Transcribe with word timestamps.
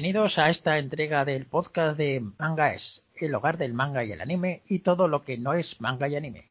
Bienvenidos 0.00 0.38
a 0.38 0.48
esta 0.48 0.78
entrega 0.78 1.26
del 1.26 1.44
podcast 1.44 1.94
de 1.98 2.24
Manga 2.38 2.72
es, 2.72 3.04
el 3.16 3.34
hogar 3.34 3.58
del 3.58 3.74
manga 3.74 4.02
y 4.02 4.12
el 4.12 4.22
anime 4.22 4.62
y 4.66 4.78
todo 4.78 5.08
lo 5.08 5.24
que 5.24 5.36
no 5.36 5.52
es 5.52 5.78
manga 5.82 6.08
y 6.08 6.16
anime. 6.16 6.50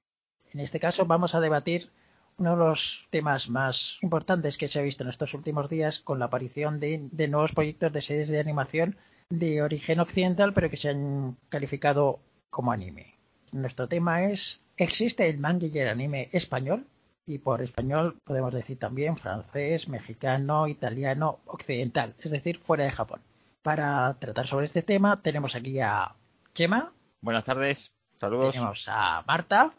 En 0.54 0.60
este 0.60 0.80
caso 0.80 1.08
vamos 1.08 1.34
a 1.34 1.40
debatir 1.40 1.90
uno 2.38 2.52
de 2.52 2.58
los 2.58 3.08
temas 3.10 3.50
más 3.50 3.98
importantes 4.04 4.60
que 4.60 4.68
se 4.68 4.78
ha 4.78 4.84
visto 4.84 5.04
en 5.04 5.10
estos 5.10 5.34
últimos 5.34 5.68
días 5.68 6.00
con 6.00 6.20
la 6.20 6.26
aparición 6.26 6.80
de, 6.80 7.10
nuevos 7.28 7.54
proyectos 7.54 7.92
de 7.92 8.04
series 8.04 8.30
de 8.30 8.40
animación 8.40 8.98
de 9.32 9.64
origen 9.64 10.00
occidental 10.00 10.54
pero 10.54 10.70
que 10.70 10.78
se 10.78 10.92
han 10.92 11.36
calificado 11.50 12.20
como 12.52 12.72
anime. 12.72 13.16
Nuestro 13.52 13.88
tema 13.88 14.26
es 14.26 14.64
¿existe 14.78 15.28
el 15.28 15.40
manga 15.40 15.66
y 15.66 15.76
el 15.76 15.88
anime 15.88 16.30
español? 16.34 16.86
y 17.26 17.40
por 17.40 17.64
español 17.64 18.20
podemos 18.24 18.54
decir 18.54 18.78
también 18.78 19.18
francés, 19.18 19.88
mexicano, 19.88 20.68
italiano, 20.68 21.40
occidental, 21.46 22.16
es 22.20 22.32
decir, 22.32 22.60
fuera 22.60 22.86
de 22.86 22.92
Japón. 22.92 23.22
Para 23.62 24.18
tratar 24.20 24.48
sobre 24.48 24.66
este 24.66 24.82
tema 24.82 25.18
tenemos 25.18 25.56
aquí 25.56 25.80
a 25.82 26.16
Chema. 26.54 26.94
Buenas 27.20 27.44
tardes, 27.44 27.94
saludos. 28.18 28.54
Tenemos 28.54 28.88
a 28.88 29.24
Marta. 29.28 29.74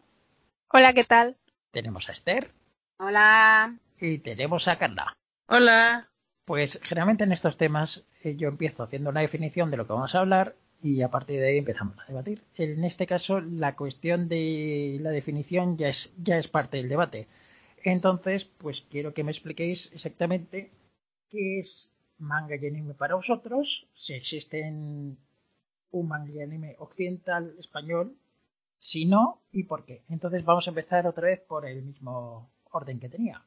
Hola, 0.69 0.93
¿qué 0.93 1.05
tal? 1.05 1.39
Tenemos 1.71 2.09
a 2.09 2.13
Esther. 2.13 2.53
Hola. 2.99 3.79
Y 3.99 4.19
tenemos 4.19 4.69
a 4.69 4.77
Carla. 4.77 5.17
Hola. 5.47 6.11
Pues 6.45 6.79
generalmente 6.83 7.25
en 7.25 7.33
estos 7.33 7.57
temas 7.57 8.07
eh, 8.23 8.37
yo 8.37 8.49
empiezo 8.49 8.83
haciendo 8.83 9.09
una 9.09 9.21
definición 9.21 9.71
de 9.71 9.79
lo 9.79 9.87
que 9.87 9.95
vamos 9.95 10.15
a 10.15 10.21
hablar 10.21 10.57
y 10.83 11.01
a 11.01 11.11
partir 11.11 11.41
de 11.41 11.49
ahí 11.49 11.59
empezamos 11.59 11.99
a 11.99 12.05
debatir. 12.07 12.45
En 12.57 12.85
este 12.85 13.07
caso, 13.07 13.41
la 13.41 13.77
cuestión 13.77 14.29
de 14.29 14.99
la 15.01 15.11
definición 15.11 15.79
ya 15.79 15.89
es, 15.89 16.13
ya 16.19 16.37
es 16.37 16.49
parte 16.49 16.77
del 16.77 16.89
debate. 16.91 17.29
Entonces, 17.83 18.45
pues 18.45 18.83
quiero 18.83 19.15
que 19.15 19.25
me 19.25 19.31
expliquéis 19.31 19.91
exactamente 19.93 20.71
qué 21.31 21.61
es 21.61 21.95
manga 22.21 22.57
y 22.57 22.67
anime 22.67 22.95
para 22.95 23.15
vosotros, 23.15 23.87
si 23.95 24.15
existen 24.15 25.17
un 25.91 26.09
manga 26.09 26.33
y 26.33 26.41
anime 26.41 26.77
occidental 26.79 27.55
español, 27.59 28.15
si 28.79 29.05
no, 29.07 29.41
y 29.53 29.65
por 29.65 29.85
qué. 29.85 30.03
Entonces 30.09 30.45
vamos 30.45 30.67
a 30.67 30.71
empezar 30.71 31.07
otra 31.07 31.27
vez 31.27 31.41
por 31.41 31.67
el 31.67 31.83
mismo 31.83 32.51
orden 32.71 33.01
que 33.01 33.09
tenía. 33.09 33.43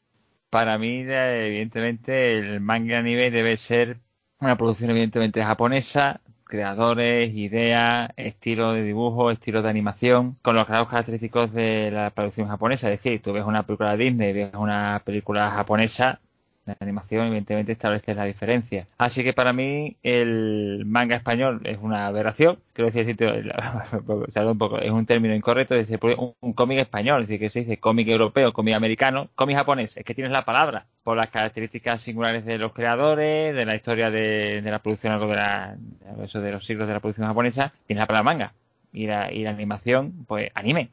Para 0.49 0.77
mí, 0.77 1.05
evidentemente, 1.07 2.37
el 2.37 2.59
manga 2.59 2.93
y 2.93 2.95
anime 2.95 3.31
debe 3.31 3.57
ser 3.57 3.97
una 4.39 4.57
producción 4.57 4.91
evidentemente 4.91 5.43
japonesa, 5.43 6.21
creadores, 6.43 7.33
ideas, 7.33 8.11
estilo 8.15 8.73
de 8.73 8.83
dibujo, 8.83 9.31
estilo 9.31 9.63
de 9.63 9.69
animación, 9.69 10.37
con 10.43 10.55
los 10.55 10.67
rasgos 10.67 10.89
característicos 10.89 11.51
de 11.51 11.89
la 11.89 12.11
producción 12.11 12.47
japonesa. 12.47 12.91
Es 12.91 13.01
decir, 13.01 13.21
tú 13.21 13.33
ves 13.33 13.43
una 13.43 13.63
película 13.63 13.95
de 13.95 14.03
Disney, 14.03 14.33
ves 14.33 14.53
una 14.53 15.01
película 15.03 15.49
japonesa, 15.49 16.19
la 16.65 16.77
animación 16.79 17.27
evidentemente 17.27 17.73
establece 17.73 18.15
la 18.15 18.25
diferencia. 18.25 18.87
Así 18.97 19.23
que 19.23 19.33
para 19.33 19.51
mí 19.51 19.97
el 20.01 20.83
manga 20.85 21.15
español 21.15 21.61
es 21.65 21.77
una 21.81 22.07
aberración. 22.07 22.59
Quiero 22.73 22.89
decir, 22.89 23.15
un 24.07 24.79
es 24.81 24.91
un 24.91 25.05
término 25.05 25.35
incorrecto, 25.35 25.75
es 25.75 25.89
decir, 25.89 25.99
un, 26.39 26.53
cómic 26.53 26.79
español, 26.79 27.21
es 27.21 27.27
decir, 27.27 27.39
que 27.39 27.49
se 27.49 27.59
dice 27.59 27.77
cómic 27.77 28.07
europeo, 28.07 28.53
cómic 28.53 28.75
americano, 28.75 29.29
cómic 29.35 29.57
japonés, 29.57 29.97
es 29.97 30.05
que 30.05 30.15
tienes 30.15 30.31
la 30.31 30.45
palabra 30.45 30.85
por 31.03 31.17
las 31.17 31.29
características 31.29 32.01
singulares 32.01 32.45
de 32.45 32.57
los 32.57 32.71
creadores, 32.71 33.53
de 33.53 33.65
la 33.65 33.75
historia 33.75 34.09
de, 34.09 34.61
la 34.63 34.79
producción, 34.79 35.13
algo 35.13 35.27
de, 35.27 36.23
eso 36.23 36.39
de 36.39 36.51
los 36.51 36.65
siglos 36.65 36.87
de 36.87 36.93
la 36.93 36.99
producción 37.01 37.27
japonesa, 37.27 37.73
tienes 37.85 38.01
la 38.01 38.07
palabra 38.07 38.23
manga. 38.23 38.53
Y 38.93 39.07
la, 39.07 39.33
y 39.33 39.43
la 39.43 39.49
animación, 39.49 40.23
pues 40.27 40.51
anime. 40.53 40.89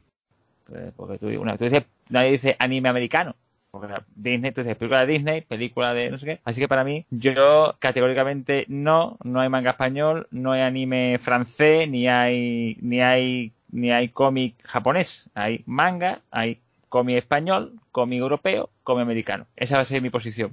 Pues, 0.65 0.91
porque 0.95 1.19
tú, 1.19 1.27
tú 1.31 1.63
dices, 1.63 1.83
nadie 2.09 2.31
dice 2.31 2.55
anime 2.59 2.89
americano 2.89 3.35
Disney, 4.15 4.51
tú 4.51 4.61
dices 4.61 4.77
película 4.77 5.05
de 5.05 5.13
Disney, 5.13 5.41
película 5.41 5.93
de 5.93 6.11
no 6.11 6.17
sé 6.17 6.25
qué. 6.25 6.39
Así 6.43 6.59
que 6.59 6.67
para 6.67 6.83
mí, 6.83 7.05
yo 7.09 7.75
categóricamente 7.79 8.65
no, 8.67 9.17
no 9.23 9.39
hay 9.39 9.49
manga 9.49 9.71
español, 9.71 10.27
no 10.31 10.51
hay 10.51 10.61
anime 10.61 11.17
francés, 11.19 11.89
ni 11.89 12.07
hay, 12.07 12.77
ni 12.81 13.01
hay, 13.01 13.53
ni 13.71 13.91
hay 13.91 14.09
cómic 14.09 14.55
japonés. 14.63 15.29
Hay 15.35 15.63
manga, 15.65 16.21
hay 16.31 16.59
cómic 16.89 17.17
español, 17.17 17.79
cómic 17.91 18.19
europeo, 18.19 18.69
cómic 18.83 19.03
americano. 19.03 19.47
Esa 19.55 19.77
va 19.77 19.83
a 19.83 19.85
ser 19.85 20.01
mi 20.01 20.09
posición. 20.09 20.51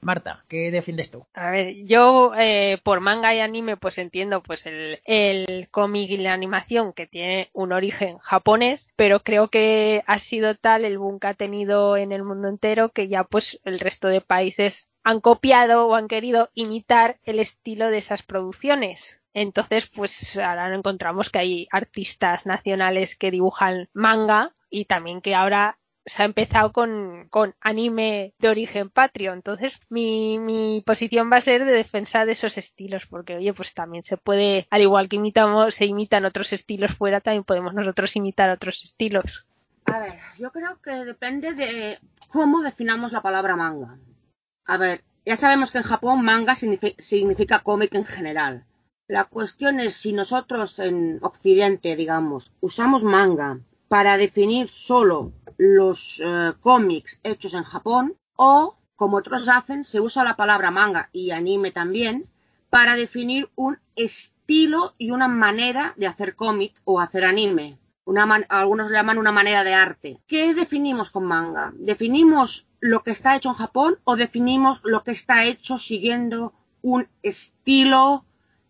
Marta, 0.00 0.44
¿qué 0.48 0.70
defiendes 0.70 1.10
tú? 1.10 1.26
A 1.34 1.50
ver, 1.50 1.74
yo 1.84 2.32
eh, 2.38 2.78
por 2.84 3.00
manga 3.00 3.34
y 3.34 3.40
anime 3.40 3.76
pues 3.76 3.98
entiendo 3.98 4.42
pues 4.42 4.64
el, 4.66 5.00
el 5.04 5.68
cómic 5.70 6.10
y 6.10 6.18
la 6.18 6.32
animación 6.32 6.92
que 6.92 7.06
tiene 7.06 7.50
un 7.52 7.72
origen 7.72 8.18
japonés, 8.18 8.92
pero 8.96 9.20
creo 9.20 9.48
que 9.48 10.04
ha 10.06 10.18
sido 10.18 10.54
tal 10.54 10.84
el 10.84 10.98
boom 10.98 11.18
que 11.18 11.26
ha 11.26 11.34
tenido 11.34 11.96
en 11.96 12.12
el 12.12 12.24
mundo 12.24 12.48
entero 12.48 12.90
que 12.90 13.08
ya 13.08 13.24
pues 13.24 13.60
el 13.64 13.80
resto 13.80 14.08
de 14.08 14.20
países 14.20 14.90
han 15.02 15.20
copiado 15.20 15.86
o 15.86 15.94
han 15.94 16.06
querido 16.06 16.50
imitar 16.54 17.18
el 17.24 17.40
estilo 17.40 17.90
de 17.90 17.98
esas 17.98 18.22
producciones. 18.22 19.20
Entonces, 19.34 19.88
pues 19.88 20.36
ahora 20.36 20.74
encontramos 20.74 21.30
que 21.30 21.38
hay 21.38 21.68
artistas 21.70 22.44
nacionales 22.44 23.16
que 23.16 23.30
dibujan 23.30 23.88
manga 23.92 24.52
y 24.70 24.86
también 24.86 25.20
que 25.20 25.34
ahora 25.34 25.77
se 26.08 26.22
ha 26.22 26.26
empezado 26.26 26.72
con, 26.72 27.28
con 27.30 27.54
anime 27.60 28.34
de 28.38 28.48
origen 28.48 28.90
patrio. 28.90 29.32
Entonces, 29.32 29.80
mi, 29.88 30.38
mi 30.38 30.82
posición 30.84 31.30
va 31.30 31.36
a 31.36 31.42
ser 31.42 31.64
de 31.64 31.72
defensa 31.72 32.24
de 32.24 32.32
esos 32.32 32.58
estilos, 32.58 33.06
porque 33.06 33.36
oye, 33.36 33.52
pues 33.54 33.74
también 33.74 34.02
se 34.02 34.16
puede, 34.16 34.66
al 34.70 34.82
igual 34.82 35.08
que 35.08 35.16
imitamos, 35.16 35.74
se 35.74 35.86
imitan 35.86 36.24
otros 36.24 36.52
estilos 36.52 36.94
fuera, 36.94 37.20
también 37.20 37.44
podemos 37.44 37.74
nosotros 37.74 38.14
imitar 38.16 38.50
otros 38.50 38.82
estilos. 38.82 39.46
A 39.84 40.00
ver, 40.00 40.18
yo 40.38 40.50
creo 40.50 40.80
que 40.82 41.04
depende 41.04 41.54
de 41.54 41.98
cómo 42.28 42.62
definamos 42.62 43.12
la 43.12 43.22
palabra 43.22 43.56
manga. 43.56 43.98
A 44.66 44.76
ver, 44.76 45.02
ya 45.24 45.36
sabemos 45.36 45.70
que 45.70 45.78
en 45.78 45.84
Japón 45.84 46.24
manga 46.24 46.54
significa, 46.54 47.02
significa 47.02 47.60
cómic 47.60 47.94
en 47.94 48.04
general. 48.04 48.64
La 49.06 49.24
cuestión 49.24 49.80
es 49.80 49.96
si 49.96 50.12
nosotros 50.12 50.78
en 50.78 51.18
Occidente, 51.22 51.96
digamos, 51.96 52.52
usamos 52.60 53.04
manga 53.04 53.58
para 53.88 54.16
definir 54.18 54.70
solo 54.70 55.32
los 55.56 56.22
eh, 56.24 56.52
cómics 56.60 57.20
hechos 57.24 57.54
en 57.54 57.64
Japón 57.64 58.16
o, 58.36 58.76
como 58.96 59.16
otros 59.16 59.48
hacen, 59.48 59.84
se 59.84 60.00
usa 60.00 60.24
la 60.24 60.36
palabra 60.36 60.70
manga 60.70 61.08
y 61.12 61.30
anime 61.30 61.72
también 61.72 62.28
para 62.70 62.94
definir 62.96 63.48
un 63.56 63.78
estilo 63.96 64.94
y 64.98 65.10
una 65.10 65.28
manera 65.28 65.94
de 65.96 66.06
hacer 66.06 66.36
cómic 66.36 66.74
o 66.84 67.00
hacer 67.00 67.24
anime. 67.24 67.78
Una 68.04 68.24
algunos 68.48 68.90
llaman 68.90 69.18
una 69.18 69.32
manera 69.32 69.64
de 69.64 69.74
arte. 69.74 70.20
¿Qué 70.26 70.54
definimos 70.54 71.10
con 71.10 71.24
manga? 71.24 71.72
¿Definimos 71.74 72.66
lo 72.80 73.02
que 73.02 73.10
está 73.10 73.36
hecho 73.36 73.50
en 73.50 73.54
Japón 73.54 73.98
o 74.04 74.16
definimos 74.16 74.80
lo 74.84 75.02
que 75.02 75.10
está 75.10 75.44
hecho 75.44 75.78
siguiendo 75.78 76.54
un 76.80 77.06
estilo 77.22 78.24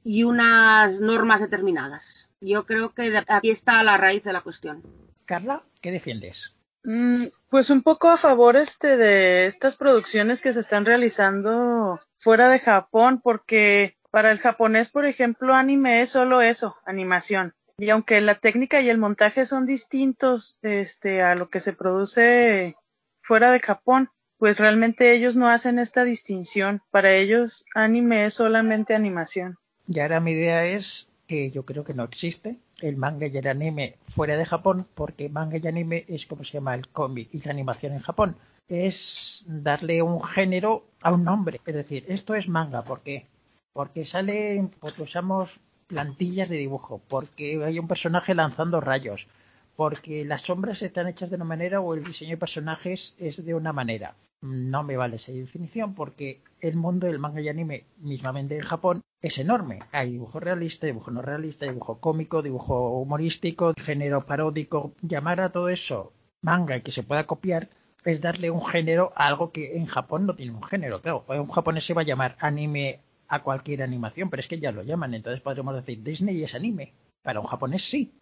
y 0.05 0.25
unas 0.25 1.01
normas 1.01 1.41
determinadas? 1.41 2.29
Yo 2.41 2.67
creo 2.67 2.95
que 2.95 3.23
aquí 3.29 3.51
está 3.51 3.83
la 3.83 3.97
raíz 3.97 4.25
de 4.25 4.33
la 4.33 4.41
cuestión. 4.41 4.83
Carla, 5.29 5.63
¿qué 5.83 5.93
defiendes? 5.93 6.57
Mm, 6.85 7.25
pues 7.51 7.69
un 7.69 7.83
poco 7.83 8.09
a 8.09 8.17
favor 8.17 8.57
este 8.57 8.97
de 8.97 9.45
estas 9.45 9.77
producciones 9.77 10.41
que 10.41 10.55
se 10.55 10.61
están 10.61 10.87
realizando 10.87 12.01
fuera 12.17 12.49
de 12.49 12.59
Japón, 12.59 13.21
porque 13.23 13.99
para 14.11 14.33
el 14.33 14.39
japonés, 14.39 14.91
por 14.91 15.05
ejemplo, 15.05 15.53
anime 15.55 16.01
es 16.01 16.09
solo 16.09 16.41
eso, 16.41 16.77
animación. 16.87 17.53
Y 17.77 17.91
aunque 17.91 18.23
la 18.23 18.37
técnica 18.37 18.81
y 18.81 18.89
el 18.89 18.97
montaje 18.97 19.45
son 19.45 19.67
distintos 19.67 20.59
este, 20.63 21.21
a 21.21 21.35
lo 21.35 21.51
que 21.51 21.61
se 21.61 21.75
produce 21.75 22.77
fuera 23.21 23.53
de 23.53 23.61
Japón, 23.61 24.09
pues 24.39 24.59
realmente 24.59 25.13
ellos 25.13 25.37
no 25.37 25.51
hacen 25.51 25.79
esta 25.79 26.05
distinción. 26.05 26.81
Para 26.91 27.13
ellos, 27.13 27.67
anime 27.75 28.25
es 28.25 28.33
solamente 28.33 28.95
animación. 28.95 29.59
Y 29.87 30.01
ahora 30.01 30.21
mi 30.21 30.33
idea 30.33 30.65
es 30.65 31.08
que 31.29 31.51
yo 31.51 31.65
creo 31.65 31.85
que 31.85 31.95
no 31.95 32.05
existe 32.05 32.57
el 32.81 32.97
manga 32.97 33.27
y 33.27 33.37
el 33.37 33.47
anime 33.47 33.97
fuera 34.09 34.37
de 34.37 34.47
Japón, 34.47 34.89
porque 34.95 35.29
manga 35.29 35.59
y 35.59 35.67
anime 35.69 36.05
es 36.09 36.27
como 36.27 36.43
se 36.43 36.55
llama 36.55 36.75
el 36.75 36.89
cómic 36.89 37.29
y 37.33 37.41
la 37.43 37.53
animación 37.53 37.93
en 37.93 38.01
Japón. 38.01 38.37
Es 38.67 39.45
darle 39.47 40.03
un 40.03 40.23
género 40.23 40.87
a 41.03 41.13
un 41.13 41.25
nombre. 41.25 41.61
Es 41.65 41.75
decir, 41.75 42.05
esto 42.09 42.35
es 42.35 42.49
manga. 42.49 42.83
¿Por 42.83 43.03
qué? 43.03 43.27
Porque 43.73 44.05
sale, 44.05 44.69
porque 44.81 45.03
usamos 45.03 45.61
plantillas 45.87 46.49
de 46.49 46.57
dibujo, 46.57 47.01
porque 47.09 47.63
hay 47.65 47.79
un 47.79 47.89
personaje 47.89 48.35
lanzando 48.35 48.81
rayos, 48.81 49.29
porque 49.79 50.25
las 50.25 50.43
sombras 50.43 50.83
están 50.83 51.07
hechas 51.07 51.31
de 51.31 51.37
una 51.37 51.45
manera 51.45 51.81
o 51.81 51.95
el 51.95 52.03
diseño 52.03 52.33
de 52.33 52.37
personajes 52.37 53.15
es 53.17 53.45
de 53.45 53.55
una 53.55 53.73
manera. 53.73 54.17
No 54.41 54.83
me 54.83 54.97
vale 54.97 55.15
esa 55.15 55.31
definición 55.31 55.95
porque 55.95 56.41
el 56.61 56.75
mundo 56.75 57.07
del 57.07 57.21
manga 57.21 57.41
y 57.41 57.49
anime, 57.49 57.85
mismamente 57.99 58.57
en 58.57 58.65
Japón, 58.65 59.03
es 59.23 59.39
enorme. 59.39 59.79
Hay 59.93 60.11
dibujo 60.11 60.41
realista, 60.41 60.89
dibujo 60.89 61.13
no 61.13 61.23
realista, 61.23 61.67
dibujo 61.67 62.01
cómico, 62.01 62.43
dibujo 62.43 62.99
humorístico, 62.99 63.73
género 63.81 64.27
paródico. 64.27 64.95
Llamar 65.01 65.41
a 65.41 65.53
todo 65.53 65.69
eso 65.69 66.13
manga 66.43 66.81
que 66.81 66.91
se 66.91 67.05
pueda 67.05 67.29
copiar 67.29 67.69
es 68.05 68.21
darle 68.21 68.51
un 68.51 68.67
género 68.67 69.13
a 69.15 69.29
algo 69.29 69.53
que 69.53 69.77
en 69.77 69.87
Japón 69.87 70.27
no 70.27 70.35
tiene 70.35 70.51
un 70.51 70.65
género. 70.65 71.01
Claro, 71.03 71.25
un 71.29 71.51
japonés 71.51 71.85
se 71.85 71.95
va 71.95 72.03
a 72.03 72.05
llamar 72.05 72.37
anime 72.41 72.99
a 73.29 73.45
cualquier 73.45 73.85
animación, 73.85 74.29
pero 74.29 74.41
es 74.41 74.49
que 74.49 74.59
ya 74.59 74.73
lo 74.73 74.83
llaman, 74.83 75.15
entonces 75.15 75.41
podríamos 75.41 75.77
decir 75.77 76.03
Disney 76.03 76.43
es 76.43 76.57
anime. 76.57 76.95
Para 77.23 77.39
un 77.39 77.47
japonés 77.47 77.89
sí, 77.89 78.13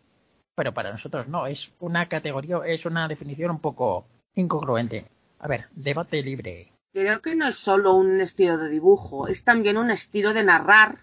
pero 0.56 0.74
para 0.74 0.90
nosotros 0.90 1.28
no. 1.28 1.46
Es 1.46 1.70
una 1.78 2.08
categoría, 2.08 2.58
es 2.66 2.84
una 2.86 3.06
definición 3.06 3.52
un 3.52 3.60
poco 3.60 4.06
incongruente. 4.34 5.06
A 5.38 5.46
ver, 5.46 5.66
debate 5.76 6.22
libre. 6.22 6.72
creo 6.92 7.20
que 7.20 7.36
no 7.36 7.46
es 7.46 7.56
solo 7.56 7.94
un 7.94 8.20
estilo 8.20 8.56
de 8.56 8.70
dibujo, 8.70 9.28
es 9.28 9.44
también 9.44 9.76
un 9.76 9.90
estilo 9.90 10.32
de 10.32 10.42
narrar 10.42 10.98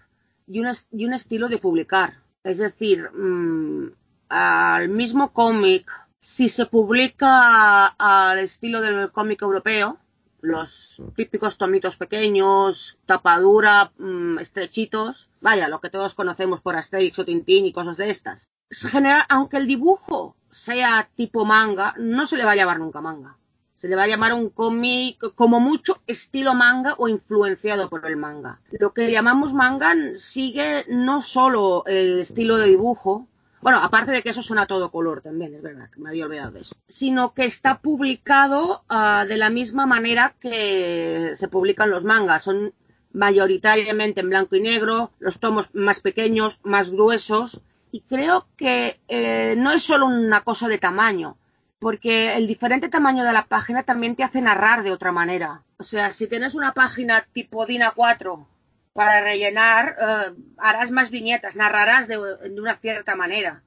y 0.46 0.58
un, 0.58 0.68
y 0.90 1.06
un 1.06 1.14
estilo 1.14 1.48
de 1.48 1.58
publicar. 1.58 2.14
Es 2.42 2.58
decir, 2.58 3.10
mmm, 3.12 3.92
al 4.28 4.88
mismo 4.88 5.32
cómic, 5.32 5.90
si 6.20 6.48
se 6.48 6.66
publica 6.66 7.86
al 7.86 8.40
estilo 8.40 8.80
del 8.80 9.12
cómic 9.12 9.40
europeo, 9.42 9.98
los 10.40 11.00
típicos 11.14 11.56
tomitos 11.56 11.96
pequeños, 11.96 12.98
tapadura, 13.06 13.92
mmm, 13.98 14.38
estrechitos, 14.40 15.30
vaya, 15.40 15.68
lo 15.68 15.80
que 15.80 15.90
todos 15.90 16.14
conocemos 16.14 16.60
por 16.60 16.76
Asterix 16.76 17.18
o 17.20 17.24
Tintín 17.24 17.66
y 17.66 17.72
cosas 17.72 17.96
de 17.96 18.10
estas. 18.10 18.48
General, 18.82 19.24
aunque 19.28 19.56
el 19.56 19.66
dibujo 19.66 20.36
sea 20.50 21.08
tipo 21.14 21.44
manga, 21.44 21.94
no 21.98 22.26
se 22.26 22.36
le 22.36 22.44
va 22.44 22.52
a 22.52 22.56
llamar 22.56 22.78
nunca 22.78 23.00
manga. 23.00 23.36
Se 23.74 23.88
le 23.88 23.96
va 23.96 24.04
a 24.04 24.08
llamar 24.08 24.32
un 24.32 24.50
cómic 24.50 25.34
como 25.34 25.60
mucho 25.60 26.00
estilo 26.06 26.54
manga 26.54 26.94
o 26.96 27.08
influenciado 27.08 27.90
por 27.90 28.06
el 28.06 28.16
manga. 28.16 28.60
Lo 28.70 28.94
que 28.94 29.10
llamamos 29.10 29.52
manga 29.52 29.94
sigue 30.14 30.86
no 30.88 31.20
solo 31.20 31.84
el 31.86 32.20
estilo 32.20 32.56
de 32.56 32.68
dibujo, 32.68 33.28
bueno, 33.64 33.78
aparte 33.78 34.12
de 34.12 34.22
que 34.22 34.28
eso 34.28 34.42
suena 34.42 34.62
a 34.62 34.66
todo 34.66 34.90
color 34.90 35.22
también, 35.22 35.54
es 35.54 35.62
verdad, 35.62 35.88
me 35.96 36.10
había 36.10 36.26
olvidado 36.26 36.50
de 36.50 36.60
eso. 36.60 36.76
Sino 36.86 37.32
que 37.32 37.46
está 37.46 37.78
publicado 37.78 38.84
uh, 38.90 39.26
de 39.26 39.38
la 39.38 39.48
misma 39.48 39.86
manera 39.86 40.34
que 40.38 41.32
se 41.34 41.48
publican 41.48 41.88
los 41.88 42.04
mangas. 42.04 42.42
Son 42.42 42.74
mayoritariamente 43.14 44.20
en 44.20 44.28
blanco 44.28 44.56
y 44.56 44.60
negro, 44.60 45.12
los 45.18 45.40
tomos 45.40 45.74
más 45.74 46.00
pequeños, 46.00 46.60
más 46.62 46.90
gruesos. 46.90 47.62
Y 47.94 48.00
creo 48.00 48.48
que 48.56 49.00
eh, 49.06 49.54
no 49.56 49.70
es 49.70 49.84
solo 49.84 50.06
una 50.06 50.40
cosa 50.40 50.66
de 50.66 50.78
tamaño, 50.78 51.38
porque 51.78 52.34
el 52.34 52.48
diferente 52.48 52.88
tamaño 52.88 53.22
de 53.22 53.32
la 53.32 53.46
página 53.46 53.84
también 53.84 54.16
te 54.16 54.24
hace 54.24 54.40
narrar 54.40 54.82
de 54.82 54.90
otra 54.90 55.12
manera. 55.12 55.62
O 55.76 55.84
sea, 55.84 56.10
si 56.10 56.26
tienes 56.26 56.56
una 56.56 56.74
página 56.74 57.24
tipo 57.32 57.66
DIN 57.66 57.82
A4 57.82 58.48
para 58.94 59.20
rellenar, 59.20 59.96
uh, 60.00 60.34
harás 60.58 60.90
más 60.90 61.10
viñetas, 61.10 61.54
narrarás 61.54 62.08
de, 62.08 62.18
una 62.18 62.74
cierta 62.74 63.14
manera. 63.14 63.62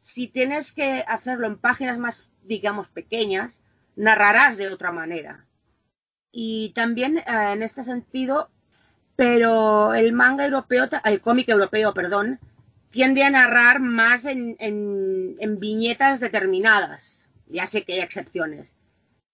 Si 0.00 0.26
tienes 0.26 0.72
que 0.72 1.04
hacerlo 1.06 1.46
en 1.46 1.58
páginas 1.58 1.98
más, 1.98 2.30
digamos, 2.44 2.88
pequeñas, 2.88 3.60
narrarás 3.94 4.56
de 4.56 4.70
otra 4.70 4.90
manera. 4.90 5.44
Y 6.32 6.72
también 6.74 7.18
uh, 7.18 7.52
en 7.52 7.62
este 7.62 7.84
sentido, 7.84 8.48
pero 9.16 9.92
el 9.92 10.14
manga 10.14 10.46
europeo, 10.46 10.88
el 11.04 11.20
cómic 11.20 11.50
europeo, 11.50 11.92
perdón, 11.92 12.40
tiende 12.90 13.22
a 13.22 13.30
narrar 13.30 13.80
más 13.80 14.24
en, 14.24 14.56
en, 14.58 15.58
viñetas 15.60 16.20
determinadas. 16.20 17.28
Ya 17.48 17.66
sé 17.66 17.84
que 17.84 17.94
hay 17.94 18.00
excepciones 18.00 18.74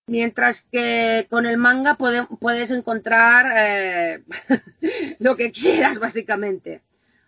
Mientras 0.06 0.66
que 0.70 1.26
con 1.31 1.46
el 1.46 1.58
manga 1.58 1.96
puede, 1.96 2.26
puedes 2.40 2.70
encontrar 2.70 3.54
eh, 3.56 4.25
lo 5.20 5.37
que 5.37 5.52
quieras, 5.52 5.99
básicamente. 5.99 6.82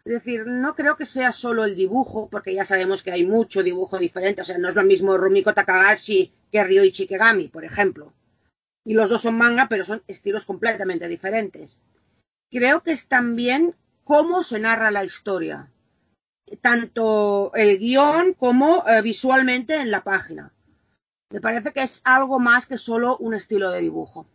Es 0.04 0.12
decir, 0.12 0.46
no 0.46 0.74
creo 0.74 0.96
que 0.96 1.06
sea 1.06 1.32
solo 1.32 1.64
el 1.64 1.76
dibujo, 1.76 2.28
porque 2.28 2.52
ya 2.52 2.64
sabemos 2.64 3.02
que 3.02 3.12
hay 3.12 3.24
mucho 3.24 3.62
dibujo 3.62 3.98
diferente. 3.98 4.42
O 4.42 4.44
sea, 4.44 4.58
no 4.58 4.68
es 4.68 4.74
lo 4.74 4.82
mismo 4.82 5.16
Rumiko 5.16 5.54
Takagashi 5.54 6.32
que 6.50 6.64
Ryoichi 6.64 7.06
Kegami, 7.06 7.48
por 7.48 7.64
ejemplo. 7.64 8.12
Y 8.84 8.92
los 8.92 9.08
dos 9.08 9.22
son 9.22 9.38
manga, 9.38 9.66
pero 9.68 9.84
son 9.84 10.02
estilos 10.08 10.44
completamente 10.44 11.08
diferentes. 11.08 11.80
Creo 12.50 12.82
que 12.82 12.92
es 12.92 13.06
también 13.06 13.74
cómo 14.02 14.42
se 14.42 14.58
narra 14.58 14.90
la 14.90 15.04
historia. 15.04 15.70
Tanto 16.60 17.52
el 17.54 17.78
guion 17.78 18.34
como 18.34 18.84
eh, 18.86 19.02
visualmente 19.02 19.76
en 19.76 19.90
la 19.90 20.02
página. 20.02 20.52
Me 21.30 21.40
parece 21.40 21.72
que 21.72 21.82
es 21.82 22.00
algo 22.04 22.38
más 22.38 22.66
que 22.66 22.78
solo 22.78 23.16
un 23.16 23.34
estilo 23.34 23.70
de 23.70 23.80
dibujo. 23.80 24.26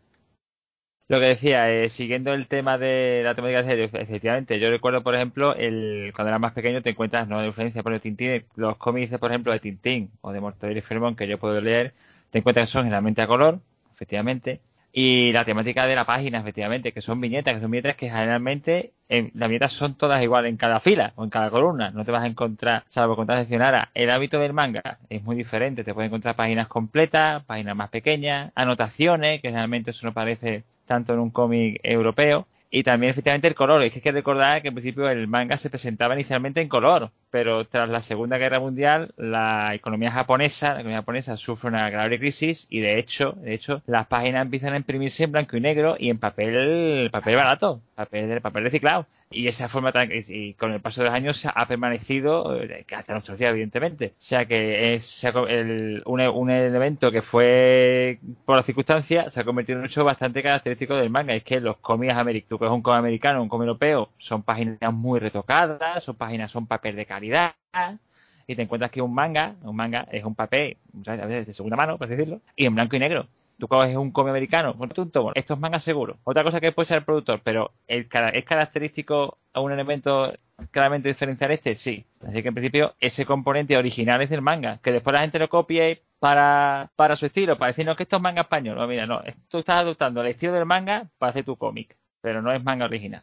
Lo 1.10 1.20
que 1.20 1.26
decía, 1.26 1.72
eh, 1.72 1.90
siguiendo 1.90 2.34
el 2.34 2.46
tema 2.46 2.78
de 2.78 3.22
la 3.24 3.34
temática 3.34 3.64
de 3.64 3.86
efectivamente, 3.86 4.60
yo 4.60 4.70
recuerdo, 4.70 5.02
por 5.02 5.16
ejemplo, 5.16 5.56
el, 5.56 6.12
cuando 6.16 6.30
era 6.30 6.38
más 6.38 6.54
pequeño 6.54 6.84
te 6.84 6.92
encuentras, 6.92 7.28
no 7.28 7.40
de 7.40 7.48
diferencia, 7.48 7.82
por 7.82 7.94
el 7.94 8.00
Tintín, 8.00 8.46
los 8.56 8.78
cómics, 8.78 9.18
por 9.18 9.32
ejemplo, 9.32 9.52
de 9.52 9.60
Tintín 9.60 10.12
o 10.22 10.32
de 10.32 10.40
Mortadelo 10.40 10.78
y 10.78 10.84
Fermón 10.84 11.16
que 11.16 11.28
yo 11.28 11.40
puedo 11.40 11.60
leer, 11.62 11.94
te 12.30 12.38
encuentras 12.38 12.70
que 12.70 12.74
son 12.74 12.84
generalmente 12.84 13.24
a 13.24 13.28
color, 13.28 13.60
efectivamente, 13.92 14.62
y 14.92 15.32
la 15.32 15.46
temática 15.46 15.86
de 15.86 15.96
la 15.96 16.06
página, 16.06 16.40
efectivamente, 16.40 16.92
que 16.92 17.02
son 17.02 17.22
viñetas, 17.22 17.56
que 17.56 17.62
son 17.62 17.72
viñetas 17.72 17.96
que 17.96 18.10
generalmente 18.10 18.94
eh, 19.08 19.30
las 19.36 19.50
viñetas 19.50 19.74
son 19.74 19.96
todas 19.96 20.22
iguales 20.24 20.50
en 20.50 20.58
cada 20.58 20.80
fila 20.80 21.14
o 21.16 21.24
en 21.24 21.30
cada 21.30 21.52
columna. 21.52 21.92
No 21.92 22.04
te 22.06 22.12
vas 22.12 22.24
a 22.24 22.28
encontrar, 22.28 22.84
salvo 22.88 23.16
contradiccionara. 23.16 23.92
El 23.94 24.10
hábito 24.10 24.40
del 24.40 24.54
manga 24.54 24.98
es 25.10 25.24
muy 25.24 25.36
diferente. 25.36 25.84
Te 25.84 25.94
puedes 25.94 26.10
encontrar 26.10 26.36
páginas 26.36 26.68
completas, 26.68 27.44
páginas 27.44 27.76
más 27.76 27.90
pequeñas, 27.90 28.52
anotaciones, 28.56 29.42
que 29.42 29.50
generalmente 29.50 29.92
eso 29.92 30.06
no 30.06 30.12
aparece 30.12 30.64
tanto 30.86 31.14
en 31.14 31.20
un 31.20 31.30
cómic 31.30 31.80
europeo. 31.84 32.48
Y 32.72 32.84
también, 32.84 33.12
efectivamente, 33.12 33.48
el 33.48 33.56
color. 33.56 33.82
Es 33.84 33.92
que 33.92 34.00
hay 34.00 34.04
que 34.04 34.12
recordar 34.12 34.62
que 34.62 34.70
en 34.70 34.76
principio 34.76 35.10
el 35.10 35.28
manga 35.28 35.58
se 35.58 35.70
presentaba 35.70 36.16
inicialmente 36.16 36.62
en 36.62 36.70
color, 36.70 37.12
pero 37.32 37.66
tras 37.66 37.90
la 37.90 38.02
Segunda 38.02 38.38
Guerra 38.38 38.60
Mundial, 38.60 39.14
la 39.18 39.74
economía 39.76 40.12
japonesa, 40.12 40.74
la 40.74 40.80
economía 40.82 41.00
japonesa 41.00 41.38
sufre 41.38 41.70
una 41.70 41.90
grave 41.90 42.20
crisis 42.20 42.68
y 42.70 42.80
de 42.80 43.00
hecho, 43.00 43.34
de 43.42 43.54
hecho, 43.54 43.82
las 43.86 44.08
páginas 44.08 44.44
empiezan 44.44 44.74
a 44.74 44.78
imprimirse 44.78 45.24
en 45.24 45.32
blanco 45.32 45.58
y 45.58 45.62
negro 45.62 45.96
y 46.00 46.10
en 46.10 46.20
papel, 46.20 47.10
papel 47.12 47.36
barato, 47.36 47.82
papel, 47.96 48.42
papel 48.42 48.64
reciclado. 48.64 49.08
Y 49.32 49.48
esa 49.48 49.70
forma 49.70 49.92
tan, 49.92 50.10
y 50.12 50.56
con 50.56 50.72
el 50.72 50.82
paso 50.82 51.02
de 51.02 51.10
los 51.10 51.16
años 51.16 51.46
ha 51.46 51.68
permanecido 51.68 52.60
eh, 52.64 52.84
hasta 52.96 53.14
nuestros 53.14 53.38
días, 53.38 53.52
evidentemente. 53.52 54.08
O 54.08 54.16
sea 54.18 54.46
que 54.46 54.96
es 54.96 55.24
el, 55.24 56.02
un, 56.06 56.20
un, 56.20 56.50
evento 56.50 57.12
que 57.12 57.22
fue 57.22 58.18
por 58.46 58.56
las 58.56 58.66
circunstancias 58.66 59.32
se 59.32 59.40
ha 59.40 59.44
convertido 59.44 59.78
en 59.78 59.82
un 59.82 59.86
hecho 59.86 60.04
bastante 60.04 60.42
característico 60.42 60.96
del 60.96 61.12
manga. 61.12 61.36
Es 61.36 61.44
que 61.44 61.60
los 61.60 61.78
cómics 61.78 62.16
americanos, 62.16 62.50
tú 62.50 62.58
que 62.58 62.66
es 62.66 62.72
un 62.72 62.82
cómic 62.82 63.00
americano, 63.00 63.44
un 63.44 63.50
cómic 63.50 63.68
europeo, 63.68 64.10
son 64.18 64.42
páginas 64.42 64.92
muy 64.92 65.20
retocadas, 65.20 66.04
son 66.04 66.16
páginas, 66.16 66.52
son 66.52 66.66
papel 66.66 66.96
de 66.96 67.06
calidad 67.06 67.19
y 67.22 68.56
te 68.56 68.62
encuentras 68.64 68.90
que 68.90 69.02
un 69.02 69.14
manga, 69.14 69.56
un 69.62 69.76
manga 69.76 70.08
es 70.12 70.24
un 70.24 70.34
papel, 70.34 70.78
a 71.06 71.16
veces 71.16 71.46
de 71.46 71.54
segunda 71.54 71.78
mano, 71.78 71.98
por 71.98 72.08
decirlo, 72.08 72.42
y 72.56 72.66
en 72.66 72.74
blanco 72.74 72.96
y 72.96 73.00
negro. 73.00 73.28
Tú 73.60 73.68
coges 73.68 73.96
un 73.96 74.12
cómic 74.12 74.32
americano, 74.32 74.74
ponte 74.76 75.02
un 75.02 75.12
tomo, 75.12 75.32
esto 75.36 75.54
es 75.54 75.60
manga 75.60 75.80
seguro. 75.80 76.18
Otra 76.24 76.44
cosa 76.44 76.60
que 76.60 76.72
puede 76.72 76.88
ser 76.88 77.00
el 77.00 77.04
productor, 77.04 77.42
pero 77.44 77.72
el, 77.88 78.08
es 78.34 78.46
característico 78.46 79.38
a 79.54 79.60
un 79.60 79.74
elemento 79.74 80.34
claramente 80.72 81.10
diferencial 81.10 81.52
este, 81.52 81.76
sí. 81.76 82.06
Así 82.26 82.42
que 82.42 82.48
en 82.48 82.54
principio 82.54 82.96
ese 83.00 83.26
componente 83.26 83.78
original 83.78 84.22
es 84.22 84.30
del 84.30 84.42
manga, 84.42 84.80
que 84.82 84.94
después 84.94 85.14
la 85.14 85.22
gente 85.22 85.40
lo 85.40 85.50
copie 85.50 86.02
para, 86.20 86.90
para 86.96 87.16
su 87.16 87.26
estilo, 87.28 87.58
para 87.58 87.72
decirnos 87.72 87.98
que 87.98 88.04
esto 88.04 88.16
es 88.16 88.22
manga 88.22 88.42
español. 88.42 88.78
No, 88.78 88.88
mira, 88.88 89.06
no, 89.06 89.22
tú 89.48 89.60
estás 89.60 89.82
adoptando 89.82 90.22
el 90.22 90.28
estilo 90.28 90.54
del 90.54 90.66
manga 90.66 91.08
para 91.18 91.32
hacer 91.32 91.46
tu 91.46 91.56
cómic, 91.56 91.96
pero 92.22 92.42
no 92.42 92.52
es 92.52 92.64
manga 92.64 92.86
original. 92.86 93.22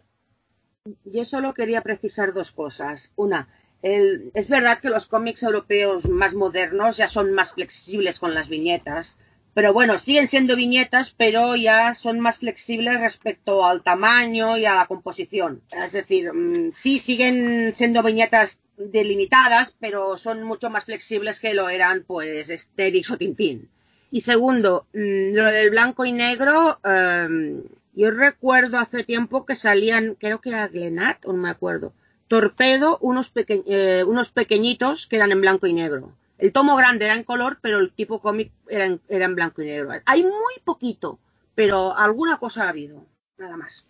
Yo 1.05 1.25
solo 1.25 1.53
quería 1.53 1.81
precisar 1.81 2.33
dos 2.33 2.53
cosas. 2.53 3.11
Una, 3.17 3.49
el, 3.87 4.33
es 4.35 4.49
verdad 4.49 4.79
que 4.81 4.91
los 4.91 5.07
cómics 5.07 5.45
europeos 5.45 6.09
más 6.09 6.35
modernos 6.35 6.97
ya 6.97 7.07
son 7.07 7.33
más 7.33 7.53
flexibles 7.53 8.19
con 8.19 8.35
las 8.35 8.49
viñetas, 8.49 9.17
pero 9.55 9.73
bueno, 9.73 9.99
siguen 9.99 10.29
siendo 10.29 10.57
viñetas, 10.57 11.15
pero 11.17 11.55
ya 11.55 11.95
son 11.95 12.19
más 12.21 12.39
flexibles 12.39 13.01
respecto 13.01 13.65
al 13.65 13.83
tamaño 13.83 14.59
y 14.59 14.67
a 14.67 14.75
la 14.75 14.87
composición. 14.87 15.63
Es 15.71 15.93
decir, 15.93 16.33
mmm, 16.33 16.73
sí 16.75 16.99
siguen 16.99 17.75
siendo 17.75 18.03
viñetas 18.03 18.61
delimitadas, 18.77 19.75
pero 19.79 20.19
son 20.19 20.43
mucho 20.43 20.69
más 20.69 20.85
flexibles 20.85 21.39
que 21.41 21.55
lo 21.55 21.69
eran 21.69 22.03
pues 22.07 22.51
Asterix 22.51 23.11
o 23.11 23.17
Tintín. 23.17 23.69
Y 24.11 24.21
segundo, 24.23 24.87
mmm, 24.93 25.33
lo 25.33 25.47
del 25.47 25.71
blanco 25.71 26.05
y 26.05 26.13
negro, 26.13 26.81
um, 26.85 27.63
yo 27.95 28.11
recuerdo 28.11 28.79
hace 28.79 29.05
tiempo 29.05 29.47
que 29.47 29.55
salían, 29.55 30.17
creo 30.17 30.41
que 30.41 30.51
era 30.51 30.69
Glenat, 30.69 31.25
o 31.25 31.33
no 31.33 31.43
me 31.43 31.51
acuerdo, 31.51 31.93
Torpedo, 32.29 32.99
eh, 33.47 34.05
unos 34.05 34.31
pequeñitos 34.31 35.07
que 35.07 35.17
eran 35.17 35.33
en 35.33 35.41
blanco 35.41 35.67
y 35.67 35.73
negro. 35.73 36.13
El 36.39 36.53
tomo 36.53 36.77
grande 36.77 37.07
era 37.07 37.15
en 37.15 37.25
color, 37.25 37.59
pero 37.61 37.79
el 37.79 37.93
tipo 37.93 38.21
cómic 38.21 38.53
era 38.69 38.85
en, 38.87 39.01
era 39.09 39.25
en 39.25 39.35
blanco 39.35 39.63
y 39.63 39.67
negro. 39.67 39.91
Hay 40.05 40.23
muy 40.23 40.55
poquito, 40.65 41.19
pero 41.55 41.97
alguna 41.97 42.39
cosa 42.39 42.65
ha 42.65 42.69
habido, 42.71 43.07
nada 43.39 43.57
más. 43.57 43.87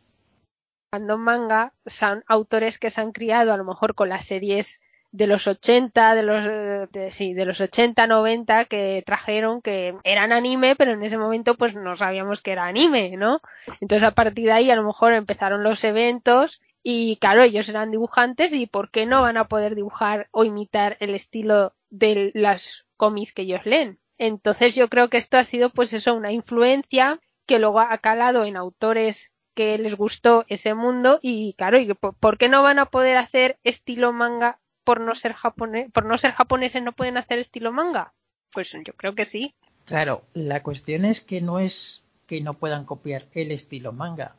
Cuando 0.91 1.19
manga 1.19 1.73
son 1.87 2.25
autores 2.29 2.79
que 2.79 2.91
se 2.91 3.01
han 3.01 3.13
criado 3.13 3.53
a 3.53 3.57
lo 3.57 3.65
mejor 3.65 3.95
con 3.95 4.09
las 4.09 4.25
series 4.25 4.81
de 5.17 5.27
los 5.27 5.47
80, 5.47 6.15
de 6.15 6.23
los, 6.23 6.45
de, 6.93 7.11
sí, 7.11 7.33
de 7.33 7.47
los 7.47 7.61
80, 7.61 8.07
90 8.07 8.67
que 8.67 9.03
trajeron 9.05 9.63
que 9.63 9.97
eran 10.05 10.33
anime, 10.33 10.77
pero 10.77 10.93
en 10.93 11.03
ese 11.03 11.17
momento 11.17 11.57
pues 11.57 11.75
no 11.75 11.97
sabíamos 11.97 12.43
que 12.43 12.53
era 12.53 12.67
anime, 12.67 13.17
¿no? 13.17 13.41
Entonces 13.81 14.07
a 14.07 14.13
partir 14.13 14.47
de 14.47 14.53
ahí 14.53 14.71
a 14.71 14.77
lo 14.77 14.85
mejor 14.85 15.15
empezaron 15.15 15.63
los 15.63 15.83
eventos 15.85 16.61
y 16.89 17.17
claro, 17.17 17.43
ellos 17.43 17.69
eran 17.69 17.91
dibujantes 17.91 18.53
y 18.53 18.69
¿por 18.69 18.93
qué 18.93 19.07
no 19.07 19.21
van 19.23 19.39
a 19.39 19.49
poder 19.49 19.75
dibujar 19.75 20.29
o 20.31 20.45
imitar 20.45 20.97
el 21.01 21.17
estilo 21.17 21.75
de 21.91 22.31
las 22.33 22.87
cómics 22.97 23.33
que 23.33 23.43
ellos 23.43 23.67
leen? 23.67 23.99
Entonces 24.19 24.77
yo 24.77 24.89
creo 24.89 25.09
que 25.09 25.17
esto 25.17 25.37
ha 25.37 25.43
sido 25.43 25.71
pues 25.71 25.93
eso, 25.93 26.15
una 26.15 26.31
influencia 26.31 27.19
que 27.45 27.59
luego 27.59 27.81
ha 27.81 27.99
calado 27.99 28.45
en 28.45 28.57
autores 28.57 29.33
que 29.55 29.77
les 29.79 29.97
gustó 29.97 30.45
ese 30.47 30.75
mundo 30.75 31.19
y 31.23 31.55
claro, 31.55 31.77
¿por 32.21 32.39
qué 32.39 32.49
no 32.49 32.63
van 32.63 32.79
a 32.79 32.87
poder 32.87 33.17
hacer 33.17 33.59
estilo 33.65 34.13
manga 34.13 34.61
por 34.85 35.01
no 35.01 35.17
ser 35.17 35.33
japonés, 35.33 35.91
por 35.91 36.05
no 36.05 36.17
ser 36.17 36.35
japoneses 36.35 36.85
no 36.85 36.93
pueden 36.93 37.17
hacer 37.17 37.41
estilo 37.41 37.73
manga? 37.73 38.15
Pues 38.53 38.71
yo 38.71 38.93
creo 38.93 39.17
que 39.17 39.25
sí. 39.25 39.57
Claro, 39.87 40.23
la 40.35 40.63
cuestión 40.63 41.05
es 41.05 41.21
que 41.21 41.41
no 41.41 41.59
es 41.59 42.05
que 42.29 42.41
no 42.43 42.55
puedan 42.55 42.85
copiar 42.85 43.27
el 43.33 43.51
estilo 43.51 43.93
manga, 43.93 44.37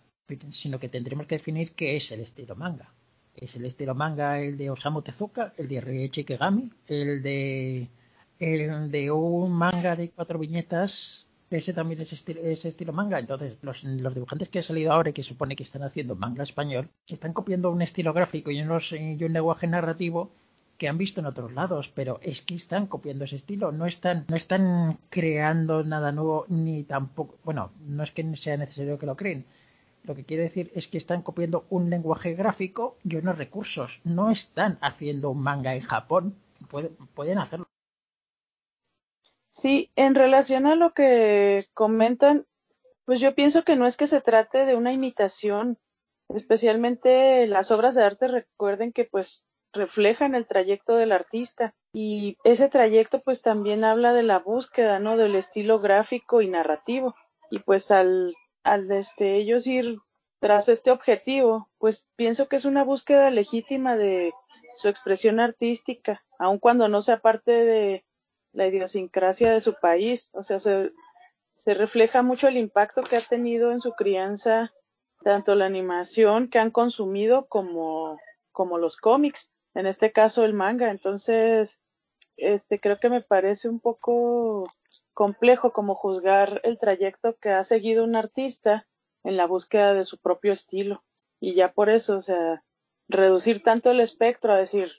sino 0.51 0.79
que 0.79 0.89
tendremos 0.89 1.27
que 1.27 1.35
definir 1.35 1.73
qué 1.73 1.95
es 1.95 2.11
el 2.11 2.21
estilo 2.21 2.55
manga. 2.55 2.91
¿Es 3.35 3.55
el 3.55 3.65
estilo 3.65 3.93
manga 3.93 4.39
el 4.39 4.57
de 4.57 4.69
Osamu 4.69 5.01
Tezuka, 5.01 5.53
el 5.57 5.67
de 5.67 5.79
Reichi 5.79 6.23
Kegami, 6.23 6.71
el 6.87 7.21
de, 7.21 7.87
el 8.39 8.91
de 8.91 9.11
un 9.11 9.51
manga 9.51 9.95
de 9.95 10.09
cuatro 10.09 10.39
viñetas? 10.39 11.27
Ese 11.49 11.71
también 11.71 12.01
es 12.01 12.11
estilo, 12.11 12.41
estilo 12.41 12.93
manga. 12.93 13.19
Entonces, 13.19 13.57
los, 13.61 13.83
los, 13.83 14.13
dibujantes 14.13 14.49
que 14.49 14.59
han 14.59 14.63
salido 14.63 14.91
ahora 14.91 15.11
y 15.11 15.13
que 15.13 15.23
supone 15.23 15.55
que 15.55 15.63
están 15.63 15.83
haciendo 15.83 16.15
manga 16.15 16.43
español, 16.43 16.89
están 17.07 17.33
copiando 17.33 17.71
un 17.71 17.81
estilo 17.81 18.11
gráfico 18.11 18.51
y, 18.51 18.61
unos, 18.61 18.91
y 18.91 19.23
un 19.23 19.33
lenguaje 19.33 19.67
narrativo 19.67 20.31
que 20.77 20.87
han 20.87 20.97
visto 20.97 21.21
en 21.21 21.27
otros 21.27 21.53
lados, 21.53 21.91
pero 21.93 22.19
es 22.21 22.41
que 22.41 22.55
están 22.55 22.87
copiando 22.87 23.25
ese 23.25 23.37
estilo, 23.37 23.71
no 23.71 23.85
están, 23.85 24.25
no 24.29 24.35
están 24.35 24.99
creando 25.09 25.83
nada 25.83 26.11
nuevo, 26.11 26.45
ni 26.49 26.83
tampoco, 26.83 27.37
bueno, 27.43 27.71
no 27.85 28.03
es 28.03 28.11
que 28.11 28.35
sea 28.35 28.57
necesario 28.57 28.99
que 28.99 29.05
lo 29.05 29.15
creen. 29.15 29.45
Lo 30.03 30.15
que 30.15 30.23
quiero 30.23 30.43
decir 30.43 30.71
es 30.73 30.87
que 30.87 30.97
están 30.97 31.21
copiando 31.21 31.65
un 31.69 31.89
lenguaje 31.89 32.33
gráfico 32.33 32.97
y 33.03 33.15
unos 33.17 33.37
recursos. 33.37 34.01
No 34.03 34.31
están 34.31 34.77
haciendo 34.81 35.31
un 35.31 35.41
manga 35.41 35.75
en 35.75 35.81
Japón. 35.81 36.35
Pueden, 36.69 36.95
pueden 37.13 37.37
hacerlo. 37.39 37.67
Sí, 39.49 39.91
en 39.95 40.15
relación 40.15 40.67
a 40.67 40.75
lo 40.75 40.93
que 40.93 41.65
comentan, 41.73 42.45
pues 43.05 43.19
yo 43.19 43.33
pienso 43.33 43.63
que 43.63 43.75
no 43.75 43.87
es 43.87 43.97
que 43.97 44.05
se 44.05 44.21
trate 44.21 44.65
de 44.65 44.75
una 44.75 44.93
imitación, 44.93 45.79
especialmente 46.29 47.47
las 47.47 47.71
obras 47.71 47.95
de 47.95 48.03
arte 48.03 48.27
recuerden 48.27 48.93
que 48.93 49.05
pues 49.05 49.47
reflejan 49.73 50.35
el 50.35 50.45
trayecto 50.45 50.95
del 50.95 51.11
artista 51.11 51.73
y 51.93 52.37
ese 52.43 52.69
trayecto 52.69 53.21
pues 53.21 53.41
también 53.41 53.83
habla 53.83 54.13
de 54.13 54.23
la 54.23 54.39
búsqueda, 54.39 54.99
¿no? 54.99 55.17
Del 55.17 55.35
estilo 55.35 55.79
gráfico 55.79 56.41
y 56.41 56.49
narrativo. 56.49 57.15
Y 57.49 57.59
pues 57.59 57.91
al, 57.91 58.35
al 58.67 58.89
este, 58.91 59.35
ellos 59.35 59.65
ir 59.67 59.99
tras 60.39 60.69
este 60.69 60.91
objetivo, 60.91 61.69
pues 61.77 62.07
pienso 62.15 62.47
que 62.47 62.57
es 62.57 62.65
una 62.65 62.83
búsqueda 62.83 63.29
legítima 63.31 63.95
de 63.95 64.33
su 64.75 64.87
expresión 64.87 65.39
artística, 65.39 66.23
aun 66.37 66.59
cuando 66.59 66.87
no 66.87 67.01
sea 67.01 67.19
parte 67.19 67.51
de 67.51 68.05
la 68.53 68.67
idiosincrasia 68.67 69.51
de 69.51 69.61
su 69.61 69.73
país. 69.73 70.29
O 70.33 70.43
sea, 70.43 70.59
se, 70.59 70.91
se 71.55 71.73
refleja 71.73 72.21
mucho 72.21 72.47
el 72.47 72.57
impacto 72.57 73.01
que 73.01 73.17
ha 73.17 73.21
tenido 73.21 73.71
en 73.71 73.79
su 73.79 73.93
crianza 73.93 74.73
tanto 75.23 75.55
la 75.55 75.65
animación 75.65 76.47
que 76.49 76.59
han 76.59 76.69
consumido 76.69 77.47
como, 77.47 78.19
como 78.51 78.77
los 78.77 78.97
cómics 78.97 79.49
en 79.73 79.85
este 79.85 80.11
caso 80.11 80.43
el 80.43 80.53
manga. 80.53 80.91
Entonces, 80.91 81.79
este 82.37 82.79
creo 82.79 82.99
que 82.99 83.09
me 83.09 83.21
parece 83.21 83.69
un 83.69 83.79
poco 83.79 84.71
complejo 85.17 85.73
como 85.73 85.95
juzgar 85.95 86.61
el 86.63 86.77
trayecto 86.77 87.37
que 87.37 87.49
ha 87.49 87.63
seguido 87.63 88.03
un 88.03 88.15
artista 88.15 88.85
en 89.23 89.35
la 89.35 89.47
búsqueda 89.47 89.95
de 89.95 90.05
su 90.05 90.19
propio 90.19 90.53
estilo. 90.53 91.03
Y 91.39 91.55
ya 91.55 91.73
por 91.73 91.89
eso, 91.89 92.17
o 92.17 92.21
sea, 92.21 92.63
reducir 93.07 93.63
tanto 93.63 93.89
el 93.89 93.99
espectro 93.99 94.53
a 94.53 94.57
decir, 94.57 94.91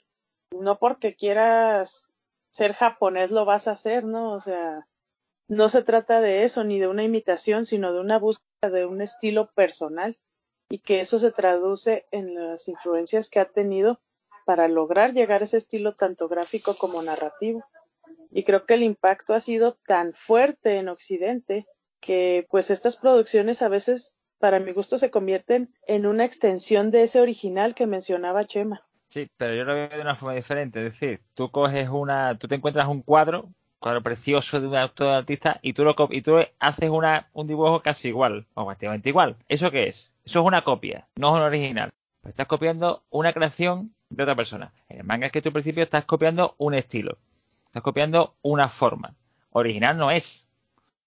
no 0.51 0.77
porque 0.77 1.15
quieras 1.15 2.09
ser 2.51 2.73
japonés 2.73 3.31
lo 3.31 3.45
vas 3.45 3.69
a 3.69 3.71
hacer, 3.71 4.03
¿no? 4.03 4.33
O 4.33 4.41
sea, 4.41 4.89
no 5.47 5.69
se 5.69 5.83
trata 5.83 6.19
de 6.19 6.43
eso, 6.43 6.65
ni 6.65 6.81
de 6.81 6.89
una 6.89 7.05
imitación, 7.05 7.65
sino 7.65 7.93
de 7.93 8.01
una 8.01 8.19
búsqueda 8.19 8.69
de 8.73 8.85
un 8.85 9.01
estilo 9.01 9.49
personal 9.53 10.17
y 10.69 10.79
que 10.79 10.99
eso 10.99 11.19
se 11.19 11.31
traduce 11.31 12.07
en 12.11 12.35
las 12.35 12.67
influencias 12.67 13.29
que 13.29 13.39
ha 13.39 13.45
tenido 13.45 14.01
para 14.45 14.67
lograr 14.67 15.13
llegar 15.13 15.39
a 15.39 15.45
ese 15.45 15.55
estilo 15.55 15.95
tanto 15.95 16.27
gráfico 16.27 16.75
como 16.75 17.01
narrativo. 17.01 17.63
Y 18.31 18.43
creo 18.43 18.65
que 18.65 18.75
el 18.75 18.83
impacto 18.83 19.33
ha 19.33 19.39
sido 19.39 19.77
tan 19.85 20.13
fuerte 20.13 20.77
en 20.77 20.89
Occidente 20.89 21.65
que 21.99 22.47
pues 22.49 22.69
estas 22.69 22.97
producciones 22.97 23.61
a 23.61 23.69
veces 23.69 24.15
para 24.39 24.59
mi 24.59 24.71
gusto 24.71 24.97
se 24.97 25.11
convierten 25.11 25.73
en 25.85 26.05
una 26.05 26.25
extensión 26.25 26.91
de 26.91 27.03
ese 27.03 27.21
original 27.21 27.75
que 27.75 27.87
mencionaba 27.87 28.45
Chema. 28.45 28.83
Sí, 29.09 29.27
pero 29.37 29.55
yo 29.55 29.65
lo 29.65 29.73
veo 29.73 29.89
de 29.89 30.01
una 30.01 30.15
forma 30.15 30.35
diferente. 30.35 30.79
Es 30.85 30.93
decir, 30.93 31.21
tú 31.33 31.51
coges 31.51 31.89
una, 31.89 32.37
tú 32.37 32.47
te 32.47 32.55
encuentras 32.55 32.87
un 32.87 33.01
cuadro, 33.01 33.49
cuadro 33.79 34.01
precioso 34.01 34.61
de 34.61 34.67
un 34.67 34.75
autor 34.75 35.09
artista 35.09 35.59
y 35.61 35.73
tú 35.73 35.83
lo 35.83 35.95
y 36.11 36.21
tú 36.21 36.37
haces 36.59 36.89
una, 36.89 37.27
un 37.33 37.47
dibujo 37.47 37.81
casi 37.81 38.09
igual 38.09 38.45
o 38.53 38.65
prácticamente 38.65 39.09
igual. 39.09 39.35
¿Eso 39.47 39.71
qué 39.71 39.87
es? 39.87 40.13
Eso 40.23 40.39
es 40.39 40.45
una 40.45 40.63
copia, 40.63 41.07
no 41.15 41.29
es 41.29 41.35
un 41.35 41.41
original. 41.41 41.89
Pues 42.21 42.33
estás 42.33 42.47
copiando 42.47 43.03
una 43.09 43.33
creación 43.33 43.95
de 44.09 44.23
otra 44.23 44.35
persona. 44.35 44.71
En 44.89 44.99
el 44.99 45.03
manga 45.05 45.27
es 45.27 45.31
que 45.31 45.41
tú 45.41 45.49
al 45.49 45.53
principio 45.53 45.83
estás 45.83 46.05
copiando 46.05 46.55
un 46.57 46.75
estilo, 46.75 47.17
estás 47.69 47.83
copiando 47.83 48.35
una 48.41 48.67
forma. 48.67 49.15
Original 49.51 49.97
no 49.97 50.11
es. 50.11 50.47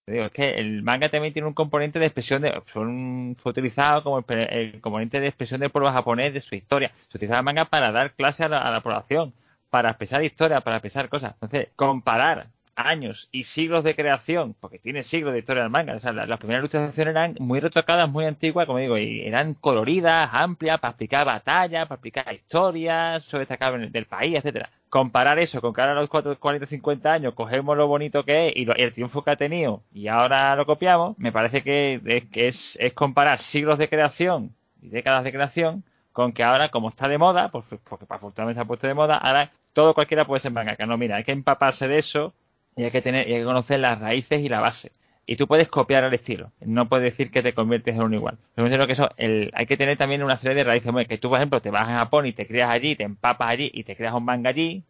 digo, 0.07 0.25
es 0.25 0.33
que 0.33 0.55
el 0.55 0.83
manga 0.83 1.09
también 1.09 1.33
tiene 1.33 1.49
un 1.49 1.55
componente 1.55 1.99
de 1.99 2.07
expresión 2.07 2.43
de, 2.43 2.61
fue 2.65 3.51
utilizado 3.51 4.03
como 4.03 4.25
el, 4.29 4.81
componente 4.81 5.21
de 5.21 5.29
expresión 5.29 5.61
del 5.61 5.71
pueblo 5.71 5.93
japonés 5.93 6.33
de 6.35 6.41
su 6.41 6.55
historia. 6.55 6.93
Se 7.09 7.19
utilizaba 7.19 7.41
el 7.41 7.45
manga 7.45 7.65
para 7.67 7.93
dar 7.93 8.15
clase 8.15 8.45
a 8.45 8.49
la, 8.49 8.63
a 8.63 8.71
la 8.71 8.81
población, 8.83 9.35
para 9.71 9.91
expresar 9.91 10.25
historia, 10.25 10.61
para 10.61 10.77
expresar 10.77 11.09
cosas. 11.09 11.33
Entonces, 11.35 11.69
comparar 11.77 12.49
años 12.75 13.29
y 13.33 13.45
siglos 13.45 13.85
de 13.85 13.95
creación, 13.95 14.55
porque 14.61 14.79
tiene 14.79 15.03
siglos 15.03 15.33
de 15.33 15.41
historia 15.41 15.63
del 15.63 15.71
manga. 15.71 15.95
O 15.95 16.01
sea, 16.01 16.13
las, 16.13 16.39
primeras 16.39 16.61
ilustraciones 16.61 16.99
eran 16.99 17.37
muy 17.39 17.61
retocadas, 17.61 18.09
muy 18.11 18.25
antiguas, 18.25 18.67
como 18.67 18.79
digo, 18.79 18.99
y 18.99 19.21
eran 19.23 19.55
coloridas, 19.55 20.31
amplias, 20.33 20.81
para 20.81 20.91
explicar 20.91 21.27
batallas, 21.27 21.87
para 21.87 21.97
explicar 21.97 22.35
historias 22.35 23.25
sobre 23.25 23.45
esta 23.45 23.73
del 23.73 24.07
país, 24.07 24.37
etcétera. 24.37 24.71
Comparar 24.89 25.39
eso 25.39 25.61
con 25.61 25.73
que 25.73 25.81
ahora 25.81 25.93
a 25.93 26.01
los 26.01 26.11
40, 26.11 26.67
50 26.67 27.13
años 27.13 27.35
cogemos 27.35 27.77
lo 27.77 27.87
bonito 27.87 28.25
que 28.25 28.49
es 28.49 28.57
y, 28.57 28.67
el 28.77 28.93
triunfo 28.93 29.23
que 29.23 29.31
ha 29.31 29.37
tenido 29.37 29.83
y 29.93 30.09
ahora 30.09 30.55
lo 30.57 30.67
copiamos, 30.67 31.19
me 31.19 31.33
parece 31.33 31.63
que, 31.63 32.01
es, 32.35 32.77
es, 32.81 32.93
comparar 32.93 33.39
siglos 33.39 33.79
de 33.79 33.89
creación 33.89 34.55
y 34.83 34.89
décadas 34.89 35.25
de 35.25 35.33
creación 35.33 35.85
con 36.13 36.33
que 36.33 36.43
ahora, 36.43 36.69
como 36.69 36.91
está 36.91 37.09
de 37.09 37.17
moda, 37.19 37.49
porque, 37.51 37.79
porque 37.79 38.05
afortunadamente 38.09 38.59
se 38.59 38.63
ha 38.63 38.67
puesto 38.67 38.87
de 38.87 38.95
moda, 38.95 39.17
ahora 39.17 39.51
todo 39.73 39.95
cualquiera 39.95 40.27
puede 40.27 40.41
ser 40.41 40.53
manga. 40.53 40.77
Que 40.77 40.87
no, 40.87 40.99
mira, 40.99 41.17
hay 41.17 41.25
que 41.25 41.33
empaparse 41.33 41.89
de 41.89 41.99
eso 41.99 42.35
y 42.77 42.85
hay 42.85 42.91
que 42.91 43.03
tener, 43.03 43.29
y 43.29 43.35
hay 43.35 43.41
que 43.41 43.45
conocer 43.45 43.81
las 43.81 43.99
raíces 44.01 44.41
y 44.41 44.49
la 44.49 44.61
base. 44.61 44.93
Y 45.27 45.37
tú 45.37 45.47
puedes 45.47 45.69
copiar 45.69 46.05
el 46.05 46.15
estilo. 46.15 46.53
No 46.61 46.89
puedes 46.89 47.05
decir 47.05 47.31
que 47.31 47.43
te 47.43 47.55
conviertes 47.55 47.95
en 47.95 48.03
un 48.03 48.15
igual. 48.15 48.39
Lo 48.57 48.87
que 48.87 48.93
eso, 48.93 49.11
el, 49.17 49.51
hay 49.55 49.67
que 49.67 49.77
tener 49.77 49.97
también 49.97 50.23
una 50.23 50.37
serie 50.37 50.57
de 50.57 50.65
raíces. 50.65 50.93
Que 51.09 51.19
tú, 51.19 51.29
por 51.29 51.39
ejemplo, 51.39 51.63
te 51.63 51.71
vas 51.71 51.89
a 51.89 51.95
Japón 51.99 52.27
y 52.27 52.33
te 52.33 52.47
creas 52.47 52.71
allí, 52.71 52.97
te 52.97 53.05
empapas 53.05 53.49
allí 53.51 53.71
y 53.73 53.85
te 53.85 53.97
creas 53.97 54.15
un 54.15 54.25
manga 54.25 54.51
allí, 54.51 54.85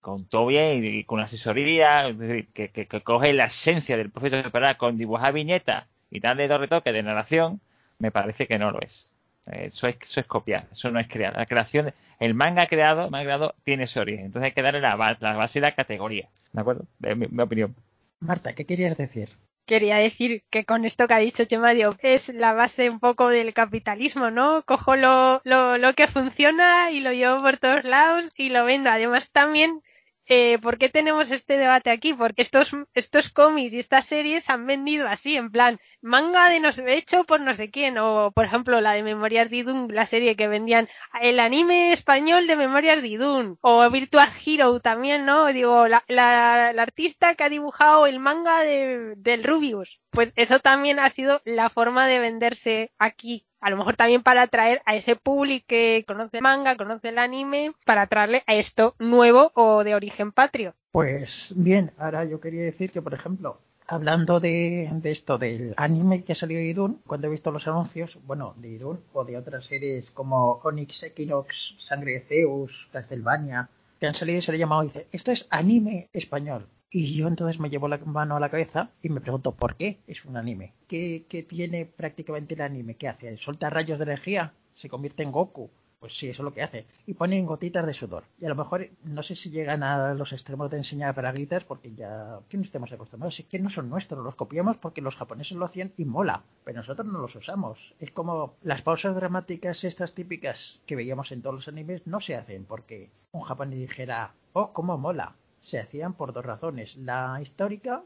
con 0.00 0.26
todo 0.26 0.46
bien 0.48 0.84
y, 0.84 1.04
con 1.04 1.20
asesoría, 1.20 2.14
que, 2.54 2.68
que, 2.70 2.86
que 2.86 3.00
coge 3.02 3.32
la 3.34 3.46
esencia 3.46 3.96
del 3.96 4.10
proceso 4.10 4.36
de 4.36 4.48
operar 4.48 4.76
con 4.76 4.98
dibujar 4.98 5.32
viñetas 5.32 5.86
y 6.10 6.20
darle 6.20 6.48
dos 6.48 6.60
retoques 6.60 6.92
de 6.92 7.02
narración, 7.02 7.60
me 7.98 8.10
parece 8.10 8.46
que 8.46 8.58
no 8.58 8.70
lo 8.70 8.80
es. 8.80 9.13
Eso 9.46 9.86
es, 9.88 9.96
eso 10.02 10.20
es 10.20 10.26
copiar, 10.26 10.68
eso 10.72 10.90
no 10.90 10.98
es 10.98 11.08
crear. 11.08 11.36
La 11.36 11.46
creación, 11.46 11.92
el 12.18 12.34
manga 12.34 12.66
creado, 12.66 13.10
manga 13.10 13.24
creado 13.24 13.54
tiene 13.62 13.86
su 13.86 14.00
origen. 14.00 14.26
Entonces 14.26 14.46
hay 14.46 14.52
que 14.52 14.62
darle 14.62 14.80
la, 14.80 14.96
la 15.20 15.36
base 15.36 15.58
y 15.58 15.62
la 15.62 15.74
categoría. 15.74 16.28
¿De 16.52 16.60
acuerdo? 16.60 16.86
Es 17.02 17.16
mi, 17.16 17.42
opinión. 17.42 17.74
Marta, 18.20 18.54
¿qué 18.54 18.64
querías 18.64 18.96
decir? 18.96 19.30
Quería 19.66 19.96
decir 19.96 20.44
que 20.50 20.64
con 20.64 20.84
esto 20.84 21.08
que 21.08 21.14
ha 21.14 21.18
dicho 21.18 21.44
Chema 21.44 21.72
es 21.72 22.28
la 22.28 22.52
base 22.52 22.90
un 22.90 23.00
poco 23.00 23.28
del 23.28 23.54
capitalismo, 23.54 24.30
¿no? 24.30 24.62
Cojo 24.64 24.96
lo, 24.96 25.40
lo, 25.44 25.78
lo 25.78 25.94
que 25.94 26.06
funciona 26.06 26.90
y 26.90 27.00
lo 27.00 27.12
llevo 27.12 27.42
por 27.42 27.56
todos 27.56 27.84
lados 27.84 28.30
y 28.36 28.50
lo 28.50 28.64
vendo. 28.64 28.90
Además 28.90 29.30
también 29.30 29.82
eh, 30.26 30.58
¿por 30.58 30.78
qué 30.78 30.88
tenemos 30.88 31.30
este 31.30 31.56
debate 31.56 31.90
aquí? 31.90 32.14
Porque 32.14 32.42
estos, 32.42 32.72
estos 32.94 33.30
cómics 33.30 33.72
y 33.74 33.78
estas 33.78 34.06
series 34.06 34.48
han 34.50 34.66
vendido 34.66 35.06
así, 35.08 35.36
en 35.36 35.50
plan, 35.50 35.78
manga 36.00 36.48
de 36.48 36.60
no 36.60 36.72
sé, 36.72 36.94
hecho 36.94 37.24
por 37.24 37.40
no 37.40 37.54
sé 37.54 37.70
quién, 37.70 37.98
o 37.98 38.30
por 38.32 38.44
ejemplo 38.46 38.80
la 38.80 38.92
de 38.92 39.02
Memorias 39.02 39.50
de 39.50 39.56
Idun, 39.56 39.88
la 39.92 40.06
serie 40.06 40.36
que 40.36 40.48
vendían 40.48 40.88
el 41.20 41.40
anime 41.40 41.92
español 41.92 42.46
de 42.46 42.56
Memorias 42.56 43.02
de 43.02 43.08
Idun, 43.08 43.58
o 43.60 43.88
Virtual 43.90 44.32
Hero 44.44 44.80
también, 44.80 45.24
¿no? 45.26 45.46
Digo, 45.52 45.88
la, 45.88 46.04
la, 46.08 46.72
la 46.72 46.82
artista 46.82 47.34
que 47.34 47.44
ha 47.44 47.48
dibujado 47.48 48.06
el 48.06 48.18
manga 48.18 48.60
de, 48.60 49.14
del 49.16 49.44
Rubius. 49.44 50.00
Pues 50.10 50.32
eso 50.36 50.60
también 50.60 51.00
ha 51.00 51.10
sido 51.10 51.42
la 51.44 51.68
forma 51.70 52.06
de 52.06 52.20
venderse 52.20 52.92
aquí 52.98 53.46
a 53.64 53.70
lo 53.70 53.78
mejor 53.78 53.96
también 53.96 54.22
para 54.22 54.42
atraer 54.42 54.82
a 54.84 54.94
ese 54.94 55.16
público 55.16 55.64
que 55.66 56.04
conoce 56.06 56.36
el 56.36 56.42
manga, 56.42 56.76
conoce 56.76 57.08
el 57.08 57.18
anime, 57.18 57.72
para 57.86 58.02
atraerle 58.02 58.44
a 58.46 58.54
esto 58.54 58.94
nuevo 58.98 59.52
o 59.54 59.84
de 59.84 59.94
origen 59.94 60.32
patrio. 60.32 60.74
Pues 60.92 61.54
bien, 61.56 61.90
ahora 61.96 62.26
yo 62.26 62.42
quería 62.42 62.62
decir 62.62 62.90
que, 62.90 63.00
por 63.00 63.14
ejemplo, 63.14 63.58
hablando 63.86 64.38
de, 64.38 64.92
esto 65.04 65.38
del 65.38 65.72
anime 65.78 66.24
que 66.24 66.32
ha 66.32 66.36
salido 66.36 66.60
de 66.60 66.66
Idun, 66.66 67.00
cuando 67.06 67.26
he 67.26 67.30
visto 67.30 67.50
los 67.50 67.66
anuncios, 67.66 68.18
bueno, 68.26 68.54
de 68.58 68.68
Idun 68.68 69.00
o 69.14 69.24
de 69.24 69.38
otras 69.38 69.64
series 69.64 70.10
como 70.10 70.60
Onyx 70.62 71.04
Equinox, 71.04 71.76
Sangre 71.78 72.12
de 72.12 72.20
Zeus, 72.20 72.90
Castlevania, 72.92 73.70
que 73.98 74.06
han 74.06 74.14
salido 74.14 74.40
y 74.40 74.42
se 74.42 74.52
le 74.52 74.56
ha 74.56 74.60
llamado, 74.60 74.82
dice, 74.82 75.06
esto 75.10 75.32
es 75.32 75.46
anime 75.48 76.10
español. 76.12 76.66
Y 76.96 77.12
yo 77.12 77.26
entonces 77.26 77.58
me 77.58 77.70
llevo 77.70 77.88
la 77.88 77.98
mano 77.98 78.36
a 78.36 78.40
la 78.40 78.48
cabeza 78.48 78.92
y 79.02 79.08
me 79.08 79.20
pregunto, 79.20 79.56
¿por 79.56 79.74
qué 79.74 79.98
es 80.06 80.24
un 80.26 80.36
anime? 80.36 80.74
¿Qué, 80.86 81.26
tiene 81.48 81.86
prácticamente 81.86 82.54
el 82.54 82.60
anime? 82.60 82.94
¿Qué 82.94 83.08
hace? 83.08 83.36
¿Solta 83.36 83.68
rayos 83.68 83.98
de 83.98 84.04
energía? 84.04 84.54
¿Se 84.74 84.88
convierte 84.88 85.24
en 85.24 85.32
Goku? 85.32 85.72
Pues 85.98 86.16
sí, 86.16 86.28
eso 86.28 86.42
es 86.42 86.44
lo 86.44 86.54
que 86.54 86.62
hace. 86.62 86.86
Y 87.04 87.14
ponen 87.14 87.46
gotitas 87.46 87.84
de 87.84 87.94
sudor. 87.94 88.22
Y 88.38 88.44
a 88.44 88.48
lo 88.48 88.54
mejor, 88.54 88.88
no 89.02 89.24
sé 89.24 89.34
si 89.34 89.50
llegan 89.50 89.82
a 89.82 90.14
los 90.14 90.32
extremos 90.32 90.70
de 90.70 90.76
enseñar 90.76 91.16
braguitas, 91.16 91.64
porque 91.64 91.92
ya 91.96 92.38
que 92.48 92.58
no 92.58 92.62
estemos 92.62 92.92
acostumbrados. 92.92 93.40
Es 93.40 93.46
que 93.46 93.58
no 93.58 93.70
son 93.70 93.90
nuestros, 93.90 94.22
los 94.22 94.36
copiamos 94.36 94.76
porque 94.76 95.00
los 95.00 95.16
japoneses 95.16 95.56
lo 95.56 95.64
hacían 95.64 95.92
y 95.96 96.04
mola. 96.04 96.44
Pero 96.62 96.76
nosotros 96.76 97.08
no 97.08 97.18
los 97.18 97.34
usamos. 97.34 97.96
Es 97.98 98.12
como 98.12 98.54
las 98.62 98.82
pausas 98.82 99.16
dramáticas 99.16 99.82
estas 99.82 100.14
típicas 100.14 100.80
que 100.86 100.94
veíamos 100.94 101.32
en 101.32 101.42
todos 101.42 101.56
los 101.56 101.66
animes 101.66 102.06
no 102.06 102.20
se 102.20 102.36
hacen 102.36 102.66
porque 102.66 103.10
un 103.32 103.40
japonés 103.40 103.80
dijera, 103.80 104.32
oh, 104.52 104.72
cómo 104.72 104.96
mola. 104.96 105.34
Se 105.64 105.80
hacían 105.80 106.12
por 106.12 106.34
dos 106.34 106.44
razones. 106.44 106.94
La 106.98 107.38
histórica, 107.40 108.02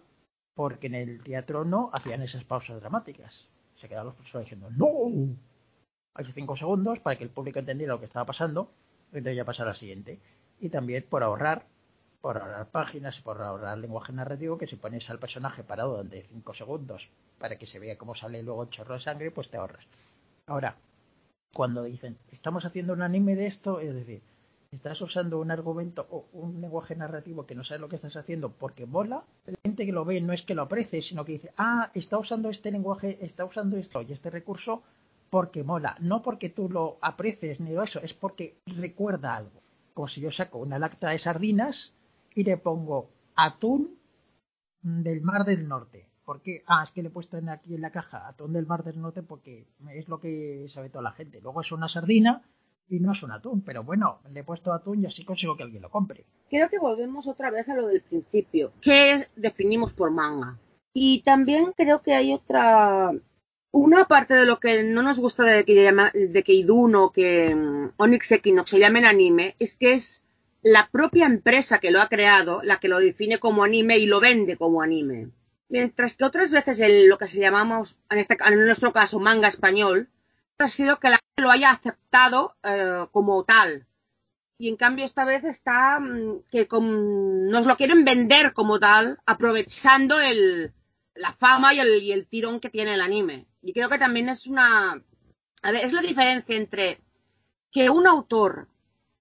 porque 0.54 0.86
en 0.86 0.94
el 0.94 1.20
teatro 1.24 1.64
no 1.64 1.90
hacían 1.92 2.22
esas 2.22 2.44
pausas 2.44 2.78
dramáticas. 2.78 3.48
Se 3.74 3.88
quedaban 3.88 4.06
los 4.06 4.14
profesores 4.14 4.46
diciendo, 4.46 4.70
no, 4.70 5.34
hace 6.14 6.32
cinco 6.32 6.54
segundos 6.54 7.00
para 7.00 7.18
que 7.18 7.24
el 7.24 7.30
público 7.30 7.58
entendiera 7.58 7.94
lo 7.94 7.98
que 7.98 8.04
estaba 8.04 8.26
pasando, 8.26 8.70
entonces 9.06 9.34
ya 9.34 9.44
pasa 9.44 9.64
a 9.64 9.66
la 9.66 9.74
siguiente. 9.74 10.20
Y 10.60 10.68
también 10.68 11.04
por 11.10 11.24
ahorrar, 11.24 11.66
por 12.20 12.38
ahorrar 12.38 12.68
páginas 12.68 13.18
y 13.18 13.22
por 13.22 13.42
ahorrar 13.42 13.76
lenguaje 13.76 14.12
narrativo, 14.12 14.56
que 14.56 14.68
si 14.68 14.76
pones 14.76 15.10
al 15.10 15.18
personaje 15.18 15.64
parado 15.64 15.96
durante 15.96 16.22
cinco 16.22 16.54
segundos 16.54 17.08
para 17.40 17.58
que 17.58 17.66
se 17.66 17.80
vea 17.80 17.98
cómo 17.98 18.14
sale 18.14 18.40
luego 18.44 18.62
el 18.62 18.70
chorro 18.70 18.94
de 18.94 19.00
sangre, 19.00 19.32
pues 19.32 19.50
te 19.50 19.56
ahorras. 19.56 19.84
Ahora, 20.46 20.76
cuando 21.52 21.82
dicen, 21.82 22.18
estamos 22.30 22.64
haciendo 22.64 22.92
un 22.92 23.02
anime 23.02 23.34
de 23.34 23.46
esto, 23.46 23.80
es 23.80 23.92
decir, 23.92 24.22
estás 24.70 25.00
usando 25.00 25.40
un 25.40 25.50
argumento 25.50 26.06
o 26.10 26.28
un 26.32 26.60
lenguaje 26.60 26.94
narrativo 26.94 27.46
que 27.46 27.54
no 27.54 27.64
sabes 27.64 27.80
lo 27.80 27.88
que 27.88 27.96
estás 27.96 28.16
haciendo 28.16 28.52
porque 28.52 28.84
mola, 28.86 29.24
la 29.46 29.58
gente 29.64 29.86
que 29.86 29.92
lo 29.92 30.04
ve 30.04 30.20
no 30.20 30.32
es 30.32 30.42
que 30.42 30.54
lo 30.54 30.62
aprecie, 30.62 31.00
sino 31.00 31.24
que 31.24 31.32
dice, 31.32 31.52
ah, 31.56 31.90
está 31.94 32.18
usando 32.18 32.50
este 32.50 32.70
lenguaje, 32.70 33.24
está 33.24 33.44
usando 33.44 33.76
esto 33.76 34.02
y 34.02 34.12
este 34.12 34.30
recurso 34.30 34.82
porque 35.30 35.64
mola, 35.64 35.96
no 36.00 36.22
porque 36.22 36.50
tú 36.50 36.68
lo 36.68 36.98
aprecies 37.00 37.60
ni 37.60 37.76
eso, 37.76 38.00
es 38.00 38.14
porque 38.14 38.58
recuerda 38.66 39.36
algo. 39.36 39.62
Como 39.94 40.08
si 40.08 40.20
yo 40.20 40.30
saco 40.30 40.58
una 40.58 40.78
lacta 40.78 41.10
de 41.10 41.18
sardinas 41.18 41.94
y 42.34 42.44
le 42.44 42.56
pongo 42.56 43.10
atún 43.34 43.98
del 44.82 45.22
Mar 45.22 45.44
del 45.44 45.66
Norte. 45.66 46.08
¿Por 46.24 46.42
qué? 46.42 46.62
Ah, 46.66 46.82
es 46.84 46.92
que 46.92 47.02
le 47.02 47.08
he 47.08 47.10
puesto 47.10 47.38
aquí 47.48 47.74
en 47.74 47.80
la 47.80 47.90
caja 47.90 48.28
atún 48.28 48.52
del 48.52 48.66
Mar 48.66 48.84
del 48.84 49.00
Norte 49.00 49.22
porque 49.22 49.66
es 49.90 50.08
lo 50.08 50.20
que 50.20 50.66
sabe 50.68 50.90
toda 50.90 51.02
la 51.02 51.12
gente. 51.12 51.40
Luego 51.40 51.62
es 51.62 51.72
una 51.72 51.88
sardina 51.88 52.42
y 52.88 53.00
no 53.00 53.12
es 53.12 53.22
un 53.22 53.32
atún, 53.32 53.62
pero 53.62 53.84
bueno, 53.84 54.20
le 54.32 54.40
he 54.40 54.44
puesto 54.44 54.72
atún 54.72 55.02
y 55.02 55.06
así 55.06 55.24
consigo 55.24 55.56
que 55.56 55.62
alguien 55.62 55.82
lo 55.82 55.90
compre. 55.90 56.24
Creo 56.48 56.68
que 56.68 56.78
volvemos 56.78 57.26
otra 57.26 57.50
vez 57.50 57.68
a 57.68 57.74
lo 57.74 57.88
del 57.88 58.02
principio. 58.02 58.72
¿Qué 58.80 59.28
definimos 59.36 59.92
por 59.92 60.10
manga? 60.10 60.58
Y 60.94 61.22
también 61.22 61.72
creo 61.76 62.02
que 62.02 62.14
hay 62.14 62.32
otra 62.32 63.12
una 63.70 64.06
parte 64.06 64.34
de 64.34 64.46
lo 64.46 64.58
que 64.60 64.82
no 64.82 65.02
nos 65.02 65.18
gusta 65.18 65.44
de 65.44 65.64
que, 65.64 65.82
llama, 65.82 66.10
de 66.14 66.42
que 66.42 66.54
Idun 66.54 66.94
o 66.96 67.12
que 67.12 67.54
um, 67.54 67.92
Onyx 67.96 68.32
Equinox 68.32 68.70
se 68.70 68.78
llamen 68.78 69.04
anime 69.04 69.56
es 69.58 69.76
que 69.76 69.92
es 69.92 70.22
la 70.62 70.88
propia 70.90 71.26
empresa 71.26 71.78
que 71.78 71.90
lo 71.90 72.00
ha 72.00 72.08
creado 72.08 72.62
la 72.62 72.80
que 72.80 72.88
lo 72.88 72.98
define 72.98 73.38
como 73.38 73.64
anime 73.64 73.98
y 73.98 74.06
lo 74.06 74.20
vende 74.20 74.56
como 74.56 74.82
anime. 74.82 75.30
Mientras 75.68 76.14
que 76.14 76.24
otras 76.24 76.50
veces 76.50 76.80
el, 76.80 77.08
lo 77.08 77.18
que 77.18 77.28
se 77.28 77.38
llamamos, 77.38 77.96
en, 78.10 78.18
este, 78.18 78.38
en 78.44 78.64
nuestro 78.64 78.92
caso, 78.92 79.20
manga 79.20 79.48
español, 79.48 80.08
ha 80.58 80.68
sido 80.68 80.98
que 80.98 81.08
lo 81.38 81.50
haya 81.50 81.70
aceptado 81.70 82.56
eh, 82.62 83.06
como 83.12 83.44
tal. 83.44 83.86
Y 84.58 84.68
en 84.68 84.76
cambio 84.76 85.04
esta 85.04 85.24
vez 85.24 85.44
está 85.44 85.98
um, 85.98 86.42
que 86.50 86.66
nos 86.70 87.66
lo 87.66 87.76
quieren 87.76 88.04
vender 88.04 88.52
como 88.52 88.80
tal, 88.80 89.18
aprovechando 89.24 90.20
el, 90.20 90.72
la 91.14 91.32
fama 91.32 91.74
y 91.74 91.80
el, 91.80 92.02
y 92.02 92.12
el 92.12 92.26
tirón 92.26 92.60
que 92.60 92.70
tiene 92.70 92.94
el 92.94 93.00
anime. 93.00 93.46
Y 93.62 93.72
creo 93.72 93.88
que 93.88 93.98
también 93.98 94.28
es 94.28 94.46
una... 94.46 95.02
A 95.62 95.70
ver, 95.70 95.84
es 95.84 95.92
la 95.92 96.02
diferencia 96.02 96.56
entre 96.56 97.00
que 97.70 97.90
un 97.90 98.06
autor 98.06 98.68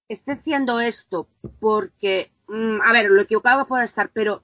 esté 0.08 0.34
haciendo 0.34 0.80
esto 0.80 1.28
porque, 1.60 2.32
mm, 2.48 2.82
a 2.82 2.92
ver, 2.92 3.10
lo 3.10 3.22
equivocado 3.22 3.68
puede 3.68 3.86
estar, 3.86 4.10
pero 4.14 4.44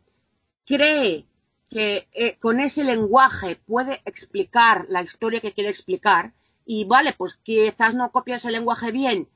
cree 0.65 1.25
que 1.70 2.08
eh, 2.12 2.38
con 2.39 2.60
ese 2.60 2.84
lenguaje 2.84 3.60
puede 3.65 4.02
explicar 4.06 4.86
la 4.89 5.02
historia 5.02 5.41
que 5.41 5.54
quiere 5.54 5.69
explicar 5.69 6.34
y 6.65 6.86
vale, 6.86 7.13
pues 7.13 7.36
quizás 7.43 7.95
no 7.95 8.12
copia 8.12 8.38
ese 8.38 8.52
lenguaje 8.52 8.91
bien, 8.91 9.28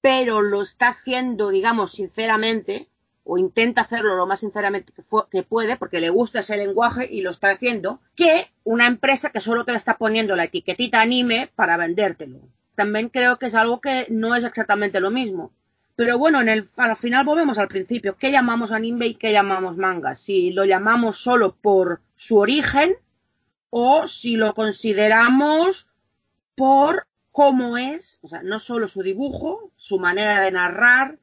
pero 0.00 0.42
lo 0.42 0.62
está 0.62 0.88
haciendo, 0.88 1.50
digamos, 1.50 1.92
sinceramente, 1.92 2.88
o 3.24 3.38
intenta 3.38 3.82
hacerlo 3.82 4.16
lo 4.16 4.26
más 4.26 4.40
sinceramente 4.40 4.92
que, 4.92 5.42
puede, 5.42 5.76
porque 5.76 6.00
le 6.00 6.10
gusta 6.10 6.40
ese 6.40 6.56
lenguaje 6.56 7.08
y 7.10 7.20
lo 7.20 7.30
está 7.30 7.50
haciendo, 7.50 8.00
que 8.16 8.50
una 8.64 8.86
empresa 8.86 9.30
que 9.30 9.40
solo 9.40 9.64
te 9.64 9.74
está 9.74 9.98
poniendo 9.98 10.36
la 10.36 10.44
etiquetita 10.44 11.00
anime 11.00 11.50
para 11.54 11.76
vendértelo. 11.76 12.40
También 12.74 13.08
creo 13.08 13.38
que 13.38 13.46
es 13.46 13.54
algo 13.54 13.80
que 13.80 14.06
no 14.08 14.34
es 14.34 14.44
exactamente 14.44 15.00
lo 15.00 15.10
mismo. 15.10 15.52
Pero 15.96 16.16
bueno, 16.16 16.40
en 16.40 16.48
el, 16.48 16.70
al 16.76 16.96
final 16.96 17.26
volvemos 17.26 17.58
al 17.58 17.68
principio. 17.68 18.16
¿Qué 18.16 18.32
llamamos 18.32 18.72
anime 18.72 19.08
y 19.08 19.14
qué 19.16 19.32
llamamos 19.32 19.76
manga? 19.76 20.14
Si 20.14 20.50
lo 20.50 20.64
llamamos 20.64 21.18
solo 21.18 21.54
por 21.54 22.00
su 22.14 22.38
origen 22.38 22.96
o 23.68 24.08
si 24.08 24.36
lo 24.36 24.54
consideramos 24.54 25.89
por 26.54 27.06
cómo 27.32 27.78
es, 27.78 28.18
o 28.22 28.28
sea, 28.28 28.42
no 28.42 28.58
solo 28.58 28.88
su 28.88 29.02
dibujo, 29.02 29.72
su 29.76 29.98
manera 29.98 30.40
de 30.40 30.50
narrar, 30.52 31.18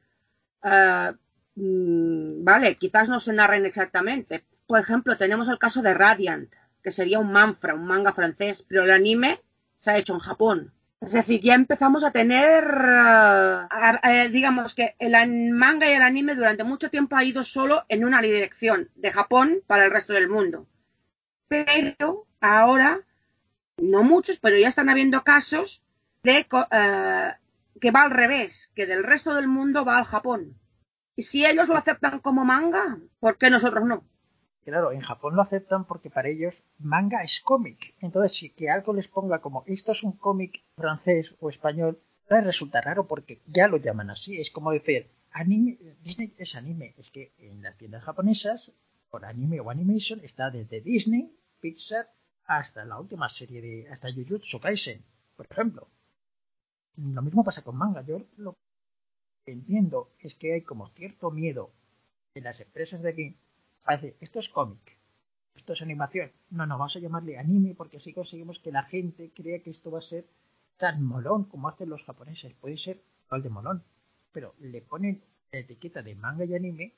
uh, 0.64 1.16
Mm, 1.58 2.44
vale, 2.44 2.76
quizás 2.76 3.08
no 3.08 3.18
se 3.20 3.32
narren 3.32 3.66
exactamente. 3.66 4.44
Por 4.66 4.80
ejemplo, 4.80 5.16
tenemos 5.16 5.48
el 5.48 5.58
caso 5.58 5.82
de 5.82 5.92
Radiant, 5.94 6.54
que 6.82 6.92
sería 6.92 7.18
un 7.18 7.32
manfra, 7.32 7.74
un 7.74 7.84
manga 7.84 8.12
francés, 8.12 8.64
pero 8.68 8.84
el 8.84 8.92
anime 8.92 9.40
se 9.78 9.90
ha 9.90 9.98
hecho 9.98 10.14
en 10.14 10.20
Japón. 10.20 10.72
Es 11.00 11.12
decir, 11.12 11.40
ya 11.42 11.54
empezamos 11.54 12.04
a 12.04 12.12
tener, 12.12 12.64
eh, 14.04 14.28
digamos 14.30 14.74
que 14.74 14.94
el 14.98 15.52
manga 15.52 15.88
y 15.88 15.92
el 15.94 16.02
anime 16.02 16.34
durante 16.34 16.64
mucho 16.64 16.90
tiempo 16.90 17.16
ha 17.16 17.24
ido 17.24 17.44
solo 17.44 17.84
en 17.88 18.04
una 18.04 18.20
dirección, 18.20 18.88
de 18.94 19.12
Japón 19.12 19.60
para 19.66 19.84
el 19.84 19.90
resto 19.90 20.12
del 20.12 20.28
mundo. 20.28 20.66
Pero 21.48 22.26
ahora, 22.40 23.00
no 23.78 24.02
muchos, 24.02 24.38
pero 24.38 24.56
ya 24.58 24.68
están 24.68 24.88
habiendo 24.88 25.22
casos 25.22 25.82
de 26.22 26.38
eh, 26.38 27.32
que 27.80 27.90
va 27.90 28.02
al 28.02 28.10
revés, 28.10 28.70
que 28.74 28.86
del 28.86 29.04
resto 29.04 29.34
del 29.34 29.48
mundo 29.48 29.84
va 29.84 29.98
al 29.98 30.04
Japón. 30.04 30.58
Y 31.16 31.22
si 31.22 31.44
ellos 31.44 31.68
lo 31.68 31.76
aceptan 31.76 32.20
como 32.20 32.44
manga, 32.44 32.98
¿por 33.18 33.38
qué 33.38 33.50
nosotros 33.50 33.84
no? 33.84 34.04
Claro, 34.64 34.92
en 34.92 35.00
Japón 35.00 35.34
lo 35.34 35.42
aceptan 35.42 35.86
porque 35.86 36.10
para 36.10 36.28
ellos 36.28 36.54
manga 36.78 37.22
es 37.22 37.40
cómic. 37.40 37.94
Entonces, 38.00 38.36
si 38.36 38.50
que 38.50 38.68
algo 38.68 38.92
les 38.92 39.08
ponga 39.08 39.40
como 39.40 39.64
esto 39.66 39.92
es 39.92 40.02
un 40.02 40.12
cómic 40.12 40.62
francés 40.76 41.34
o 41.40 41.48
español, 41.48 41.98
les 42.28 42.44
resulta 42.44 42.80
raro 42.80 43.06
porque 43.06 43.40
ya 43.46 43.66
lo 43.66 43.78
llaman 43.78 44.10
así. 44.10 44.38
Es 44.38 44.50
como 44.50 44.70
decir, 44.70 45.10
anime, 45.32 45.78
Disney 46.02 46.34
es 46.36 46.54
anime. 46.54 46.94
Es 46.98 47.10
que 47.10 47.32
en 47.38 47.62
las 47.62 47.78
tiendas 47.78 48.04
japonesas, 48.04 48.76
por 49.10 49.24
anime 49.24 49.58
o 49.60 49.70
animation, 49.70 50.20
está 50.22 50.50
desde 50.50 50.82
Disney, 50.82 51.34
Pixar, 51.60 52.06
hasta 52.48 52.84
la 52.84 52.98
última 52.98 53.28
serie 53.28 53.60
de, 53.60 53.88
hasta 53.90 54.12
Jujutsu 54.12 54.58
Kaisen, 54.58 55.04
por 55.36 55.46
ejemplo. 55.48 55.88
Lo 56.96 57.22
mismo 57.22 57.44
pasa 57.44 57.62
con 57.62 57.76
manga. 57.76 58.02
Yo 58.02 58.22
lo 58.38 58.56
entiendo 59.46 60.14
es 60.18 60.34
que 60.34 60.54
hay 60.54 60.62
como 60.62 60.88
cierto 60.88 61.30
miedo 61.30 61.70
en 62.34 62.44
las 62.44 62.60
empresas 62.60 63.02
de 63.02 63.10
aquí 63.10 63.36
a 63.84 63.94
esto 63.94 64.40
es 64.40 64.48
cómic, 64.48 64.98
esto 65.54 65.74
es 65.74 65.82
animación. 65.82 66.32
No, 66.50 66.66
no, 66.66 66.78
vamos 66.78 66.96
a 66.96 67.00
llamarle 67.00 67.38
anime 67.38 67.74
porque 67.74 67.98
así 67.98 68.12
conseguimos 68.12 68.58
que 68.58 68.72
la 68.72 68.82
gente 68.82 69.30
crea 69.34 69.62
que 69.62 69.70
esto 69.70 69.90
va 69.90 69.98
a 69.98 70.02
ser 70.02 70.26
tan 70.78 71.02
molón 71.04 71.44
como 71.44 71.68
hacen 71.68 71.90
los 71.90 72.04
japoneses. 72.04 72.54
Puede 72.54 72.76
ser 72.76 73.02
igual 73.26 73.42
de 73.42 73.50
molón, 73.50 73.84
pero 74.32 74.54
le 74.58 74.80
ponen 74.80 75.22
la 75.52 75.58
etiqueta 75.60 76.02
de 76.02 76.14
manga 76.14 76.44
y 76.44 76.54
anime 76.54 76.94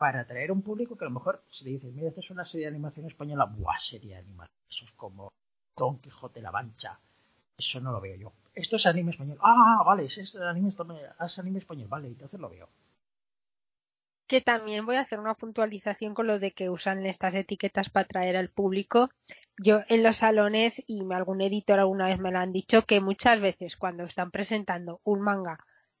para 0.00 0.20
atraer 0.20 0.50
un 0.50 0.62
público 0.62 0.96
que 0.96 1.04
a 1.04 1.08
lo 1.08 1.14
mejor 1.14 1.44
se 1.50 1.64
le 1.64 1.72
dice, 1.72 1.92
mira, 1.92 2.08
esta 2.08 2.20
es 2.20 2.30
una 2.30 2.46
serie 2.46 2.66
de 2.66 2.70
animación 2.70 3.04
española, 3.04 3.44
¡buah, 3.44 3.78
serie 3.78 4.14
de 4.14 4.20
animación! 4.20 4.56
Eso 4.66 4.86
es 4.86 4.92
como 4.92 5.30
Don 5.76 5.98
Quijote 5.98 6.40
la 6.40 6.50
Mancha. 6.50 6.98
Eso 7.58 7.80
no 7.80 7.92
lo 7.92 8.00
veo 8.00 8.16
yo 8.16 8.32
esto 8.54 8.76
es 8.76 8.86
anime 8.86 9.12
español. 9.12 9.38
Ah, 9.40 9.82
vale, 9.84 10.04
es 10.04 10.36
anime, 10.36 10.68
es 10.68 11.38
anime 11.38 11.58
español, 11.58 11.88
vale, 11.88 12.08
entonces 12.08 12.38
lo 12.40 12.50
veo. 12.50 12.68
Que 14.26 14.40
también 14.40 14.86
voy 14.86 14.96
a 14.96 15.00
hacer 15.00 15.18
una 15.18 15.34
puntualización 15.34 16.14
con 16.14 16.26
lo 16.26 16.38
de 16.38 16.52
que 16.52 16.70
usan 16.70 17.04
estas 17.04 17.34
etiquetas 17.34 17.90
para 17.90 18.04
atraer 18.04 18.36
al 18.36 18.48
público. 18.48 19.10
Yo 19.56 19.80
en 19.88 20.02
los 20.02 20.18
salones, 20.18 20.82
y 20.86 21.02
algún 21.12 21.40
editor 21.40 21.80
alguna 21.80 22.06
vez 22.06 22.18
me 22.18 22.30
lo 22.30 22.38
han 22.38 22.52
dicho, 22.52 22.82
que 22.82 23.00
muchas 23.00 23.40
veces 23.40 23.76
cuando 23.76 24.04
están 24.04 24.30
presentando 24.30 25.00
un 25.04 25.20
manga 25.20 25.58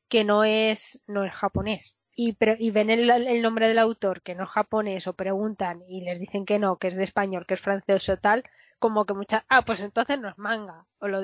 que 0.08 0.24
no 0.24 0.44
es, 0.44 1.02
no 1.06 1.24
es 1.24 1.32
japonés, 1.32 1.96
y, 2.22 2.36
y, 2.58 2.70
ven 2.70 2.90
el, 2.90 3.08
el, 3.10 3.40
nombre 3.40 3.66
del 3.66 3.78
autor 3.78 4.20
que 4.20 4.34
no 4.34 4.44
es 4.44 4.50
japonés 4.50 5.06
o 5.06 5.14
preguntan 5.14 5.82
y 5.88 6.02
les 6.02 6.20
dicen 6.20 6.44
que 6.44 6.58
no, 6.58 6.76
que 6.76 6.88
es 6.88 6.94
de 6.94 7.04
español, 7.04 7.46
que 7.46 7.54
es 7.54 7.62
francés 7.62 8.06
o 8.10 8.18
tal, 8.18 8.44
como 8.78 9.06
que 9.06 9.14
muchas, 9.14 9.42
ah, 9.48 9.64
pues 9.64 9.80
entonces 9.80 10.20
no 10.20 10.28
es 10.28 10.36
manga, 10.36 10.86
o 10.98 11.08
lo, 11.08 11.22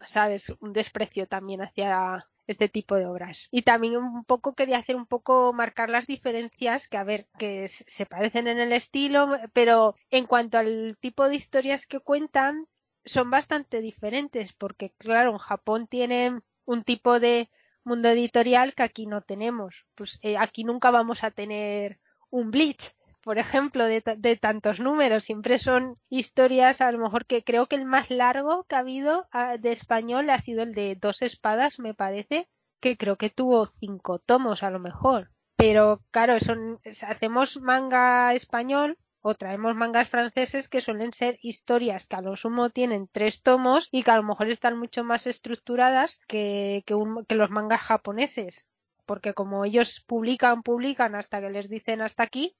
sabes, 0.00 0.54
un 0.60 0.72
desprecio 0.72 1.26
también 1.26 1.62
hacia 1.62 2.28
este 2.46 2.68
tipo 2.68 2.94
de 2.94 3.06
obras. 3.06 3.48
Y 3.50 3.62
también 3.62 3.96
un 3.96 4.24
poco 4.24 4.54
quería 4.54 4.78
hacer 4.78 4.94
un 4.94 5.06
poco 5.06 5.52
marcar 5.52 5.90
las 5.90 6.06
diferencias 6.06 6.86
que, 6.86 6.96
a 6.96 7.02
ver, 7.02 7.26
que 7.40 7.66
se 7.66 8.06
parecen 8.06 8.46
en 8.46 8.60
el 8.60 8.72
estilo, 8.72 9.28
pero 9.52 9.96
en 10.10 10.26
cuanto 10.26 10.58
al 10.58 10.96
tipo 11.00 11.28
de 11.28 11.34
historias 11.34 11.88
que 11.88 11.98
cuentan, 11.98 12.68
son 13.04 13.30
bastante 13.30 13.80
diferentes, 13.80 14.52
porque 14.52 14.92
claro, 14.96 15.32
en 15.32 15.38
Japón 15.38 15.88
tienen 15.88 16.44
un 16.64 16.84
tipo 16.84 17.18
de 17.18 17.50
mundo 17.86 18.08
editorial 18.08 18.74
que 18.74 18.82
aquí 18.82 19.06
no 19.06 19.22
tenemos. 19.22 19.86
Pues 19.94 20.18
eh, 20.22 20.36
aquí 20.36 20.64
nunca 20.64 20.90
vamos 20.90 21.24
a 21.24 21.30
tener 21.30 21.98
un 22.30 22.50
Bleach, 22.50 22.92
por 23.22 23.38
ejemplo, 23.38 23.84
de, 23.84 24.02
de, 24.18 24.36
tantos 24.36 24.80
números. 24.80 25.24
Siempre 25.24 25.58
son 25.58 25.94
historias, 26.10 26.80
a 26.80 26.92
lo 26.92 26.98
mejor 26.98 27.26
que 27.26 27.42
creo 27.42 27.66
que 27.66 27.76
el 27.76 27.84
más 27.84 28.10
largo 28.10 28.64
que 28.64 28.76
ha 28.76 28.80
habido 28.80 29.26
ah, 29.32 29.56
de 29.56 29.72
español 29.72 30.28
ha 30.30 30.38
sido 30.38 30.62
el 30.62 30.74
de 30.74 30.96
Dos 30.96 31.22
Espadas, 31.22 31.78
me 31.78 31.94
parece, 31.94 32.48
que 32.80 32.96
creo 32.96 33.16
que 33.16 33.30
tuvo 33.30 33.66
cinco 33.66 34.18
tomos 34.18 34.62
a 34.62 34.70
lo 34.70 34.78
mejor. 34.78 35.30
Pero 35.56 36.02
claro, 36.10 36.38
son, 36.40 36.78
hacemos 36.84 37.60
manga 37.60 38.34
español 38.34 38.98
o 39.28 39.34
traemos 39.34 39.74
mangas 39.74 40.08
franceses 40.08 40.68
que 40.68 40.80
suelen 40.80 41.12
ser 41.12 41.36
historias 41.42 42.06
que 42.06 42.14
a 42.14 42.20
lo 42.20 42.36
sumo 42.36 42.70
tienen 42.70 43.08
tres 43.10 43.42
tomos 43.42 43.88
y 43.90 44.04
que 44.04 44.12
a 44.12 44.18
lo 44.18 44.22
mejor 44.22 44.48
están 44.48 44.78
mucho 44.78 45.02
más 45.02 45.26
estructuradas 45.26 46.20
que, 46.28 46.84
que, 46.86 46.94
un, 46.94 47.24
que 47.26 47.34
los 47.34 47.50
mangas 47.50 47.80
japoneses. 47.80 48.68
Porque 49.04 49.34
como 49.34 49.64
ellos 49.64 50.04
publican, 50.06 50.62
publican 50.62 51.16
hasta 51.16 51.40
que 51.40 51.50
les 51.50 51.68
dicen 51.68 52.02
hasta 52.02 52.22
aquí, 52.22 52.56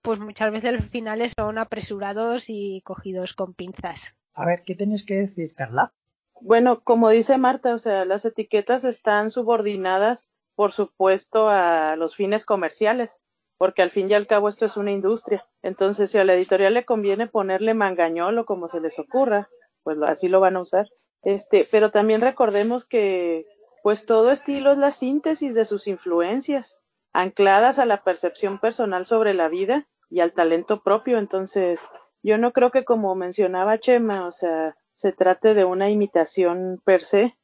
pues 0.00 0.18
muchas 0.20 0.50
veces 0.50 0.72
los 0.72 0.86
finales 0.86 1.34
son 1.36 1.58
apresurados 1.58 2.44
y 2.48 2.80
cogidos 2.80 3.34
con 3.34 3.52
pinzas. 3.52 4.16
A 4.32 4.46
ver, 4.46 4.62
¿qué 4.64 4.74
tienes 4.74 5.04
que 5.04 5.16
decir, 5.16 5.52
Carla? 5.54 5.92
Bueno, 6.40 6.80
como 6.80 7.10
dice 7.10 7.36
Marta, 7.36 7.74
o 7.74 7.78
sea, 7.78 8.06
las 8.06 8.24
etiquetas 8.24 8.84
están 8.84 9.28
subordinadas, 9.28 10.30
por 10.54 10.72
supuesto, 10.72 11.50
a 11.50 11.96
los 11.96 12.16
fines 12.16 12.46
comerciales 12.46 13.18
porque 13.60 13.82
al 13.82 13.90
fin 13.90 14.10
y 14.10 14.14
al 14.14 14.26
cabo 14.26 14.48
esto 14.48 14.64
es 14.64 14.78
una 14.78 14.90
industria. 14.90 15.46
Entonces, 15.60 16.10
si 16.10 16.16
a 16.16 16.24
la 16.24 16.32
editorial 16.32 16.72
le 16.72 16.86
conviene 16.86 17.26
ponerle 17.26 17.74
mangañol 17.74 18.38
o 18.38 18.46
como 18.46 18.70
se 18.70 18.80
les 18.80 18.98
ocurra, 18.98 19.50
pues 19.82 19.98
así 20.00 20.28
lo 20.28 20.40
van 20.40 20.56
a 20.56 20.62
usar. 20.62 20.88
Este, 21.20 21.68
pero 21.70 21.90
también 21.90 22.22
recordemos 22.22 22.86
que 22.86 23.44
pues 23.82 24.06
todo 24.06 24.30
estilo 24.30 24.72
es 24.72 24.78
la 24.78 24.90
síntesis 24.90 25.54
de 25.54 25.66
sus 25.66 25.88
influencias, 25.88 26.80
ancladas 27.12 27.78
a 27.78 27.84
la 27.84 28.02
percepción 28.02 28.58
personal 28.60 29.04
sobre 29.04 29.34
la 29.34 29.48
vida 29.48 29.86
y 30.08 30.20
al 30.20 30.32
talento 30.32 30.82
propio. 30.82 31.18
Entonces, 31.18 31.82
yo 32.22 32.38
no 32.38 32.54
creo 32.54 32.70
que 32.70 32.86
como 32.86 33.14
mencionaba 33.14 33.78
Chema, 33.78 34.26
o 34.26 34.32
sea, 34.32 34.74
se 34.94 35.12
trate 35.12 35.52
de 35.52 35.66
una 35.66 35.90
imitación 35.90 36.80
per 36.86 37.02
se, 37.02 37.36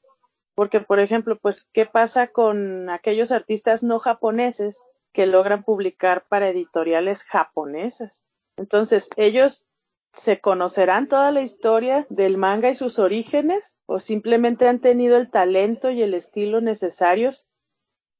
porque 0.54 0.80
por 0.80 0.98
ejemplo, 0.98 1.38
pues, 1.38 1.68
¿qué 1.74 1.84
pasa 1.84 2.28
con 2.28 2.88
aquellos 2.88 3.32
artistas 3.32 3.82
no 3.82 3.98
japoneses 3.98 4.82
que 5.16 5.24
logran 5.24 5.64
publicar 5.64 6.26
para 6.28 6.50
editoriales 6.50 7.22
japonesas. 7.22 8.26
Entonces, 8.58 9.08
ellos 9.16 9.66
se 10.12 10.42
conocerán 10.42 11.08
toda 11.08 11.32
la 11.32 11.40
historia 11.40 12.06
del 12.10 12.36
manga 12.36 12.68
y 12.68 12.74
sus 12.74 12.98
orígenes 12.98 13.78
o 13.86 13.98
simplemente 13.98 14.68
han 14.68 14.78
tenido 14.78 15.16
el 15.16 15.30
talento 15.30 15.90
y 15.90 16.02
el 16.02 16.12
estilo 16.12 16.60
necesarios 16.60 17.48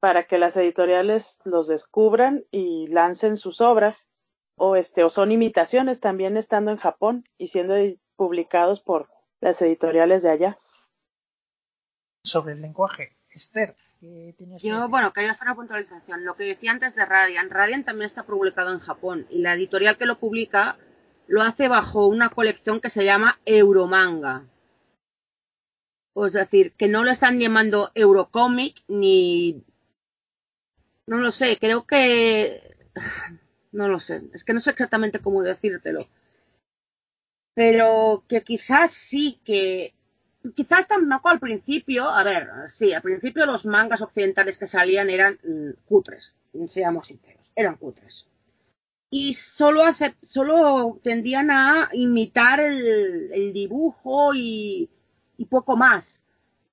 para 0.01 0.27
que 0.27 0.39
las 0.39 0.57
editoriales 0.57 1.39
los 1.45 1.69
descubran 1.69 2.47
y 2.51 2.87
lancen 2.87 3.37
sus 3.37 3.61
obras 3.61 4.09
o 4.57 4.75
este 4.75 5.05
o 5.05 5.11
son 5.11 5.33
imitaciones 5.33 6.01
también 6.01 6.39
estando 6.39 6.71
en 6.71 6.79
Japón 6.79 7.29
y 7.37 7.49
siendo 7.49 7.75
publicados 8.17 8.81
por 8.81 9.11
las 9.43 9.61
editoriales 9.61 10.23
de 10.23 10.31
allá. 10.31 10.59
Sobre 12.25 12.55
el 12.55 12.63
lenguaje, 12.63 13.19
Esther, 13.29 13.77
yo, 14.01 14.89
bueno, 14.89 15.13
quería 15.13 15.33
hacer 15.33 15.47
una 15.47 15.55
puntualización. 15.55 16.25
Lo 16.25 16.37
que 16.37 16.45
decía 16.45 16.71
antes 16.71 16.95
de 16.95 17.05
Radiant, 17.05 17.51
Radiant 17.51 17.87
también 17.87 18.07
está 18.07 18.25
publicado 18.25 18.73
en 18.73 18.79
Japón 18.79 19.27
y 19.31 19.39
la 19.41 19.55
editorial 19.55 19.97
que 19.97 20.07
lo 20.07 20.19
publica 20.19 20.77
lo 21.29 21.43
hace 21.43 21.69
bajo 21.69 22.07
una 22.07 22.29
colección 22.31 22.81
que 22.81 22.91
se 22.91 23.05
llama 23.05 23.39
Euromanga. 23.45 24.45
Es 26.15 26.33
decir, 26.33 26.73
que 26.73 26.89
no 26.89 27.05
lo 27.05 27.11
están 27.11 27.39
llamando 27.39 27.91
Eurocomic 27.95 28.83
ni... 28.89 29.63
No 31.07 31.19
lo 31.19 31.31
sé, 31.31 31.59
creo 31.59 31.87
que... 31.87 32.77
No 33.73 33.89
lo 33.89 34.01
sé, 34.01 34.23
es 34.33 34.43
que 34.43 34.55
no 34.55 34.61
sé 34.61 34.71
exactamente 34.71 35.19
cómo 35.19 35.43
decírtelo. 35.43 36.09
Pero 37.53 38.25
que 38.27 38.41
quizás 38.41 38.91
sí 38.93 39.39
que 39.45 39.96
quizás 40.55 40.87
tampoco 40.87 41.29
al 41.29 41.41
principio, 41.41 42.09
a 42.09 42.23
ver, 42.23 42.49
sí, 42.69 42.93
al 42.93 43.03
principio 43.03 43.47
los 43.47 43.67
mangas 43.67 44.03
occidentales 44.03 44.59
que 44.59 44.67
salían 44.67 45.11
eran 45.11 45.39
mm, 45.45 45.71
cutres, 45.87 46.35
seamos 46.69 47.07
sinceros, 47.07 47.51
eran 47.55 47.77
cutres. 47.77 48.27
Y 49.11 49.35
solo, 49.35 49.83
solo 50.23 51.01
tendían 51.03 51.51
a 51.51 51.89
imitar 51.93 52.61
el, 52.61 53.53
dibujo 53.53 54.35
y, 54.35 54.91
y 55.37 55.45
poco 55.47 55.77
más. 55.77 56.25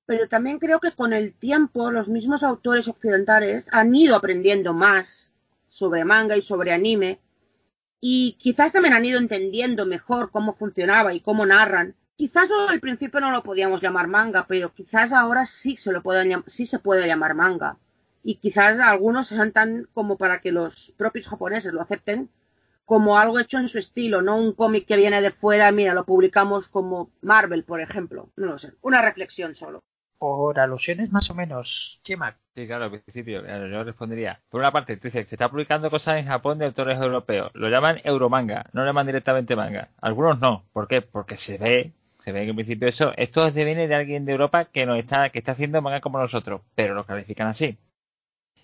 Pero 0.06 0.28
también 0.28 0.58
creo 0.58 0.80
que 0.80 0.92
con 0.92 1.12
el 1.12 1.32
tiempo 1.32 1.90
los 1.90 2.08
mismos 2.08 2.42
autores 2.42 2.88
occidentales 2.88 3.68
han 3.72 3.94
ido 3.94 4.16
aprendiendo 4.16 4.74
más 4.74 5.32
sobre 5.68 6.04
manga 6.04 6.36
y 6.36 6.42
sobre 6.42 6.72
anime 6.72 7.20
y 8.06 8.36
quizás 8.38 8.70
también 8.70 8.92
han 8.92 9.06
ido 9.06 9.18
entendiendo 9.18 9.86
mejor 9.86 10.30
cómo 10.30 10.52
funcionaba 10.52 11.14
y 11.14 11.20
cómo 11.20 11.46
narran 11.46 11.94
Quizás 12.16 12.48
al 12.68 12.80
principio 12.80 13.20
no 13.20 13.32
lo 13.32 13.42
podíamos 13.42 13.82
llamar 13.82 14.06
manga, 14.06 14.46
pero 14.46 14.72
quizás 14.72 15.12
ahora 15.12 15.46
sí 15.46 15.76
se 15.76 15.92
lo 15.92 16.02
pueden, 16.02 16.44
sí 16.46 16.64
se 16.64 16.78
puede 16.78 17.06
llamar 17.06 17.34
manga. 17.34 17.76
Y 18.22 18.36
quizás 18.36 18.78
algunos 18.78 19.28
sean 19.28 19.52
tan 19.52 19.88
como 19.92 20.16
para 20.16 20.40
que 20.40 20.52
los 20.52 20.94
propios 20.96 21.28
japoneses 21.28 21.72
lo 21.72 21.82
acepten 21.82 22.30
como 22.84 23.18
algo 23.18 23.38
hecho 23.38 23.58
en 23.58 23.68
su 23.68 23.78
estilo, 23.78 24.22
no 24.22 24.36
un 24.36 24.52
cómic 24.52 24.86
que 24.86 24.96
viene 24.96 25.20
de 25.22 25.30
fuera, 25.30 25.72
mira, 25.72 25.94
lo 25.94 26.04
publicamos 26.04 26.68
como 26.68 27.10
Marvel, 27.22 27.64
por 27.64 27.80
ejemplo. 27.80 28.28
No 28.36 28.46
lo 28.46 28.58
sé, 28.58 28.74
una 28.82 29.02
reflexión 29.02 29.54
solo. 29.54 29.82
Por 30.18 30.58
alusiones 30.58 31.10
más 31.10 31.30
o 31.30 31.34
menos, 31.34 32.00
Chema. 32.02 32.36
Sí, 32.54 32.66
claro, 32.66 32.84
al 32.84 32.90
principio 32.90 33.42
yo 33.44 33.84
respondería. 33.84 34.40
Por 34.48 34.60
una 34.60 34.70
parte, 34.70 34.96
tú 34.96 35.08
dices, 35.08 35.28
se 35.28 35.34
está 35.34 35.50
publicando 35.50 35.90
cosas 35.90 36.16
en 36.16 36.26
Japón 36.26 36.58
de 36.58 36.66
autores 36.66 37.00
europeos. 37.00 37.50
Lo 37.54 37.68
llaman 37.68 38.00
Euromanga, 38.04 38.66
no 38.72 38.82
lo 38.82 38.86
llaman 38.86 39.06
directamente 39.06 39.56
manga. 39.56 39.88
Algunos 40.00 40.38
no. 40.40 40.64
¿Por 40.72 40.86
qué? 40.86 41.02
Porque 41.02 41.36
se 41.36 41.58
ve 41.58 41.92
se 42.24 42.32
ve 42.32 42.44
que 42.44 42.50
en 42.50 42.56
principio 42.56 42.88
eso, 42.88 43.12
esto 43.18 43.50
viene 43.52 43.86
de 43.86 43.94
alguien 43.94 44.24
de 44.24 44.32
Europa 44.32 44.64
que 44.64 44.86
nos 44.86 44.98
está, 44.98 45.28
que 45.28 45.40
está 45.40 45.52
haciendo 45.52 45.82
manga 45.82 46.00
como 46.00 46.18
nosotros, 46.18 46.62
pero 46.74 46.94
lo 46.94 47.04
califican 47.04 47.48
así. 47.48 47.76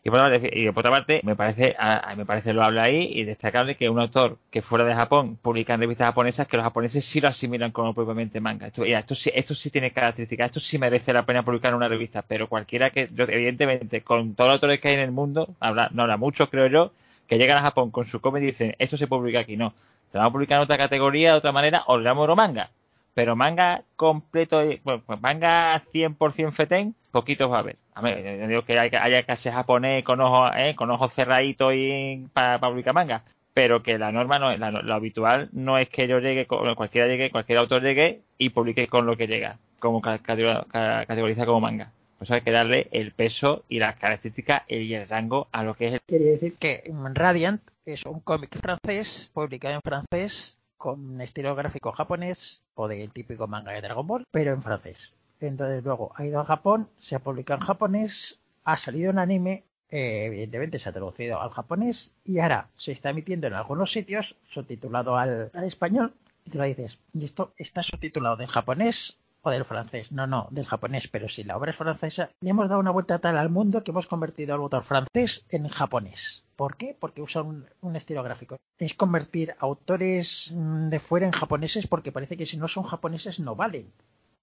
Y 0.02 0.08
por, 0.08 0.18
otra 0.20 0.90
parte, 0.90 1.20
me 1.24 1.36
parece, 1.36 1.76
a, 1.78 2.14
me 2.16 2.24
parece 2.24 2.54
lo 2.54 2.62
habla 2.62 2.84
ahí 2.84 3.12
y 3.14 3.24
destacable 3.24 3.76
que 3.76 3.90
un 3.90 4.00
autor 4.00 4.38
que 4.50 4.62
fuera 4.62 4.86
de 4.86 4.94
Japón 4.94 5.36
publica 5.36 5.74
en 5.74 5.80
revistas 5.80 6.06
japonesas 6.06 6.48
que 6.48 6.56
los 6.56 6.64
japoneses 6.64 7.04
sí 7.04 7.20
lo 7.20 7.28
asimilan 7.28 7.70
como 7.70 7.92
propiamente 7.92 8.40
manga. 8.40 8.68
Esto, 8.68 8.82
esto 8.86 9.14
sí, 9.14 9.30
esto 9.34 9.52
sí 9.52 9.68
tiene 9.68 9.90
características, 9.90 10.46
esto 10.46 10.60
sí 10.60 10.78
merece 10.78 11.12
la 11.12 11.26
pena 11.26 11.44
publicar 11.44 11.72
en 11.72 11.76
una 11.76 11.88
revista, 11.88 12.22
pero 12.22 12.48
cualquiera 12.48 12.88
que, 12.88 13.10
evidentemente, 13.14 14.00
con 14.00 14.34
todos 14.34 14.48
los 14.48 14.54
autores 14.54 14.80
que 14.80 14.88
hay 14.88 14.94
en 14.94 15.00
el 15.00 15.12
mundo, 15.12 15.54
habla, 15.60 15.90
no 15.92 16.00
habrá 16.00 16.16
muchos 16.16 16.48
creo 16.48 16.68
yo, 16.68 16.92
que 17.28 17.36
llegan 17.36 17.58
a 17.58 17.62
Japón 17.62 17.90
con 17.90 18.06
su 18.06 18.22
cómic 18.22 18.42
y 18.42 18.46
dicen, 18.46 18.74
esto 18.78 18.96
se 18.96 19.06
publica 19.06 19.40
aquí, 19.40 19.58
no. 19.58 19.74
Te 20.10 20.16
vamos 20.16 20.30
a 20.30 20.32
publicar 20.32 20.56
en 20.56 20.62
otra 20.62 20.78
categoría, 20.78 21.32
de 21.32 21.36
otra 21.36 21.52
manera, 21.52 21.84
o 21.88 21.98
le 21.98 22.04
damos 22.04 22.34
manga 22.34 22.70
pero 23.14 23.36
manga 23.36 23.84
completo, 23.96 24.62
bueno, 24.84 25.02
pues 25.04 25.20
manga 25.20 25.82
100% 25.92 26.52
fetén, 26.52 26.94
poquitos 27.10 27.50
va 27.50 27.56
a 27.56 27.60
haber. 27.60 27.76
A 27.94 28.02
ver, 28.02 28.40
yo 28.40 28.46
digo 28.46 28.64
que 28.64 28.78
haya 28.78 29.22
que 29.22 29.36
ser 29.36 29.52
japonés 29.52 30.04
con 30.04 30.20
ojos, 30.20 30.52
eh, 30.56 30.74
con 30.74 30.90
ojos 30.90 31.12
cerraditos 31.12 31.74
y 31.74 32.26
para 32.32 32.60
publicar 32.60 32.94
manga, 32.94 33.24
pero 33.52 33.82
que 33.82 33.98
la 33.98 34.12
norma 34.12 34.38
no 34.38 34.50
es, 34.50 34.58
lo 34.58 34.94
habitual 34.94 35.48
no 35.52 35.78
es 35.78 35.88
que 35.88 36.06
yo 36.06 36.18
llegue, 36.18 36.46
cualquiera 36.46 37.08
llegue, 37.08 37.30
cualquier 37.30 37.58
autor 37.58 37.82
llegue 37.82 38.22
y 38.38 38.50
publique 38.50 38.86
con 38.86 39.06
lo 39.06 39.16
que 39.16 39.26
llega, 39.26 39.58
como 39.78 40.00
categoriza 40.00 41.46
como 41.46 41.60
manga. 41.60 41.92
Pues 42.18 42.30
hay 42.30 42.42
que 42.42 42.50
darle 42.50 42.88
el 42.92 43.12
peso 43.12 43.64
y 43.68 43.78
las 43.78 43.96
características 43.96 44.62
y 44.68 44.92
el 44.92 45.08
rango 45.08 45.48
a 45.52 45.64
lo 45.64 45.74
que 45.74 45.86
es 45.86 45.92
el... 45.94 46.00
Quería 46.06 46.32
decir 46.32 46.54
que 46.58 46.92
Radiant 47.14 47.62
es 47.86 48.04
un 48.04 48.20
cómic 48.20 48.58
francés, 48.58 49.30
publicado 49.32 49.76
en 49.76 49.80
francés, 49.82 50.59
con 50.80 51.20
estilo 51.20 51.54
gráfico 51.54 51.92
japonés 51.92 52.64
o 52.74 52.88
del 52.88 53.12
típico 53.12 53.46
manga 53.46 53.72
de 53.72 53.82
Dragon 53.82 54.06
Ball, 54.06 54.26
pero 54.30 54.54
en 54.54 54.62
francés. 54.62 55.12
Entonces 55.38 55.84
luego 55.84 56.12
ha 56.16 56.24
ido 56.24 56.40
a 56.40 56.44
Japón, 56.46 56.88
se 56.98 57.14
ha 57.14 57.18
publicado 57.18 57.60
en 57.60 57.66
japonés, 57.66 58.40
ha 58.64 58.78
salido 58.78 59.10
en 59.10 59.18
anime, 59.18 59.64
eh, 59.90 60.24
evidentemente 60.24 60.78
se 60.78 60.88
ha 60.88 60.92
traducido 60.92 61.38
al 61.38 61.50
japonés 61.50 62.14
y 62.24 62.38
ahora 62.38 62.70
se 62.76 62.92
está 62.92 63.10
emitiendo 63.10 63.46
en 63.46 63.52
algunos 63.52 63.92
sitios 63.92 64.36
subtitulado 64.48 65.18
al, 65.18 65.50
español 65.64 66.14
y 66.46 66.50
te 66.50 66.56
lo 66.56 66.64
dices, 66.64 66.98
y 67.12 67.26
esto 67.26 67.52
está 67.58 67.82
subtitulado 67.82 68.40
en 68.40 68.48
japonés 68.48 69.18
o 69.42 69.50
del 69.50 69.64
francés, 69.64 70.12
no, 70.12 70.26
no, 70.26 70.48
del 70.50 70.66
japonés, 70.66 71.08
pero 71.08 71.28
si 71.28 71.44
la 71.44 71.56
obra 71.56 71.70
es 71.70 71.76
francesa, 71.76 72.30
le 72.40 72.50
hemos 72.50 72.68
dado 72.68 72.80
una 72.80 72.90
vuelta 72.90 73.18
tal 73.18 73.38
al 73.38 73.48
mundo 73.48 73.82
que 73.82 73.90
hemos 73.90 74.06
convertido 74.06 74.54
al 74.54 74.60
autor 74.60 74.82
francés 74.82 75.46
en 75.48 75.68
japonés. 75.68 76.44
¿Por 76.56 76.76
qué? 76.76 76.96
Porque 76.98 77.22
usa 77.22 77.42
un, 77.42 77.96
estilo 77.96 78.22
gráfico. 78.22 78.56
Es 78.78 78.94
convertir 78.94 79.54
autores 79.58 80.52
mm, 80.54 80.88
de 80.88 80.98
fuera 80.98 81.26
en 81.26 81.32
japoneses 81.32 81.86
porque 81.86 82.12
parece 82.12 82.36
que 82.36 82.46
si 82.46 82.56
no 82.56 82.68
son 82.68 82.84
japoneses 82.84 83.40
no 83.40 83.56
valen. 83.56 83.92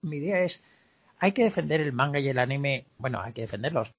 Mi 0.01 0.17
idea 0.17 0.41
es, 0.41 0.63
hay 1.19 1.31
que 1.31 1.43
defender 1.43 1.81
el 1.81 1.93
manga 1.93 2.19
y 2.19 2.29
el 2.29 2.39
anime, 2.39 2.87
bueno, 2.97 3.21
hay 3.21 3.33
que 3.33 3.41
defenderlos. 3.41 3.91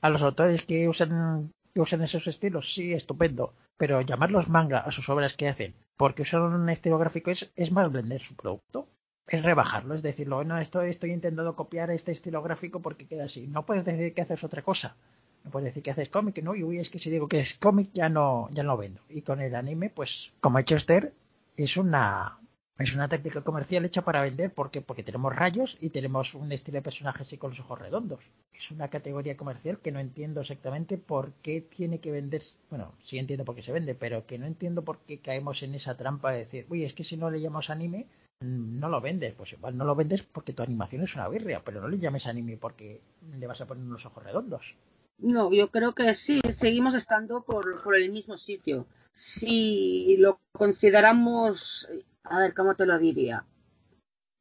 A 0.00 0.10
los 0.10 0.22
autores 0.22 0.62
que 0.62 0.88
usan 0.88 1.52
que 1.74 1.80
usan 1.80 2.02
esos 2.02 2.28
estilos, 2.28 2.72
sí, 2.72 2.92
estupendo, 2.92 3.52
pero 3.76 4.00
llamarlos 4.00 4.48
manga 4.48 4.78
a 4.78 4.92
sus 4.92 5.08
obras 5.08 5.34
que 5.36 5.48
hacen 5.48 5.74
porque 5.96 6.22
usan 6.22 6.42
un 6.42 6.68
estilo 6.68 6.98
gráfico 6.98 7.30
es, 7.30 7.52
es 7.56 7.72
más 7.72 7.90
vender 7.90 8.20
su 8.20 8.34
producto 8.34 8.88
es 9.34 9.44
rebajarlo, 9.44 9.94
es 9.94 10.02
decirlo, 10.02 10.36
bueno, 10.36 10.58
esto 10.58 10.82
estoy 10.82 11.12
intentando 11.12 11.54
copiar 11.54 11.90
este 11.90 12.12
estilo 12.12 12.42
gráfico 12.42 12.80
porque 12.80 13.06
queda 13.06 13.24
así. 13.24 13.46
No 13.46 13.66
puedes 13.66 13.84
decir 13.84 14.14
que 14.14 14.22
haces 14.22 14.44
otra 14.44 14.62
cosa. 14.62 14.96
No 15.44 15.50
puedes 15.50 15.66
decir 15.66 15.82
que 15.82 15.90
haces 15.90 16.08
cómic, 16.08 16.42
no, 16.42 16.54
y 16.54 16.64
uy, 16.64 16.78
es 16.78 16.88
que 16.88 16.98
si 16.98 17.10
digo 17.10 17.28
que 17.28 17.38
es 17.38 17.54
cómic 17.58 17.90
ya 17.92 18.08
no, 18.08 18.48
ya 18.50 18.62
no 18.62 18.76
vendo. 18.78 19.02
Y 19.10 19.20
con 19.22 19.40
el 19.40 19.54
anime, 19.54 19.90
pues, 19.90 20.32
como 20.40 20.56
ha 20.56 20.62
hecho 20.62 20.76
Esther, 20.76 21.12
es 21.56 21.76
una, 21.76 22.38
es 22.78 22.94
una 22.94 23.08
técnica 23.08 23.42
comercial 23.42 23.84
hecha 23.84 24.02
para 24.02 24.22
vender 24.22 24.52
porque, 24.52 24.80
porque 24.80 25.04
tenemos 25.04 25.34
rayos 25.34 25.76
y 25.80 25.90
tenemos 25.90 26.34
un 26.34 26.50
estilo 26.50 26.78
de 26.78 26.82
personaje 26.82 27.22
así 27.22 27.36
con 27.36 27.50
los 27.50 27.60
ojos 27.60 27.78
redondos. 27.78 28.24
Es 28.52 28.70
una 28.70 28.88
categoría 28.88 29.36
comercial 29.36 29.78
que 29.78 29.92
no 29.92 30.00
entiendo 30.00 30.40
exactamente 30.40 30.98
por 30.98 31.34
qué 31.34 31.60
tiene 31.60 32.00
que 32.00 32.10
vender. 32.10 32.42
Bueno, 32.70 32.94
sí 33.04 33.18
entiendo 33.18 33.44
por 33.44 33.54
qué 33.54 33.62
se 33.62 33.72
vende, 33.72 33.94
pero 33.94 34.26
que 34.26 34.38
no 34.38 34.46
entiendo 34.46 34.82
por 34.82 34.98
qué 35.00 35.20
caemos 35.20 35.62
en 35.62 35.74
esa 35.74 35.96
trampa 35.96 36.32
de 36.32 36.38
decir, 36.38 36.66
uy, 36.70 36.84
es 36.84 36.94
que 36.94 37.04
si 37.04 37.16
no 37.16 37.30
le 37.30 37.40
llamamos 37.40 37.70
anime, 37.70 38.08
no 38.44 38.88
lo 38.88 39.00
vendes. 39.00 39.34
Pues 39.34 39.52
igual 39.52 39.76
no 39.76 39.84
lo 39.84 39.94
vendes 39.94 40.22
porque 40.22 40.52
tu 40.52 40.62
animación 40.62 41.02
es 41.02 41.14
una 41.14 41.28
birria, 41.28 41.62
pero 41.64 41.80
no 41.80 41.88
le 41.88 41.98
llames 41.98 42.26
anime 42.26 42.56
porque 42.56 43.00
le 43.38 43.46
vas 43.46 43.60
a 43.60 43.66
poner 43.66 43.84
unos 43.84 44.06
ojos 44.06 44.22
redondos. 44.22 44.76
No, 45.18 45.52
yo 45.52 45.70
creo 45.70 45.94
que 45.94 46.12
sí, 46.14 46.40
seguimos 46.52 46.94
estando 46.94 47.44
por, 47.44 47.82
por 47.82 47.96
el 47.96 48.10
mismo 48.10 48.36
sitio. 48.36 48.86
Si 49.12 50.16
lo 50.18 50.40
consideramos, 50.52 51.88
a 52.24 52.40
ver, 52.40 52.54
¿cómo 52.54 52.74
te 52.74 52.86
lo 52.86 52.98
diría? 52.98 53.44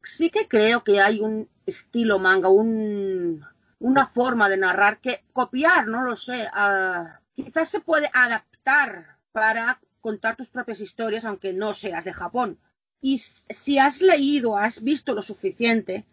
Sí 0.02 0.30
que 0.30 0.48
creo 0.48 0.84
que 0.84 1.00
hay 1.00 1.22
un 1.22 1.48
estilo 1.66 2.20
manga, 2.20 2.50
un, 2.50 3.46
una 3.80 4.08
forma 4.08 4.50
de 4.50 4.58
narrar 4.58 5.00
que 5.00 5.24
copiar, 5.32 5.88
no 5.88 6.04
lo 6.04 6.16
sé, 6.16 6.48
uh, 6.48 7.08
quizás 7.36 7.70
se 7.70 7.80
puede 7.80 8.10
adaptar 8.14 9.18
para 9.32 9.80
contar 10.02 10.36
tus 10.36 10.50
propias 10.50 10.82
historias, 10.82 11.24
aunque 11.24 11.54
no 11.54 11.74
seas 11.74 12.04
de 12.04 12.14
Japón. 12.14 12.60
Y 13.04 13.18
si 13.18 13.80
has 13.80 14.02
leído, 14.02 14.58
has 14.58 14.82
visto 14.82 15.14
lo 15.14 15.22
suficiente, 15.22 16.06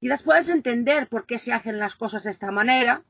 quizás 0.00 0.24
puedes 0.24 0.48
entender 0.48 1.06
por 1.06 1.26
qué 1.26 1.38
se 1.38 1.52
hacen 1.52 1.78
las 1.78 1.94
cosas 1.94 2.24
de 2.24 2.32
esta 2.32 2.50
manera 2.50 3.04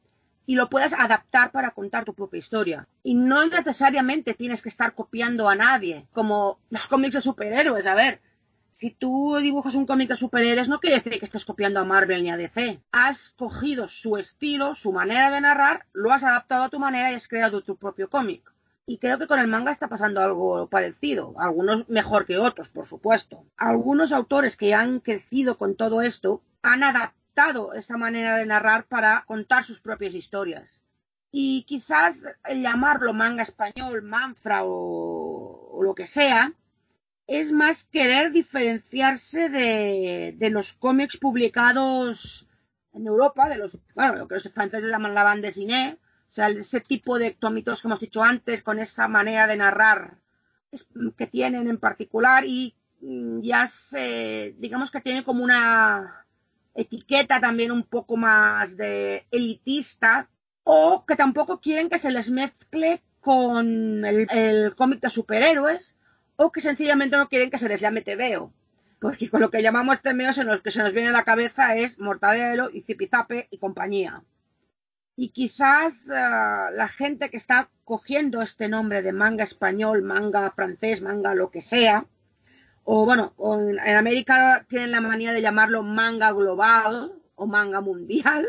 y 0.44 0.56
lo 0.56 0.68
puedas 0.68 0.92
adaptar 0.92 1.50
para 1.50 1.70
contar 1.70 2.04
tu 2.04 2.12
propia 2.12 2.40
historia. 2.40 2.86
Y 3.02 3.14
no 3.14 3.46
necesariamente 3.46 4.34
tienes 4.34 4.60
que 4.60 4.68
estar 4.68 4.94
copiando 4.94 5.48
a 5.48 5.54
nadie, 5.54 6.06
como 6.12 6.58
los 6.68 6.86
cómics 6.86 7.14
de 7.14 7.22
superhéroes. 7.22 7.86
A 7.86 7.94
ver, 7.94 8.20
si 8.72 8.90
tú 8.90 9.38
dibujas 9.40 9.74
un 9.74 9.86
cómic 9.86 10.10
de 10.10 10.16
superhéroes, 10.16 10.68
no 10.68 10.78
quiere 10.78 10.96
decir 10.96 11.18
que 11.18 11.24
estés 11.24 11.46
copiando 11.46 11.80
a 11.80 11.84
Marvel 11.84 12.22
ni 12.22 12.28
a 12.28 12.36
DC. 12.36 12.82
Has 12.92 13.30
cogido 13.30 13.88
su 13.88 14.18
estilo, 14.18 14.74
su 14.74 14.92
manera 14.92 15.30
de 15.30 15.40
narrar, 15.40 15.86
lo 15.94 16.12
has 16.12 16.24
adaptado 16.24 16.64
a 16.64 16.68
tu 16.68 16.78
manera 16.78 17.10
y 17.10 17.14
has 17.14 17.26
creado 17.26 17.62
tu 17.62 17.76
propio 17.76 18.10
cómic. 18.10 18.53
Y 18.86 18.98
creo 18.98 19.18
que 19.18 19.26
con 19.26 19.38
el 19.38 19.48
manga 19.48 19.72
está 19.72 19.88
pasando 19.88 20.20
algo 20.20 20.68
parecido, 20.68 21.34
algunos 21.38 21.88
mejor 21.88 22.26
que 22.26 22.36
otros, 22.36 22.68
por 22.68 22.86
supuesto. 22.86 23.46
Algunos 23.56 24.12
autores 24.12 24.56
que 24.56 24.74
han 24.74 25.00
crecido 25.00 25.56
con 25.56 25.74
todo 25.74 26.02
esto 26.02 26.42
han 26.62 26.82
adaptado 26.82 27.72
esa 27.72 27.96
manera 27.96 28.36
de 28.36 28.44
narrar 28.46 28.84
para 28.84 29.24
contar 29.26 29.64
sus 29.64 29.80
propias 29.80 30.14
historias. 30.14 30.80
Y 31.30 31.64
quizás 31.64 32.24
llamarlo 32.48 33.12
manga 33.14 33.42
español, 33.42 34.02
manfra 34.02 34.60
o, 34.64 35.80
lo 35.82 35.94
que 35.94 36.06
sea, 36.06 36.52
es 37.26 37.52
más 37.52 37.84
querer 37.86 38.32
diferenciarse 38.32 39.48
de, 39.48 40.34
de, 40.36 40.50
los 40.50 40.74
cómics 40.74 41.16
publicados 41.16 42.46
en 42.92 43.06
Europa, 43.06 43.48
de 43.48 43.56
los, 43.56 43.78
bueno, 43.94 44.14
lo 44.14 44.28
que 44.28 44.34
los 44.34 44.52
franceses 44.52 44.90
llaman 44.90 45.14
la 45.14 45.24
bande 45.24 45.48
dessinée, 45.48 45.98
sea, 46.34 46.48
ese 46.48 46.80
tipo 46.80 47.18
de 47.18 47.34
cómics 47.36 47.80
que 47.80 47.88
hemos 47.88 48.00
dicho 48.00 48.22
antes, 48.22 48.62
con 48.62 48.78
esa 48.78 49.08
manera 49.08 49.46
de 49.46 49.56
narrar 49.56 50.18
que 51.16 51.26
tienen 51.28 51.68
en 51.68 51.78
particular 51.78 52.44
y 52.44 52.74
mm, 53.00 53.40
ya 53.40 53.66
se, 53.68 54.54
digamos 54.58 54.90
que 54.90 55.00
tiene 55.00 55.22
como 55.22 55.44
una, 55.44 56.24
etiqueta 56.74 57.40
también 57.40 57.70
un 57.70 57.84
poco 57.84 58.16
más 58.16 58.76
de 58.76 59.26
elitista 59.30 60.28
o 60.64 61.04
que 61.06 61.16
tampoco 61.16 61.60
quieren 61.60 61.88
que 61.88 61.98
se 61.98 62.10
les 62.10 62.30
mezcle 62.30 63.02
con 63.20 64.04
el, 64.04 64.74
cómic 64.76 65.00
de 65.00 65.10
superhéroes 65.10 65.96
o 66.36 66.50
que 66.50 66.60
sencillamente 66.60 67.16
no 67.16 67.28
quieren 67.28 67.50
que 67.50 67.58
se 67.58 67.68
les 67.68 67.80
llame 67.80 68.02
TVO. 68.02 68.52
Porque 68.98 69.28
con 69.28 69.40
lo 69.40 69.50
que 69.50 69.62
llamamos 69.62 70.00
TVO 70.00 70.40
en 70.40 70.60
que 70.60 70.70
se 70.70 70.82
nos 70.82 70.92
viene 70.92 71.10
a 71.10 71.12
la 71.12 71.24
cabeza 71.24 71.76
es 71.76 71.98
Mortadelo 72.00 72.70
y 72.70 72.82
Zipizape 72.82 73.48
y 73.50 73.58
compañía. 73.58 74.22
Y 75.16 75.28
quizás 75.28 76.06
uh, 76.06 76.74
la 76.74 76.88
gente 76.88 77.30
que 77.30 77.36
está 77.36 77.70
cogiendo 77.84 78.42
este 78.42 78.68
nombre 78.68 79.02
de 79.02 79.12
manga 79.12 79.44
español, 79.44 80.02
manga 80.02 80.50
francés, 80.50 81.02
manga 81.02 81.34
lo 81.34 81.50
que 81.50 81.60
sea, 81.60 82.06
o 82.84 83.06
bueno, 83.06 83.32
en, 83.38 83.96
América 83.96 84.66
tienen 84.68 84.90
la 84.90 85.00
manía 85.00 85.32
de 85.32 85.40
llamarlo 85.40 85.82
manga 85.82 86.30
global 86.32 87.12
o 87.34 87.46
manga 87.46 87.80
mundial, 87.80 88.46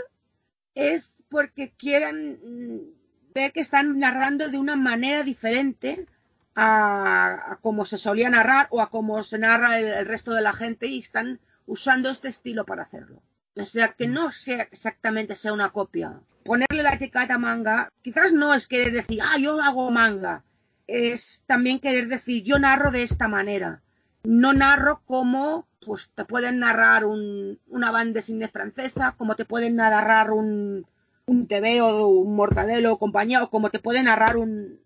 es 0.76 1.24
porque 1.30 1.72
quieren 1.72 2.40
mm, 2.44 3.34
ver 3.34 3.54
que 3.54 3.62
están 3.62 3.98
narrando 3.98 4.50
de 4.50 4.58
una 4.58 4.76
manera 4.76 5.24
diferente 5.24 6.06
a, 6.54 7.60
como 7.62 7.86
se 7.86 7.98
solía 7.98 8.30
narrar 8.30 8.68
o 8.72 8.82
a 8.82 8.90
como 8.90 9.24
se 9.24 9.40
narra 9.40 9.80
el, 9.80 10.06
resto 10.06 10.34
de 10.34 10.42
la 10.42 10.54
gente 10.54 10.88
y 10.88 11.00
están 11.00 11.40
usando 11.66 12.10
este 12.10 12.28
estilo 12.28 12.66
para 12.66 12.84
hacerlo. 12.84 13.22
O 13.58 13.66
sea, 13.66 13.90
que 13.90 14.08
no 14.08 14.32
sea 14.32 14.64
exactamente 14.64 15.36
sea 15.36 15.54
una 15.54 15.70
copia. 15.70 16.20
Ponerle 16.44 16.84
la 16.84 16.94
etiqueta 16.94 17.38
manga, 17.38 17.90
quizás 18.02 18.34
no 18.34 18.54
es 18.54 18.68
querer 18.68 18.94
decir, 18.94 19.20
ah, 19.24 19.38
yo 19.38 19.62
hago 19.62 19.90
manga. 19.92 20.44
Es 20.88 21.44
también 21.48 21.80
querer 21.80 22.08
decir, 22.08 22.44
yo 22.44 22.60
narro 22.60 22.92
de 22.92 23.04
esta 23.04 23.28
manera 23.28 23.82
no 24.26 24.54
narro 24.54 25.02
como 25.06 25.68
pues 25.86 26.10
te 26.16 26.26
pueden 26.26 26.60
narrar 26.60 27.06
un, 27.06 27.60
una 27.68 27.92
banda 27.92 28.14
de 28.14 28.22
cine 28.24 28.48
francesa, 28.48 29.14
como 29.18 29.36
te 29.36 29.46
pueden 29.46 29.76
narrar 29.76 30.32
un, 30.32 30.88
un 31.28 31.48
TV 31.48 31.82
o 31.82 32.08
un 32.08 32.36
Mortadelo 32.36 32.94
o 32.94 33.00
compañía, 33.00 33.44
o 33.44 33.52
como 33.52 33.70
te 33.70 33.80
pueden 33.80 34.06
narrar 34.06 34.36
un 34.38 34.80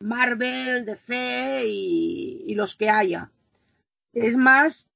Marvel, 0.00 0.86
DC 0.86 1.64
y, 1.66 2.44
y 2.46 2.54
los 2.54 2.76
que 2.76 2.88
haya. 2.88 3.30
Es 4.14 4.36
más 4.36 4.88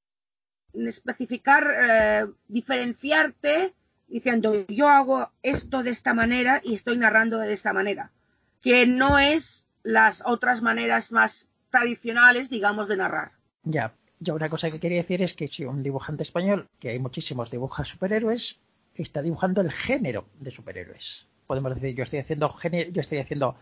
especificar, 0.74 1.66
eh, 1.70 2.26
diferenciarte 2.48 3.74
diciendo 4.08 4.66
yo 4.68 4.88
hago 4.88 5.30
esto 5.42 5.82
de 5.82 5.90
esta 5.90 6.12
manera 6.12 6.60
y 6.62 6.74
estoy 6.74 6.98
narrando 6.98 7.38
de 7.38 7.52
esta 7.52 7.72
manera, 7.72 8.10
que 8.60 8.86
no 8.86 9.18
es 9.18 9.66
las 9.82 10.22
otras 10.26 10.60
maneras 10.60 11.12
más 11.12 11.48
tradicionales, 11.70 12.50
digamos, 12.50 12.88
de 12.88 12.98
narrar. 12.98 13.32
Ya, 13.64 13.94
yo 14.20 14.34
una 14.34 14.50
cosa 14.50 14.70
que 14.70 14.78
quería 14.78 14.98
decir 14.98 15.22
es 15.22 15.34
que 15.34 15.48
si 15.48 15.64
un 15.64 15.82
dibujante 15.82 16.22
español, 16.22 16.68
que 16.78 16.90
hay 16.90 16.98
muchísimos 16.98 17.50
dibuja 17.50 17.84
superhéroes, 17.84 18.60
está 18.94 19.22
dibujando 19.22 19.62
el 19.62 19.72
género 19.72 20.28
de 20.38 20.50
superhéroes. 20.50 21.26
Podemos 21.46 21.74
decir, 21.74 21.96
yo 21.96 22.02
estoy 22.02 22.20
haciendo 22.20 22.54
yo 22.92 23.00
estoy 23.00 23.18
haciendo 23.18 23.56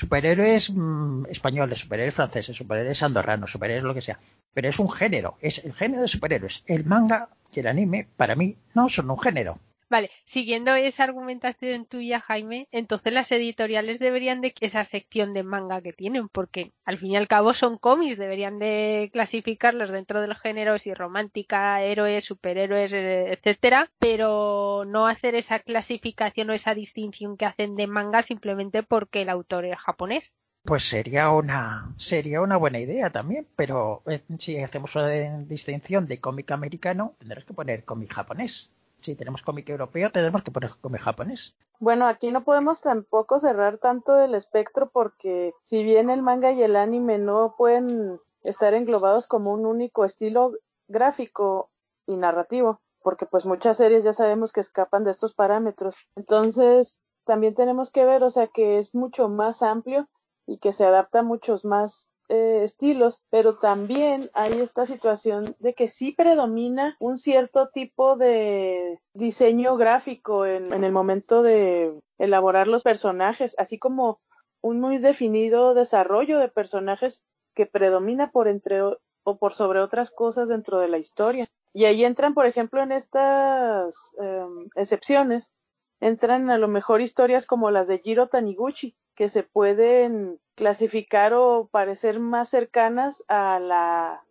superhéroes 0.00 0.64
mmm, 0.70 1.24
españoles, 1.36 1.80
superhéroes 1.84 2.14
franceses, 2.20 2.54
superhéroes 2.60 3.02
andorranos, 3.02 3.50
superhéroes 3.50 3.88
lo 3.88 3.94
que 3.94 4.06
sea. 4.08 4.18
Pero 4.54 4.68
es 4.68 4.78
un 4.78 4.90
género, 4.90 5.38
es 5.40 5.64
el 5.64 5.72
género 5.72 6.02
de 6.02 6.08
superhéroes. 6.08 6.62
El 6.66 6.84
manga 6.84 7.30
y 7.54 7.60
el 7.60 7.66
anime, 7.66 8.06
para 8.16 8.34
mí, 8.34 8.56
no 8.74 8.90
son 8.90 9.10
un 9.10 9.18
género. 9.18 9.58
Vale, 9.88 10.10
siguiendo 10.24 10.74
esa 10.74 11.04
argumentación 11.04 11.86
tuya, 11.86 12.18
Jaime, 12.18 12.66
entonces 12.72 13.12
las 13.12 13.30
editoriales 13.30 14.00
deberían 14.00 14.40
de 14.40 14.52
esa 14.60 14.82
sección 14.82 15.32
de 15.32 15.44
manga 15.44 15.80
que 15.80 15.92
tienen, 15.92 16.28
porque 16.28 16.72
al 16.84 16.98
fin 16.98 17.12
y 17.12 17.16
al 17.16 17.28
cabo 17.28 17.54
son 17.54 17.78
cómics, 17.78 18.18
deberían 18.18 18.58
de 18.58 19.10
clasificarlos 19.12 19.92
dentro 19.92 20.20
del 20.20 20.34
género, 20.34 20.76
si 20.80 20.92
romántica, 20.92 21.82
héroes, 21.82 22.24
superhéroes, 22.24 22.92
eh, 22.94 23.32
etcétera, 23.32 23.88
pero 24.00 24.84
no 24.86 25.06
hacer 25.06 25.36
esa 25.36 25.60
clasificación 25.60 26.50
o 26.50 26.52
esa 26.52 26.74
distinción 26.74 27.36
que 27.36 27.46
hacen 27.46 27.76
de 27.76 27.86
manga 27.86 28.22
simplemente 28.22 28.82
porque 28.82 29.22
el 29.22 29.28
autor 29.28 29.66
es 29.66 29.78
japonés. 29.78 30.34
Pues 30.64 30.82
sería 30.82 31.30
una 31.30 31.94
sería 31.96 32.40
una 32.40 32.56
buena 32.56 32.80
idea 32.80 33.10
también, 33.10 33.46
pero 33.54 34.02
eh, 34.06 34.24
si 34.36 34.58
hacemos 34.58 34.96
una 34.96 35.08
distinción 35.44 36.08
de 36.08 36.18
cómic 36.18 36.50
americano, 36.50 37.14
tendrás 37.20 37.44
que 37.44 37.54
poner 37.54 37.84
cómic 37.84 38.12
japonés 38.12 38.72
si 39.06 39.16
tenemos 39.16 39.42
cómic 39.42 39.68
europeo, 39.68 40.10
tenemos 40.10 40.42
que 40.42 40.50
poner 40.50 40.72
cómic 40.80 41.00
japonés. 41.00 41.56
Bueno, 41.78 42.06
aquí 42.06 42.30
no 42.30 42.44
podemos 42.44 42.80
tampoco 42.80 43.40
cerrar 43.40 43.78
tanto 43.78 44.18
el 44.20 44.34
espectro 44.34 44.90
porque 44.90 45.52
si 45.62 45.84
bien 45.84 46.10
el 46.10 46.22
manga 46.22 46.52
y 46.52 46.62
el 46.62 46.76
anime 46.76 47.18
no 47.18 47.54
pueden 47.56 48.20
estar 48.42 48.74
englobados 48.74 49.26
como 49.26 49.52
un 49.52 49.64
único 49.64 50.04
estilo 50.04 50.52
gráfico 50.88 51.70
y 52.06 52.16
narrativo, 52.16 52.80
porque 53.02 53.26
pues 53.26 53.46
muchas 53.46 53.76
series 53.76 54.04
ya 54.04 54.12
sabemos 54.12 54.52
que 54.52 54.60
escapan 54.60 55.04
de 55.04 55.12
estos 55.12 55.34
parámetros. 55.34 56.08
Entonces, 56.16 56.98
también 57.24 57.54
tenemos 57.54 57.90
que 57.90 58.04
ver, 58.04 58.22
o 58.22 58.30
sea, 58.30 58.48
que 58.48 58.78
es 58.78 58.94
mucho 58.94 59.28
más 59.28 59.62
amplio 59.62 60.08
y 60.46 60.58
que 60.58 60.72
se 60.72 60.84
adapta 60.84 61.20
a 61.20 61.24
muchos 61.24 61.64
más 61.64 62.10
eh, 62.28 62.62
estilos, 62.64 63.22
pero 63.30 63.56
también 63.56 64.30
hay 64.34 64.60
esta 64.60 64.84
situación 64.84 65.54
de 65.60 65.74
que 65.74 65.86
sí 65.86 66.12
predomina 66.12 66.96
un 66.98 67.18
cierto 67.18 67.68
tipo 67.68 68.16
de 68.16 68.98
diseño 69.14 69.76
gráfico 69.76 70.44
en, 70.44 70.72
el 70.72 70.90
momento 70.92 71.42
de 71.42 72.00
elaborar 72.18 72.66
los 72.66 72.82
personajes, 72.82 73.54
así 73.58 73.78
como 73.78 74.20
un 74.60 74.80
muy 74.80 74.98
definido 74.98 75.74
desarrollo 75.74 76.38
de 76.38 76.48
personajes 76.48 77.22
que 77.54 77.66
predomina 77.66 78.32
por 78.32 78.48
entre 78.48 78.82
o 78.82 79.38
por 79.38 79.54
sobre 79.54 79.80
otras 79.80 80.10
cosas 80.10 80.48
dentro 80.48 80.78
de 80.78 80.88
la 80.88 80.98
historia. 80.98 81.48
Y 81.72 81.84
ahí 81.84 82.04
entran, 82.04 82.34
por 82.34 82.46
ejemplo, 82.46 82.82
en 82.82 82.90
estas 82.90 84.16
em, 84.18 84.68
excepciones, 84.74 85.52
entran 86.00 86.50
a 86.50 86.58
lo 86.58 86.68
mejor 86.68 87.00
historias 87.00 87.46
como 87.46 87.70
las 87.70 87.86
de 87.86 87.98
Jiro 87.98 88.28
Taniguchi, 88.28 88.96
que 89.16 89.28
se 89.28 89.42
pueden 89.42 90.38
clasificar 90.54 91.34
o 91.34 91.68
parecer 91.72 92.20
más 92.20 92.50
cercanas 92.50 93.24
a 93.28 93.58
la, 93.58 94.22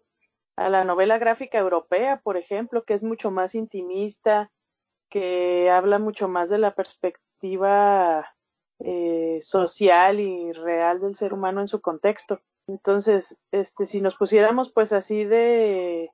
a 0.56 0.70
la 0.70 0.84
novela 0.86 1.18
gráfica 1.18 1.58
europea, 1.58 2.22
por 2.24 2.38
ejemplo, 2.38 2.86
que 2.86 2.94
es 2.94 3.04
mucho 3.04 3.32
más 3.32 3.56
intimista, 3.56 4.52
que 5.10 5.70
habla 5.70 6.00
mucho 6.00 6.28
más 6.28 6.50
de 6.50 6.60
la 6.60 6.76
perspectiva 6.76 8.36
eh, 8.80 9.40
social 9.42 10.20
y 10.20 10.54
real 10.54 11.02
del 11.02 11.16
ser 11.16 11.34
humano 11.34 11.62
en 11.62 11.68
su 11.68 11.82
contexto. 11.82 12.42
Entonces, 12.68 13.38
este, 13.52 13.86
si 13.86 14.02
nos 14.02 14.16
pusiéramos 14.16 14.72
pues 14.72 14.92
así 14.94 15.26
de, 15.26 16.10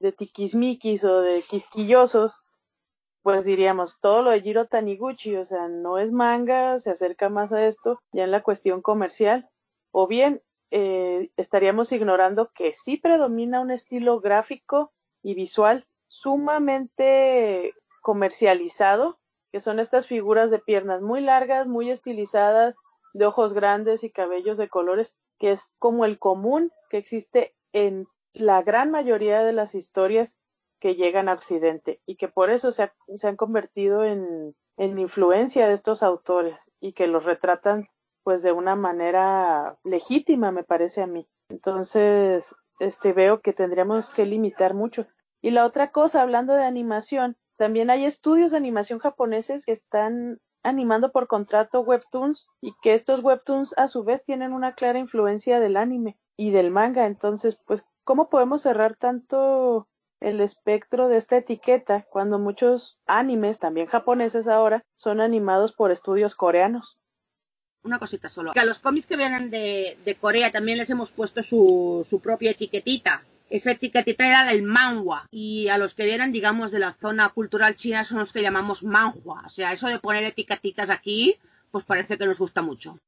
de 0.00 0.12
tiquismiquis 0.12 1.04
o 1.04 1.20
de 1.20 1.42
quisquillosos, 1.42 2.40
pues 3.28 3.44
diríamos 3.44 4.00
todo 4.00 4.22
lo 4.22 4.30
de 4.30 4.40
Jiro 4.40 4.68
Taniguchi, 4.68 5.36
o 5.36 5.44
sea, 5.44 5.68
no 5.68 5.98
es 5.98 6.12
manga, 6.12 6.78
se 6.78 6.92
acerca 6.92 7.28
más 7.28 7.52
a 7.52 7.66
esto 7.66 8.00
ya 8.10 8.24
en 8.24 8.30
la 8.30 8.42
cuestión 8.42 8.80
comercial, 8.80 9.50
o 9.92 10.06
bien 10.06 10.40
eh, 10.70 11.28
estaríamos 11.36 11.92
ignorando 11.92 12.50
que 12.54 12.72
sí 12.72 12.96
predomina 12.96 13.60
un 13.60 13.70
estilo 13.70 14.18
gráfico 14.20 14.94
y 15.22 15.34
visual 15.34 15.86
sumamente 16.06 17.74
comercializado, 18.00 19.18
que 19.52 19.60
son 19.60 19.78
estas 19.78 20.06
figuras 20.06 20.50
de 20.50 20.60
piernas 20.60 21.02
muy 21.02 21.20
largas, 21.20 21.68
muy 21.68 21.90
estilizadas, 21.90 22.76
de 23.12 23.26
ojos 23.26 23.52
grandes 23.52 24.04
y 24.04 24.10
cabellos 24.10 24.56
de 24.56 24.70
colores, 24.70 25.18
que 25.38 25.50
es 25.50 25.74
como 25.78 26.06
el 26.06 26.18
común 26.18 26.72
que 26.88 26.96
existe 26.96 27.54
en 27.74 28.08
la 28.32 28.62
gran 28.62 28.90
mayoría 28.90 29.42
de 29.42 29.52
las 29.52 29.74
historias 29.74 30.38
que 30.80 30.94
llegan 30.94 31.28
a 31.28 31.34
Occidente 31.34 32.00
y 32.06 32.16
que 32.16 32.28
por 32.28 32.50
eso 32.50 32.72
se, 32.72 32.90
han 33.22 33.36
convertido 33.36 34.04
en, 34.04 34.54
en 34.76 34.98
influencia 34.98 35.66
de 35.68 35.74
estos 35.74 36.02
autores 36.02 36.70
y 36.80 36.92
que 36.92 37.06
los 37.06 37.24
retratan 37.24 37.88
pues 38.22 38.42
de 38.42 38.52
una 38.52 38.76
manera 38.76 39.78
legítima 39.84 40.52
me 40.52 40.62
parece 40.62 41.02
a 41.02 41.06
mí. 41.06 41.26
Entonces, 41.48 42.54
este 42.78 43.12
veo 43.12 43.40
que 43.40 43.52
tendríamos 43.52 44.10
que 44.10 44.26
limitar 44.26 44.74
mucho. 44.74 45.06
Y 45.40 45.50
la 45.50 45.64
otra 45.64 45.92
cosa, 45.92 46.22
hablando 46.22 46.52
de 46.52 46.64
animación, 46.64 47.36
también 47.56 47.90
hay 47.90 48.04
estudios 48.04 48.50
de 48.50 48.58
animación 48.58 48.98
japoneses 48.98 49.64
que 49.64 49.72
están 49.72 50.40
animando 50.62 51.10
por 51.12 51.26
contrato 51.26 51.80
webtoons 51.80 52.48
y 52.60 52.74
que 52.82 52.94
estos 52.94 53.22
webtoons 53.22 53.76
a 53.78 53.88
su 53.88 54.04
vez 54.04 54.24
tienen 54.24 54.52
una 54.52 54.74
clara 54.74 54.98
influencia 54.98 55.60
del 55.60 55.76
anime 55.76 56.18
y 56.36 56.50
del 56.50 56.70
manga. 56.70 57.06
Entonces, 57.06 57.58
pues, 57.66 57.86
¿cómo 58.04 58.28
podemos 58.28 58.62
cerrar 58.62 58.96
tanto 58.96 59.88
el 60.20 60.40
espectro 60.40 61.08
de 61.08 61.16
esta 61.16 61.36
etiqueta 61.36 62.02
cuando 62.10 62.38
muchos 62.38 62.98
animes, 63.06 63.58
también 63.58 63.86
japoneses 63.86 64.48
ahora, 64.48 64.84
son 64.94 65.20
animados 65.20 65.72
por 65.72 65.90
estudios 65.90 66.34
coreanos? 66.34 66.98
Una 67.82 67.98
cosita 67.98 68.28
solo. 68.28 68.52
Que 68.52 68.60
a 68.60 68.64
los 68.64 68.80
cómics 68.80 69.06
que 69.06 69.16
vienen 69.16 69.50
de, 69.50 70.16
Corea 70.20 70.50
también 70.50 70.78
les 70.78 70.90
hemos 70.90 71.12
puesto 71.12 71.42
su, 71.42 72.06
su 72.08 72.20
propia 72.20 72.50
etiquetita. 72.50 73.22
Esa 73.50 73.70
etiquetita 73.70 74.26
era 74.26 74.52
el 74.52 74.62
manhua 74.62 75.26
y 75.30 75.68
a 75.68 75.78
los 75.78 75.94
que 75.94 76.04
vienen 76.04 76.32
digamos 76.32 76.70
de 76.70 76.80
la 76.80 76.92
zona 76.94 77.28
cultural 77.30 77.76
china 77.76 78.04
son 78.04 78.18
los 78.18 78.32
que 78.32 78.42
llamamos 78.42 78.82
manhua. 78.82 79.42
O 79.46 79.48
sea 79.48 79.72
eso 79.72 79.86
de 79.86 79.98
poner 79.98 80.24
etiquetitas 80.24 80.90
aquí 80.90 81.38
pues 81.70 81.84
parece 81.84 82.18
que 82.18 82.26
nos 82.26 82.38
gusta 82.38 82.60
mucho. 82.60 82.98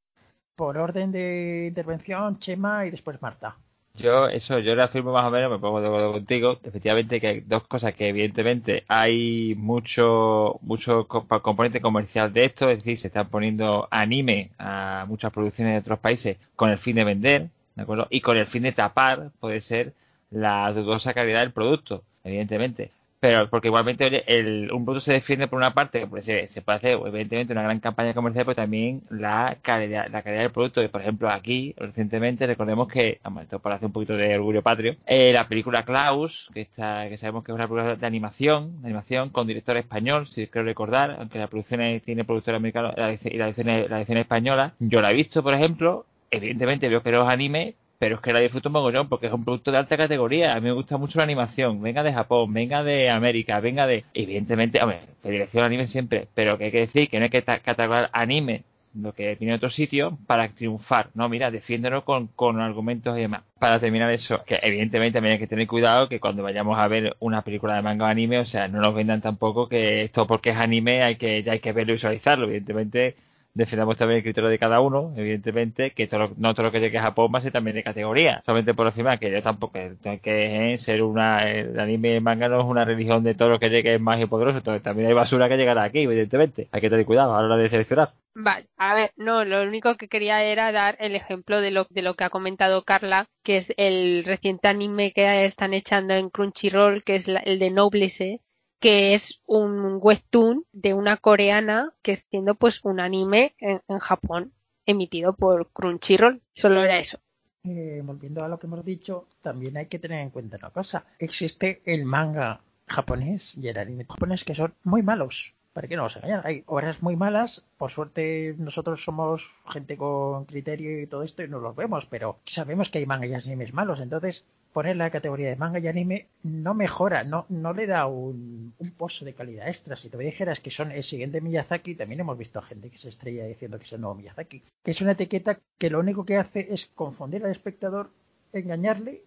Por 0.55 0.79
orden 0.79 1.13
de 1.13 1.67
intervención 1.69 2.39
Chema 2.39 2.87
y 2.87 2.91
después 2.91 3.21
Marta 3.21 3.57
yo, 3.95 4.29
eso, 4.29 4.59
yo 4.59 4.75
le 4.75 4.83
afirmo 4.83 5.13
más 5.13 5.27
o 5.27 5.31
menos, 5.31 5.51
me 5.51 5.59
pongo 5.59 5.81
de 5.81 5.89
acuerdo 5.89 6.13
contigo. 6.13 6.59
Efectivamente, 6.63 7.21
que 7.21 7.27
hay 7.27 7.41
dos 7.41 7.67
cosas 7.67 7.95
que, 7.95 8.09
evidentemente, 8.09 8.85
hay 8.89 9.55
mucho, 9.57 10.59
mucho 10.63 11.07
componente 11.07 11.81
comercial 11.81 12.33
de 12.33 12.45
esto, 12.45 12.71
es 12.71 12.79
decir, 12.79 12.99
se 12.99 13.09
están 13.09 13.29
poniendo 13.29 13.89
anime 13.91 14.51
a 14.59 15.05
muchas 15.09 15.33
producciones 15.33 15.75
de 15.75 15.81
otros 15.81 15.99
países 15.99 16.39
con 16.57 16.71
el 16.71 16.79
fin 16.79 16.97
de 16.97 17.05
vender, 17.05 17.49
¿de 17.75 17.83
acuerdo? 17.83 18.07
Y 18.11 18.21
con 18.21 18.37
el 18.37 18.47
fin 18.47 18.63
de 18.63 18.73
tapar, 18.73 19.31
puede 19.41 19.61
ser, 19.61 19.95
la 20.31 20.73
dudosa 20.73 21.13
calidad 21.13 21.41
del 21.41 21.53
producto, 21.53 22.05
evidentemente 22.25 22.93
pero 23.21 23.51
porque 23.51 23.69
igualmente 23.69 24.07
oye, 24.07 24.25
el, 24.27 24.73
un 24.73 24.85
producto 24.85 25.05
se 25.05 25.13
defiende 25.13 25.47
por 25.47 25.59
una 25.59 25.75
parte, 25.75 26.07
pues 26.07 26.25
se, 26.25 26.49
se, 26.49 26.63
puede 26.63 26.79
hacer 26.79 26.99
evidentemente 27.07 27.53
una 27.53 27.63
gran 27.63 27.79
campaña 27.79 28.15
comercial, 28.15 28.47
pero 28.47 28.57
también 28.57 29.03
la 29.11 29.59
calidad, 29.61 30.09
la 30.11 30.23
calidad 30.23 30.43
del 30.43 30.51
producto. 30.51 30.89
Por 30.91 31.03
ejemplo, 31.03 31.29
aquí, 31.29 31.75
recientemente, 31.77 32.47
recordemos 32.47 32.89
que, 32.89 33.21
vamos, 33.23 33.43
esto 33.43 33.59
para 33.59 33.77
hacer 33.77 33.87
un 33.87 33.93
poquito 33.93 34.17
de 34.17 34.35
orgullo 34.35 34.63
patrio, 34.63 34.97
eh, 35.07 35.33
la 35.35 35.47
película 35.47 35.85
Klaus, 35.85 36.51
que 36.55 36.63
está, 36.63 37.09
que 37.11 37.19
sabemos 37.19 37.45
que 37.45 37.53
es 37.53 37.55
una 37.55 37.69
película 37.69 37.95
de 37.95 38.07
animación, 38.07 38.81
de 38.81 38.89
animación 38.89 39.29
con 39.29 39.47
director 39.47 39.77
español, 39.77 40.27
si 40.27 40.47
creo 40.47 40.65
recordar, 40.65 41.17
aunque 41.19 41.39
la 41.39 41.47
producción 41.47 42.01
tiene 42.01 42.25
productor 42.25 42.55
americano 42.55 42.93
y 42.97 43.37
la 43.37 43.49
edición, 43.49 43.67
la 43.67 43.99
edición 43.99 44.19
española, 44.19 44.75
yo 44.79 45.03
la 45.03 45.11
he 45.11 45.15
visto, 45.15 45.43
por 45.43 45.53
ejemplo, 45.53 46.07
evidentemente 46.31 46.89
veo 46.89 47.03
que 47.03 47.13
los 47.13 47.29
anime, 47.29 47.75
pero 48.01 48.15
es 48.15 48.23
que 48.23 48.33
la 48.33 48.41
disfruto 48.41 48.71
mogollón 48.71 49.11
porque 49.11 49.27
es 49.27 49.33
un 49.33 49.45
producto 49.45 49.71
de 49.71 49.77
alta 49.77 49.99
categoría. 49.99 50.55
A 50.55 50.61
mí 50.61 50.63
me 50.63 50.73
gusta 50.73 50.97
mucho 50.97 51.19
la 51.19 51.25
animación, 51.25 51.83
venga 51.83 52.03
de 52.03 52.15
Japón, 52.15 52.51
venga 52.51 52.83
de 52.83 53.11
América, 53.11 53.61
venga 53.61 53.87
de. 53.87 54.07
Evidentemente, 54.15 54.83
hombre, 54.83 55.01
Federación 55.23 55.65
Anime 55.65 55.87
siempre, 55.87 56.27
pero 56.35 56.57
que 56.57 56.65
hay 56.65 56.71
que 56.73 56.81
decir 56.81 57.11
que 57.11 57.19
no 57.19 57.25
hay 57.25 57.31
que 57.31 57.43
catalogar 57.43 58.09
anime 58.15 58.65
lo 58.95 59.13
que 59.13 59.37
tiene 59.37 59.53
otro 59.53 59.69
sitio 59.69 60.19
para 60.27 60.49
triunfar. 60.49 61.11
No, 61.13 61.29
mira, 61.29 61.51
defiéndelo 61.51 62.03
con, 62.07 62.29
con 62.29 62.59
argumentos 62.59 63.19
y 63.19 63.21
demás. 63.21 63.43
Para 63.59 63.79
terminar 63.79 64.11
eso, 64.11 64.43
que 64.45 64.59
evidentemente 64.63 65.19
también 65.19 65.35
hay 65.35 65.39
que 65.39 65.47
tener 65.47 65.67
cuidado 65.67 66.09
que 66.09 66.21
cuando 66.21 66.43
vayamos 66.43 66.79
a 66.79 66.89
ver 66.89 67.17
una 67.21 67.43
película 67.43 67.77
de 67.77 67.83
manga 67.83 68.07
o 68.07 68.09
anime, 68.09 68.39
o 68.39 68.47
sea, 68.47 68.67
no 68.69 68.81
nos 68.81 68.95
vendan 68.95 69.21
tampoco 69.21 69.69
que 69.69 70.05
esto 70.05 70.27
porque 70.27 70.51
es 70.51 70.57
anime 70.57 71.03
hay 71.03 71.17
que, 71.17 71.43
ya 71.43 71.53
hay 71.53 71.61
que 71.61 71.73
verlo 71.73 71.93
y 71.93 71.97
visualizarlo. 71.97 72.47
Evidentemente, 72.47 73.15
defendamos 73.55 73.97
también 73.97 74.19
el 74.19 74.23
criterio 74.23 74.51
de 74.51 74.59
cada 74.59 74.81
uno, 74.81 75.13
evidentemente, 75.17 75.91
que 75.93 76.07
todo 76.07 76.31
no 76.37 76.55
todo 76.55 76.67
lo 76.67 76.73
que 76.73 76.81
llegue 76.81 76.99
a 76.99 77.03
Japón 77.03 77.33
va 77.35 77.41
también 77.41 77.77
de 77.77 77.83
categoría. 77.83 78.43
Solamente 78.45 78.75
por 78.75 78.87
encima, 78.87 79.19
que 79.19 79.31
yo 79.31 79.43
tampoco, 79.43 79.75
que, 79.75 80.21
que 80.23 80.79
ser 80.79 81.03
una, 81.03 81.51
el 81.51 81.79
anime 81.79 82.21
manga 82.21 82.49
no 82.49 82.61
es 82.61 82.67
una 82.67 82.85
religión 82.85 83.25
de 83.25 83.35
todo 83.35 83.51
lo 83.51 83.59
que 83.59 83.71
llegue 83.71 83.95
es 83.95 84.01
más 84.01 84.21
y 84.21 84.27
poderoso, 84.27 84.59
entonces 84.59 84.83
también 84.83 85.09
hay 85.09 85.15
basura 85.15 85.49
que 85.49 85.57
llegará 85.57 85.85
aquí, 85.85 86.01
evidentemente. 86.01 86.69
Hay 86.73 86.81
que 86.81 86.91
tener 86.91 87.07
cuidado 87.07 87.35
a 87.35 87.41
la 87.41 87.47
hora 87.47 87.57
de 87.57 87.69
seleccionar. 87.69 88.13
Vale, 88.35 88.67
a 88.77 88.95
ver, 88.95 89.11
no, 89.17 89.45
lo 89.45 89.63
único 89.63 89.97
que 89.97 90.09
quería 90.09 90.45
era 90.45 90.71
dar 90.71 90.97
el 91.01 91.17
ejemplo 91.17 91.61
de 91.61 91.73
lo, 91.73 91.87
de 91.91 92.03
lo 92.03 92.15
que 92.15 92.25
ha 92.25 92.31
comentado 92.31 92.85
Carla, 92.85 93.27
que 93.43 93.57
es 93.57 93.73
el 93.77 94.23
reciente 94.25 94.69
anime 94.69 95.13
que 95.13 95.45
están 95.45 95.75
echando 95.75 96.15
en 96.15 96.31
Crunchyroll, 96.31 97.03
que 97.03 97.17
es 97.17 97.27
el 97.29 97.59
de 97.59 97.71
Noblesse, 97.71 98.41
que 98.81 99.15
es 99.15 99.41
un 99.47 99.99
webtoon 100.01 100.65
de 100.73 100.95
una 100.95 101.19
coreana 101.19 101.93
que 102.03 102.13
es 102.13 102.27
siendo 102.31 102.55
pues 102.55 102.83
un 102.85 102.99
anime 102.99 103.55
en, 103.59 103.81
Japón 103.99 104.53
emitido 104.87 105.35
por 105.35 105.71
Crunchyroll. 105.71 106.43
Solo 106.55 106.83
era 106.83 106.99
eso. 106.99 107.19
Eh, 107.63 108.01
volviendo 108.03 108.43
a 108.43 108.49
lo 108.49 108.59
que 108.59 108.67
hemos 108.67 108.85
dicho, 108.85 109.27
también 109.43 109.77
hay 109.77 109.87
que 109.87 109.99
tener 109.99 110.21
en 110.21 110.31
cuenta 110.31 110.57
una 110.57 110.71
cosa. 110.71 111.05
Existe 111.19 111.83
el 111.85 112.07
manga 112.07 112.63
japonés 112.87 113.57
y 113.59 113.69
el 113.69 113.79
anime 113.79 114.07
japonés 114.09 114.45
que 114.45 114.55
son 114.55 114.75
muy 114.83 115.03
malos. 115.03 115.55
¿Para 115.75 115.87
qué 115.87 115.95
no 115.95 116.05
nos 116.05 116.17
engañar? 116.17 116.45
Hay 116.47 116.65
obras 116.67 117.03
muy 117.03 117.17
malas. 117.17 117.65
Por 117.77 117.91
suerte 117.91 118.57
nosotros 118.59 119.05
somos 119.05 119.51
gente 119.69 119.97
con 119.97 120.47
criterio 120.47 121.01
y 121.01 121.07
todo 121.07 121.23
esto 121.23 121.43
y 121.45 121.49
no 121.49 121.61
los 121.61 121.77
vemos, 121.77 122.07
pero 122.07 122.41
sabemos 122.45 122.89
que 122.89 122.99
hay 122.99 123.07
manga 123.07 123.27
y 123.27 123.35
animes 123.35 123.75
malos. 123.75 124.01
Entonces 124.01 124.47
poner 124.73 124.97
la 124.97 125.11
categoría 125.11 125.49
de 125.49 125.57
manga 125.57 125.79
y 125.79 125.89
anime 125.89 126.27
no 126.43 126.75
mejora, 126.75 127.25
no, 127.25 127.47
no 127.49 127.73
le 127.73 127.87
da 127.87 128.07
un, 128.07 128.73
un 128.79 128.91
pozo 128.93 129.25
de 129.25 129.35
calidad 129.35 129.69
extra. 129.69 129.97
Si 129.97 130.09
te 130.09 130.19
dijeras 130.19 130.61
que 130.61 130.71
son 130.71 130.93
el 130.93 131.03
siguiente 131.03 131.41
Miyazaki, 131.41 131.95
también 131.95 132.21
hemos 132.21 132.39
visto 132.39 132.63
gente 132.63 132.91
que 132.91 132.99
se 132.99 133.09
estrella 133.09 133.45
diciendo 133.47 133.79
que 133.79 133.85
es 133.85 133.93
el 133.93 134.01
nuevo 134.01 134.17
Miyazaki. 134.17 134.63
Que 134.83 134.91
es 134.91 135.01
una 135.01 135.13
etiqueta 135.13 135.59
que 135.79 135.91
lo 135.91 136.01
único 136.01 136.25
que 136.25 136.37
hace 136.37 136.73
es 136.73 136.87
confundir 136.95 137.45
al 137.45 137.51
espectador, 137.51 138.11
engañarle 138.53 139.23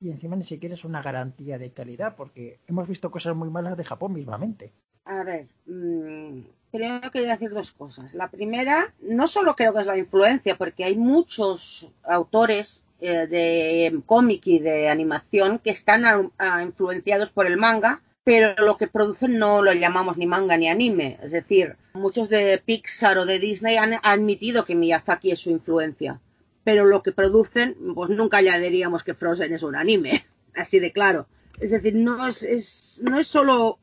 y 0.00 0.10
encima 0.10 0.36
ni 0.36 0.44
siquiera 0.44 0.74
es 0.74 0.84
una 0.84 1.02
garantía 1.02 1.58
de 1.58 1.70
calidad, 1.70 2.16
porque 2.16 2.58
hemos 2.66 2.88
visto 2.88 3.10
cosas 3.10 3.36
muy 3.36 3.50
malas 3.50 3.76
de 3.76 3.84
Japón 3.84 4.14
mismamente. 4.14 4.72
A 5.04 5.24
ver, 5.24 5.46
mmm, 5.66 6.40
primero 6.70 7.10
quería 7.10 7.32
decir 7.32 7.50
dos 7.50 7.72
cosas. 7.72 8.14
La 8.14 8.28
primera, 8.28 8.94
no 9.02 9.28
solo 9.28 9.54
creo 9.54 9.74
que 9.74 9.80
es 9.80 9.86
la 9.86 9.98
influencia, 9.98 10.56
porque 10.56 10.84
hay 10.84 10.96
muchos 10.96 11.90
autores 12.02 12.82
eh, 13.00 13.26
de 13.26 14.00
cómic 14.06 14.42
y 14.46 14.58
de 14.58 14.88
animación 14.88 15.58
que 15.58 15.70
están 15.70 16.30
influenciados 16.62 17.30
por 17.30 17.46
el 17.46 17.56
manga, 17.56 18.02
pero 18.24 18.54
lo 18.64 18.76
que 18.76 18.86
producen 18.86 19.38
no 19.38 19.62
lo 19.62 19.72
llamamos 19.72 20.16
ni 20.16 20.26
manga 20.26 20.56
ni 20.56 20.68
anime. 20.68 21.18
Es 21.22 21.32
decir, 21.32 21.76
muchos 21.94 22.28
de 22.28 22.62
Pixar 22.64 23.18
o 23.18 23.26
de 23.26 23.38
Disney 23.38 23.76
han 23.76 23.94
admitido 24.02 24.64
que 24.64 24.74
Miyazaki 24.74 25.30
es 25.30 25.40
su 25.40 25.50
influencia, 25.50 26.20
pero 26.64 26.84
lo 26.84 27.02
que 27.02 27.12
producen, 27.12 27.76
pues 27.94 28.10
nunca 28.10 28.40
ya 28.40 28.58
diríamos 28.58 29.02
que 29.02 29.14
Frozen 29.14 29.52
es 29.52 29.62
un 29.62 29.76
anime, 29.76 30.24
así 30.54 30.78
de 30.78 30.92
claro. 30.92 31.26
Es 31.58 31.70
decir, 31.70 31.94
no 31.94 32.26
es, 32.26 33.02
no 33.04 33.18
es 33.18 33.26
solo 33.26 33.78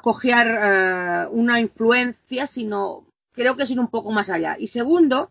cojear 0.00 1.26
eh, 1.26 1.28
una 1.30 1.60
influencia, 1.60 2.46
sino 2.46 3.04
creo 3.32 3.56
que 3.56 3.64
es 3.64 3.70
ir 3.70 3.80
un 3.80 3.88
poco 3.88 4.10
más 4.10 4.30
allá. 4.30 4.56
Y 4.58 4.68
segundo, 4.68 5.30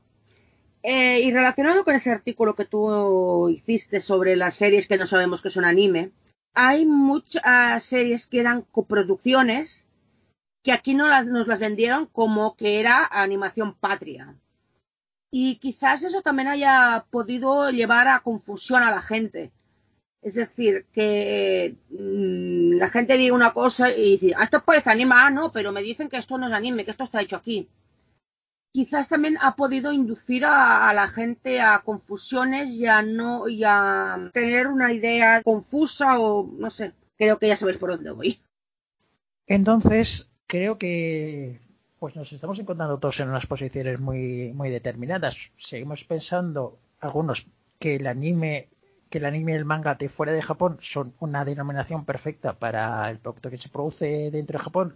eh, 0.84 1.19
y 1.21 1.32
relacionado 1.32 1.84
con 1.84 1.95
ese 1.95 2.11
artículo 2.11 2.55
que 2.55 2.65
tú 2.65 3.49
hiciste 3.49 3.99
sobre 3.99 4.36
las 4.36 4.55
series 4.55 4.88
que 4.88 4.97
no 4.97 5.05
sabemos 5.05 5.41
que 5.41 5.49
son 5.49 5.65
anime, 5.65 6.11
hay 6.53 6.86
muchas 6.86 7.84
series 7.84 8.27
que 8.27 8.39
eran 8.39 8.61
coproducciones 8.61 9.86
que 10.63 10.71
aquí 10.71 10.93
no 10.93 11.07
las, 11.07 11.25
nos 11.25 11.47
las 11.47 11.59
vendieron 11.59 12.05
como 12.05 12.55
que 12.55 12.80
era 12.80 13.05
animación 13.11 13.75
patria. 13.75 14.36
Y 15.32 15.57
quizás 15.57 16.03
eso 16.03 16.21
también 16.21 16.47
haya 16.47 17.05
podido 17.11 17.69
llevar 17.69 18.07
a 18.07 18.19
confusión 18.21 18.82
a 18.82 18.91
la 18.91 19.01
gente. 19.01 19.51
Es 20.21 20.34
decir, 20.34 20.86
que 20.91 21.75
mmm, 21.89 22.77
la 22.77 22.89
gente 22.89 23.17
diga 23.17 23.36
una 23.36 23.53
cosa 23.53 23.91
y 23.91 24.17
dice, 24.17 24.34
ah, 24.36 24.43
esto 24.43 24.63
parece 24.63 24.89
anime, 24.89 25.15
ah, 25.15 25.30
no, 25.30 25.51
pero 25.51 25.71
me 25.71 25.82
dicen 25.82 26.09
que 26.09 26.17
esto 26.17 26.38
no 26.38 26.47
es 26.47 26.53
anime, 26.53 26.84
que 26.84 26.91
esto 26.91 27.03
está 27.03 27.21
hecho 27.21 27.38
aquí. 27.38 27.69
Quizás 28.72 29.09
también 29.09 29.38
ha 29.41 29.55
podido 29.55 29.91
inducir 29.91 30.45
a, 30.45 30.93
la 30.93 31.07
gente 31.07 31.59
a 31.59 31.80
confusiones 31.80 32.70
y 32.72 32.86
a 32.86 33.01
no, 33.01 33.47
y 33.47 33.63
a 33.65 34.30
tener 34.32 34.67
una 34.67 34.93
idea 34.93 35.41
confusa 35.43 36.20
o 36.20 36.49
no 36.57 36.70
sé. 36.70 36.93
Creo 37.17 37.39
que 37.39 37.47
ya 37.47 37.57
sabéis 37.57 37.78
por 37.78 37.91
dónde 37.91 38.11
voy. 38.11 38.39
Entonces, 39.47 40.30
creo 40.45 40.78
que 40.78 41.59
pues 41.97 42.15
nos 42.15 42.32
estamos 42.32 42.59
encontrando 42.59 42.99
todos 42.99 43.20
en 43.20 43.30
unas 43.30 43.45
posiciones 43.45 43.99
muy, 43.99 44.53
muy 44.53 44.70
determinadas. 44.70 45.51
Seguimos 45.57 46.03
pensando, 46.05 46.80
algunos, 46.99 47.47
que 47.78 47.95
el 47.95 48.07
anime 48.07 48.70
que 49.09 49.17
el 49.17 49.26
anime 49.26 49.53
y 49.53 49.55
el 49.55 49.65
manga 49.65 49.95
de 49.95 50.07
fuera 50.07 50.32
de 50.32 50.41
Japón 50.41 50.78
son 50.82 51.15
una 51.20 51.43
denominación 51.43 52.05
perfecta 52.05 52.53
para 52.53 53.09
el 53.09 53.17
producto 53.17 53.49
que 53.49 53.57
se 53.57 53.70
produce 53.70 54.30
dentro 54.32 54.59
de 54.59 54.63
Japón, 54.63 54.95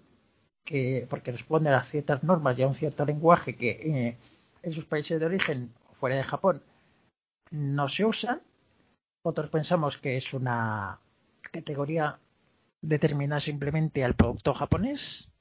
que 0.63 1.07
porque 1.09 1.31
responde 1.31 1.69
a 1.69 1.83
ciertas 1.83 2.23
normas 2.23 2.57
y 2.57 2.63
a 2.63 2.67
un 2.67 2.75
cierto 2.75 3.05
lenguaje 3.05 3.55
que 3.55 3.71
eh, 3.71 4.17
en 4.61 4.71
sus 4.71 4.85
países 4.85 5.19
de 5.19 5.25
origen, 5.25 5.73
fuera 5.93 6.15
de 6.15 6.23
Japón, 6.23 6.61
no 7.51 7.89
se 7.89 8.05
usan. 8.05 8.41
Otros 9.23 9.49
pensamos 9.49 9.97
que 9.97 10.17
es 10.17 10.33
una 10.33 10.99
categoría 11.51 12.19
determinada 12.81 13.39
simplemente 13.39 14.03
al 14.03 14.15
producto 14.15 14.53
japonés 14.53 15.31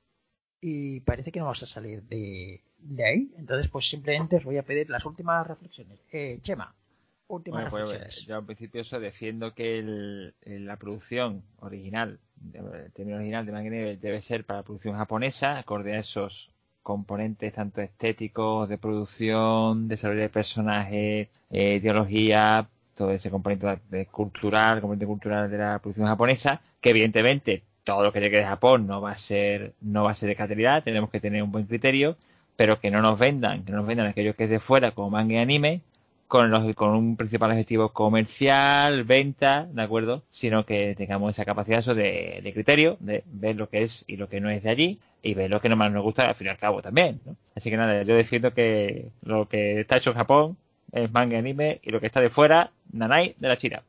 y 0.61 1.01
parece 1.01 1.33
que 1.33 1.41
no 1.41 1.47
vamos 1.47 1.63
a 1.63 1.67
salir 1.67 2.03
de, 2.05 2.63
de 2.79 3.05
ahí. 3.05 3.35
Entonces, 3.37 3.69
pues 3.69 3.89
simplemente 3.89 4.37
os 4.37 4.45
voy 4.45 4.59
a 4.59 4.65
pedir 4.65 4.91
las 4.91 5.05
últimas 5.05 5.47
reflexiones. 5.47 6.01
Eh, 6.13 6.39
Chema 6.41 6.75
últimas 7.33 7.71
Bueno, 7.71 7.87
pues, 7.87 8.27
yo 8.27 8.37
al 8.37 8.45
principio 8.45 8.81
eso 8.83 9.01
defiendo 9.01 9.55
que 9.55 9.79
el- 9.79 10.35
la 10.45 10.77
producción 10.77 11.43
original, 11.61 12.19
el 12.55 12.93
término 12.93 13.17
original 13.19 13.47
de 13.47 13.57
anime 13.57 13.97
debe 13.97 14.21
ser 14.23 14.45
para 14.45 14.61
la 14.61 14.65
producción 14.65 14.97
japonesa, 14.97 15.59
acorde 15.59 15.95
a 15.95 15.99
esos 16.01 16.51
componentes 16.83 17.53
tanto 17.53 17.81
estéticos, 17.81 18.69
de 18.69 18.79
producción, 18.79 19.89
desarrollo 19.89 20.23
de 20.23 20.29
personajes, 20.29 21.29
eh, 21.51 21.75
ideología, 21.77 22.69
todo 22.97 23.11
ese 23.13 23.31
componente 23.31 23.79
de 23.91 24.07
cultural, 24.07 24.81
componente 24.81 25.07
cultural 25.07 25.51
de 25.51 25.59
la 25.59 25.79
producción 25.79 26.07
japonesa, 26.09 26.61
que 26.81 26.91
evidentemente 26.91 27.63
todo 27.85 28.03
lo 28.03 28.13
que 28.13 28.21
llegue 28.21 28.39
de 28.39 28.45
Japón 28.45 28.87
no 28.87 29.01
va 29.01 29.13
a 29.13 29.17
ser, 29.17 29.73
no 29.81 30.05
va 30.05 30.11
a 30.13 30.15
ser 30.15 30.29
de 30.29 30.37
calidad, 30.37 30.83
tenemos 30.83 31.11
que 31.11 31.21
tener 31.21 31.43
un 31.43 31.53
buen 31.53 31.67
criterio, 31.67 32.17
pero 32.57 32.81
que 32.81 32.91
no 32.91 33.01
nos 33.03 33.19
vendan, 33.19 33.65
que 33.65 33.73
no 33.73 33.79
nos 33.79 33.87
vendan 33.87 34.07
aquello 34.07 34.35
que 34.37 34.45
es 34.45 34.51
de 34.51 34.61
fuera 34.61 34.93
como 34.93 35.11
manga 35.11 35.35
y 35.35 35.39
anime, 35.39 35.81
con, 36.33 36.51
los, 36.51 36.75
con 36.75 36.91
un 37.01 37.17
principal 37.17 37.51
objetivo 37.51 37.93
comercial, 37.93 39.05
venta, 39.05 39.67
¿de 39.71 39.83
acuerdo? 39.83 40.23
Sino 40.31 40.65
que 40.65 40.95
tengamos 40.97 41.31
esa 41.31 41.45
capacidad 41.45 41.85
de, 41.95 42.51
criterio, 42.55 42.97
de 43.01 43.23
ver 43.27 43.57
lo 43.57 43.69
que 43.69 43.83
es 43.83 44.05
y 44.07 44.17
lo 44.17 44.29
que 44.31 44.41
no 44.41 44.49
es 44.51 44.63
de 44.63 44.71
allí, 44.71 44.99
y 45.23 45.35
ver 45.35 45.51
lo 45.51 45.61
que 45.61 45.69
no 45.69 45.77
más 45.77 45.93
nos 45.93 46.03
gusta 46.03 46.27
al 46.29 46.35
fin 46.35 46.47
y 46.47 46.51
al 46.51 46.59
cabo 46.59 46.81
también. 46.81 47.21
Así 47.55 47.69
que 47.71 47.77
nada, 47.77 48.03
yo 48.03 48.15
defiendo 48.17 48.55
que 48.55 49.09
lo 49.23 49.49
que 49.49 49.81
está 49.81 49.99
hecho 49.99 50.11
en 50.11 50.17
Japón 50.17 50.57
es 50.93 51.11
manga 51.13 51.37
y 51.37 51.39
anime, 51.41 51.81
y 51.83 51.91
lo 51.91 52.01
que 52.01 52.07
está 52.07 52.21
de 52.21 52.31
fuera, 52.31 52.71
nanai 52.93 53.35
de 53.39 53.49
la 53.49 53.57
china. 53.57 53.83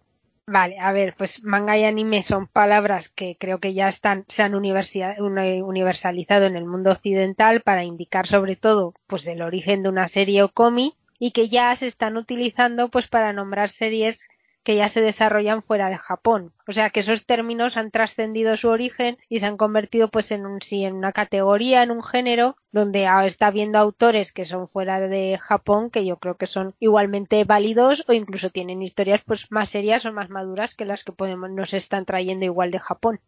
Vale, 0.45 0.75
a 0.79 0.91
ver, 0.91 1.15
pues 1.17 1.43
manga 1.43 1.77
y 1.77 1.85
anime 1.85 2.21
son 2.21 2.47
palabras 2.47 3.07
que 3.09 3.37
creo 3.39 3.59
que 3.59 3.73
ya 3.73 3.87
están, 3.87 4.25
se 4.27 4.43
han 4.43 4.55
uni- 4.55 5.61
universalizado 5.61 6.45
en 6.45 6.57
el 6.57 6.65
mundo 6.65 6.91
occidental 6.91 7.61
para 7.61 7.85
indicar 7.85 8.27
sobre 8.27 8.57
todo 8.57 8.93
pues 9.07 9.25
el 9.27 9.41
origen 9.41 9.83
de 9.83 9.89
una 9.89 10.07
serie 10.09 10.43
o 10.43 10.49
cómic 10.49 10.93
y 11.23 11.31
que 11.31 11.47
ya 11.47 11.73
se 11.77 11.87
están 11.87 12.17
utilizando 12.17 12.89
pues 12.89 13.07
para 13.07 13.31
nombrar 13.31 13.69
series 13.69 14.27
que 14.61 14.75
ya 14.75 14.89
se 14.89 14.99
desarrollan 14.99 15.61
fuera 15.61 15.87
de 15.87 15.95
Japón. 15.95 16.51
O 16.67 16.73
sea 16.73 16.89
que 16.89 16.99
esos 16.99 17.25
términos 17.25 17.77
han 17.77 17.91
trascendido 17.91 18.57
su 18.57 18.67
origen 18.67 19.17
y 19.29 19.39
se 19.39 19.45
han 19.45 19.55
convertido 19.55 20.09
pues 20.09 20.33
en 20.33 20.45
un 20.45 20.61
sí, 20.61 20.83
en 20.83 20.95
una 20.95 21.13
categoría, 21.13 21.81
en 21.81 21.91
un 21.91 22.03
género 22.03 22.57
donde 22.73 23.07
está 23.23 23.47
habiendo 23.47 23.79
autores 23.79 24.33
que 24.33 24.43
son 24.43 24.67
fuera 24.67 24.99
de 24.99 25.39
Japón 25.41 25.91
que 25.91 26.05
yo 26.05 26.17
creo 26.17 26.35
que 26.35 26.45
son 26.45 26.75
igualmente 26.81 27.45
válidos 27.45 28.03
o 28.09 28.11
incluso 28.11 28.49
tienen 28.49 28.81
historias 28.81 29.21
pues 29.25 29.49
más 29.49 29.69
serias 29.69 30.05
o 30.05 30.11
más 30.11 30.29
maduras 30.29 30.75
que 30.75 30.83
las 30.83 31.05
que 31.05 31.13
podemos 31.13 31.49
nos 31.51 31.73
están 31.73 32.03
trayendo 32.03 32.43
igual 32.43 32.69
de 32.69 32.79
Japón. 32.79 33.21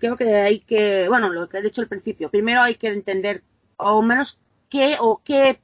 Creo 0.00 0.16
que 0.16 0.34
hay 0.34 0.60
que, 0.60 1.08
bueno, 1.08 1.28
lo 1.28 1.46
que 1.46 1.58
he 1.58 1.62
dicho 1.62 1.82
al 1.82 1.88
principio, 1.88 2.30
primero 2.30 2.62
hay 2.62 2.76
que 2.76 2.88
entender, 2.88 3.42
o 3.76 4.00
menos 4.00 4.38
qué 4.70 4.96
o 4.98 5.20
qué 5.22 5.60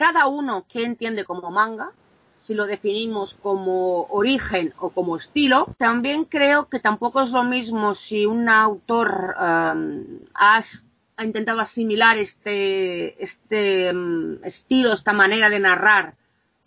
cada 0.00 0.28
uno 0.28 0.64
que 0.66 0.82
entiende 0.82 1.24
como 1.24 1.50
manga, 1.50 1.92
si 2.38 2.54
lo 2.54 2.64
definimos 2.64 3.34
como 3.34 4.04
origen 4.04 4.72
o 4.78 4.88
como 4.88 5.14
estilo, 5.14 5.74
también 5.76 6.24
creo 6.24 6.70
que 6.70 6.80
tampoco 6.80 7.20
es 7.20 7.32
lo 7.32 7.44
mismo 7.44 7.92
si 7.92 8.24
un 8.24 8.48
autor 8.48 9.36
um, 9.38 10.20
ha, 10.32 10.62
intentado 11.22 11.60
asimilar 11.60 12.16
este, 12.16 13.22
este 13.22 13.94
um, 13.94 14.42
estilo, 14.42 14.94
esta 14.94 15.12
manera 15.12 15.50
de 15.50 15.60
narrar, 15.60 16.14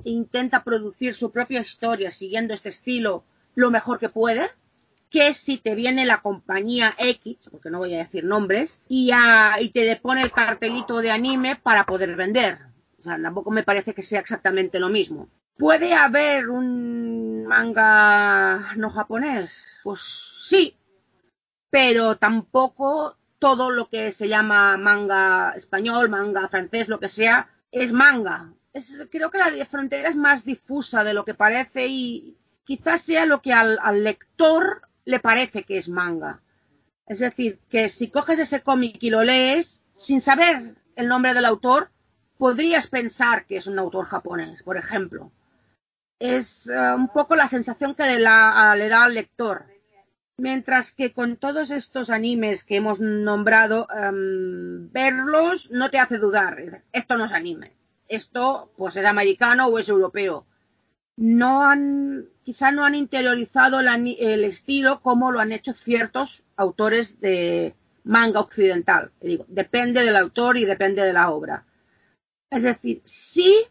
e 0.05 0.11
intenta 0.11 0.63
producir 0.63 1.15
su 1.15 1.31
propia 1.31 1.61
historia 1.61 2.11
siguiendo 2.11 2.53
este 2.53 2.69
estilo 2.69 3.23
lo 3.55 3.71
mejor 3.71 3.97
que 3.97 4.09
puede, 4.09 4.47
que 5.09 5.33
si 5.33 5.57
te 5.57 5.73
viene 5.73 6.05
la 6.05 6.21
compañía 6.21 6.93
X, 6.99 7.49
porque 7.49 7.71
no 7.71 7.79
voy 7.79 7.95
a 7.95 8.03
decir 8.05 8.25
nombres, 8.25 8.79
y, 8.87 9.09
y 9.59 9.69
te 9.69 9.95
pone 9.95 10.21
el 10.21 10.31
cartelito 10.31 11.01
de 11.01 11.09
anime 11.09 11.55
para 11.55 11.87
poder 11.87 12.15
vender. 12.15 12.72
O 13.03 13.05
sea, 13.05 13.21
tampoco 13.21 13.51
me 13.51 13.63
parece 13.63 13.93
que 13.93 14.01
sea 14.01 14.21
exactamente 14.21 14.79
lo 14.79 14.87
mismo. 14.87 15.27
¿Puede 15.57 15.93
haber 15.93 16.47
un 16.47 17.45
manga 17.45 18.73
no 18.77 18.89
japonés? 18.89 19.67
Pues 19.83 19.99
sí, 20.47 20.77
pero 21.69 22.17
tampoco 22.17 23.17
todo 23.39 23.71
lo 23.71 23.89
que 23.89 24.13
se 24.13 24.29
llama 24.29 24.77
manga 24.77 25.51
español, 25.57 26.07
manga 26.07 26.47
francés, 26.47 26.87
lo 26.87 27.01
que 27.01 27.09
sea, 27.09 27.49
es 27.71 27.91
manga. 27.91 28.53
Creo 29.11 29.29
que 29.29 29.37
la 29.37 29.65
frontera 29.65 30.07
es 30.07 30.15
más 30.15 30.45
difusa 30.45 31.03
de 31.03 31.13
lo 31.13 31.25
que 31.25 31.33
parece 31.33 31.87
y 31.87 32.37
quizás 32.63 33.01
sea 33.01 33.25
lo 33.25 33.41
que 33.41 33.51
al 33.51 34.01
lector 34.01 34.83
le 35.03 35.19
parece 35.19 35.63
que 35.63 35.77
es 35.77 35.89
manga. 35.89 36.41
Es 37.05 37.19
decir, 37.19 37.59
que 37.69 37.89
si 37.89 38.09
coges 38.09 38.39
ese 38.39 38.61
cómic 38.61 38.97
y 39.01 39.09
lo 39.09 39.25
lees 39.25 39.83
sin 39.93 40.21
saber 40.21 40.75
el 40.95 41.09
nombre 41.09 41.33
del 41.33 41.43
autor, 41.43 41.89
podrías 42.43 42.87
pensar 42.87 43.45
que 43.45 43.55
es 43.55 43.67
un 43.67 43.79
autor 43.79 44.05
japonés, 44.05 44.61
por 44.63 44.75
ejemplo. 44.75 45.31
Es 46.19 46.67
uh, 46.67 46.93
un 46.93 47.07
poco 47.07 47.37
la 47.37 47.47
sensación 47.47 47.95
que 47.95 48.03
le 48.03 48.19
da 48.19 48.69
al 48.69 49.13
lector. 49.13 49.63
Mientras 50.35 50.91
que 50.91 51.13
con 51.13 51.37
todos 51.37 51.71
estos 51.71 52.09
animes 52.09 52.65
que 52.65 52.75
hemos 52.75 52.99
nombrado, 52.99 53.87
um, 53.87 54.91
verlos 54.91 55.71
no 55.71 55.89
te 55.89 55.99
hace 55.99 56.17
dudar. 56.17 56.83
Esto 56.91 57.15
no 57.15 57.23
es 57.23 57.31
anime. 57.31 57.71
Esto, 58.09 58.73
pues, 58.75 58.97
es 58.97 59.05
americano 59.05 59.67
o 59.67 59.79
es 59.79 59.87
europeo. 59.87 60.45
No 61.15 61.63
han, 61.65 62.25
quizá 62.43 62.73
no 62.73 62.83
han 62.83 62.95
interiorizado 62.95 63.79
el 63.79 64.43
estilo 64.43 64.99
como 64.99 65.31
lo 65.31 65.39
han 65.39 65.53
hecho 65.53 65.71
ciertos 65.71 66.43
autores 66.57 67.21
de 67.21 67.73
manga 68.03 68.41
occidental. 68.41 69.11
Depende 69.47 70.03
del 70.03 70.17
autor 70.17 70.57
y 70.57 70.65
depende 70.65 71.05
de 71.05 71.13
la 71.13 71.29
obra. 71.29 71.63
Es 72.53 72.63
decir, 72.63 73.01
sí, 73.03 73.65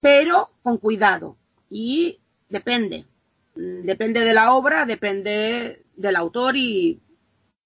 pero 0.00 0.50
con 0.62 0.78
cuidado. 0.78 1.36
Y 1.68 2.20
depende. 2.48 3.04
Depende 3.54 4.20
de 4.20 4.32
la 4.32 4.54
obra, 4.54 4.86
depende 4.86 5.84
del 5.96 6.16
autor 6.16 6.56
y 6.56 7.00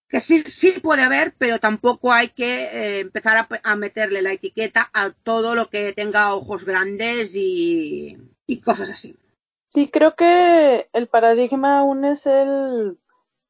que 0.09 0.20
sí, 0.20 0.40
sí 0.42 0.72
puede 0.80 1.02
haber, 1.02 1.34
pero 1.36 1.59
tampoco 1.59 2.12
hay 2.12 2.30
que 2.30 2.64
eh, 2.64 3.00
empezar 3.00 3.36
a, 3.36 3.48
a, 3.62 3.76
meterle 3.76 4.22
la 4.22 4.32
etiqueta 4.32 4.88
a 4.92 5.11
todo 5.11 5.54
lo 5.54 5.68
que 5.68 5.92
tenga 5.92 6.34
ojos 6.34 6.64
grandes 6.64 7.34
y, 7.34 8.16
y 8.46 8.61
cosas 8.61 8.90
así. 8.90 9.16
Sí, 9.68 9.90
creo 9.90 10.14
que 10.14 10.88
el 10.92 11.09
paradigma 11.09 11.80
aún 11.80 12.04
es 12.04 12.26
el 12.26 12.98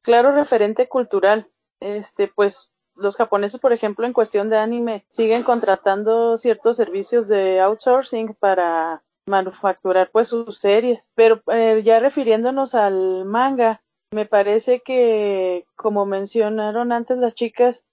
claro 0.01 0.33
referente 0.33 0.89
cultural. 0.89 1.47
Este, 1.79 2.27
pues 2.27 2.71
los 2.97 3.15
japoneses, 3.15 3.59
por 3.59 3.73
ejemplo, 3.73 4.05
en 4.05 4.13
cuestión 4.13 4.49
de 4.49 4.57
anime, 4.57 5.05
siguen 5.09 5.43
contratando 5.43 6.37
ciertos 6.37 6.77
servicios 6.77 7.27
de 7.27 7.59
outsourcing 7.59 8.35
para 8.39 9.03
manufacturar 9.27 10.09
pues 10.11 10.29
sus 10.29 10.57
series. 10.57 11.11
Pero 11.15 11.41
eh, 11.51 11.81
ya 11.83 11.99
refiriéndonos 11.99 12.75
al 12.75 13.25
manga, 13.25 13.81
me 14.11 14.25
parece 14.25 14.81
que, 14.81 15.65
como 15.75 16.05
mencionaron 16.05 16.91
antes 16.91 17.17
las 17.17 17.35
chicas, 17.35 17.83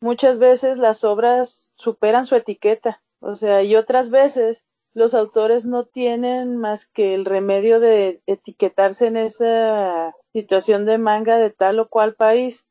muchas 0.00 0.38
veces 0.38 0.78
las 0.78 1.04
obras 1.04 1.72
superan 1.76 2.26
su 2.26 2.36
etiqueta. 2.36 3.02
O 3.20 3.36
sea, 3.36 3.62
y 3.62 3.74
otras 3.76 4.10
veces 4.10 4.64
los 4.92 5.14
autores 5.14 5.66
no 5.66 5.86
tienen 5.86 6.56
más 6.56 6.86
que 6.86 7.14
el 7.14 7.24
remedio 7.24 7.80
de 7.80 8.22
etiquetarse 8.26 9.08
en 9.08 9.16
esa 9.16 10.14
situación 10.32 10.86
de 10.86 10.98
manga 10.98 11.38
de 11.38 11.50
tal 11.50 11.80
o 11.80 11.88
cual 11.88 12.14
país, 12.14 12.66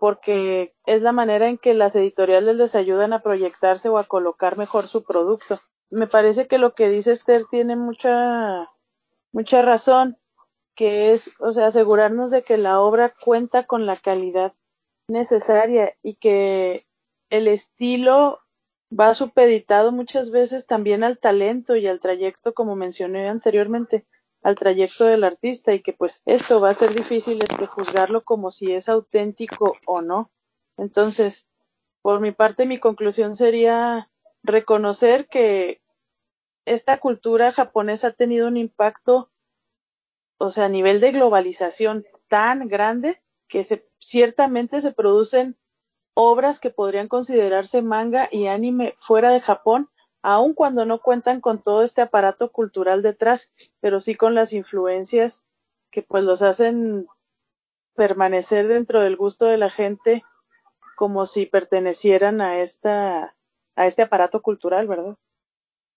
porque 0.00 0.74
es 0.86 1.02
la 1.02 1.12
manera 1.12 1.48
en 1.48 1.58
que 1.58 1.74
las 1.74 1.94
editoriales 1.94 2.56
les 2.56 2.74
ayudan 2.74 3.12
a 3.12 3.22
proyectarse 3.22 3.88
o 3.90 3.98
a 3.98 4.08
colocar 4.08 4.56
mejor 4.56 4.88
su 4.88 5.04
producto. 5.04 5.58
Me 5.90 6.06
parece 6.06 6.48
que 6.48 6.58
lo 6.58 6.74
que 6.74 6.88
dice 6.88 7.12
Esther 7.12 7.44
tiene 7.50 7.76
mucha, 7.76 8.68
mucha 9.30 9.62
razón, 9.62 10.16
que 10.74 11.12
es, 11.12 11.30
o 11.38 11.52
sea, 11.52 11.66
asegurarnos 11.66 12.30
de 12.30 12.42
que 12.42 12.56
la 12.56 12.80
obra 12.80 13.12
cuenta 13.22 13.64
con 13.64 13.84
la 13.84 13.96
calidad 13.96 14.54
necesaria 15.06 15.94
y 16.02 16.14
que 16.14 16.86
el 17.28 17.46
estilo 17.46 18.40
va 18.98 19.14
supeditado 19.14 19.92
muchas 19.92 20.30
veces 20.30 20.66
también 20.66 21.04
al 21.04 21.18
talento 21.18 21.76
y 21.76 21.86
al 21.86 22.00
trayecto, 22.00 22.54
como 22.54 22.74
mencioné 22.74 23.28
anteriormente, 23.28 24.06
al 24.42 24.56
trayecto 24.56 25.04
del 25.04 25.24
artista 25.24 25.74
y 25.74 25.82
que 25.82 25.92
pues 25.92 26.22
esto 26.24 26.60
va 26.60 26.70
a 26.70 26.74
ser 26.74 26.94
difícil 26.94 27.42
este, 27.42 27.66
juzgarlo 27.66 28.24
como 28.24 28.50
si 28.50 28.72
es 28.72 28.88
auténtico 28.88 29.76
o 29.86 30.00
no. 30.02 30.30
Entonces, 30.76 31.46
por 32.02 32.20
mi 32.20 32.32
parte, 32.32 32.66
mi 32.66 32.78
conclusión 32.78 33.36
sería 33.36 34.10
reconocer 34.42 35.28
que 35.28 35.82
esta 36.64 36.98
cultura 36.98 37.52
japonesa 37.52 38.08
ha 38.08 38.12
tenido 38.12 38.48
un 38.48 38.56
impacto, 38.56 39.30
o 40.38 40.50
sea, 40.50 40.66
a 40.66 40.68
nivel 40.68 41.00
de 41.00 41.12
globalización 41.12 42.06
tan 42.28 42.68
grande 42.68 43.20
que 43.48 43.64
se, 43.64 43.86
ciertamente 43.98 44.80
se 44.80 44.92
producen 44.92 45.58
obras 46.14 46.60
que 46.60 46.70
podrían 46.70 47.08
considerarse 47.08 47.82
manga 47.82 48.28
y 48.30 48.46
anime 48.46 48.94
fuera 49.00 49.30
de 49.30 49.40
Japón, 49.40 49.90
aun 50.22 50.54
cuando 50.54 50.84
no 50.84 51.00
cuentan 51.00 51.40
con 51.40 51.62
todo 51.62 51.82
este 51.82 52.02
aparato 52.02 52.50
cultural 52.52 53.02
detrás, 53.02 53.52
pero 53.80 54.00
sí 54.00 54.14
con 54.14 54.34
las 54.34 54.52
influencias 54.52 55.44
que 55.90 56.02
pues 56.02 56.24
los 56.24 56.42
hacen 56.42 57.06
permanecer 57.94 58.68
dentro 58.68 59.00
del 59.00 59.16
gusto 59.16 59.46
de 59.46 59.58
la 59.58 59.70
gente 59.70 60.22
como 60.96 61.26
si 61.26 61.46
pertenecieran 61.46 62.40
a 62.40 62.58
esta 62.58 63.34
a 63.76 63.86
este 63.86 64.02
aparato 64.02 64.42
cultural, 64.42 64.86
¿verdad? 64.86 65.16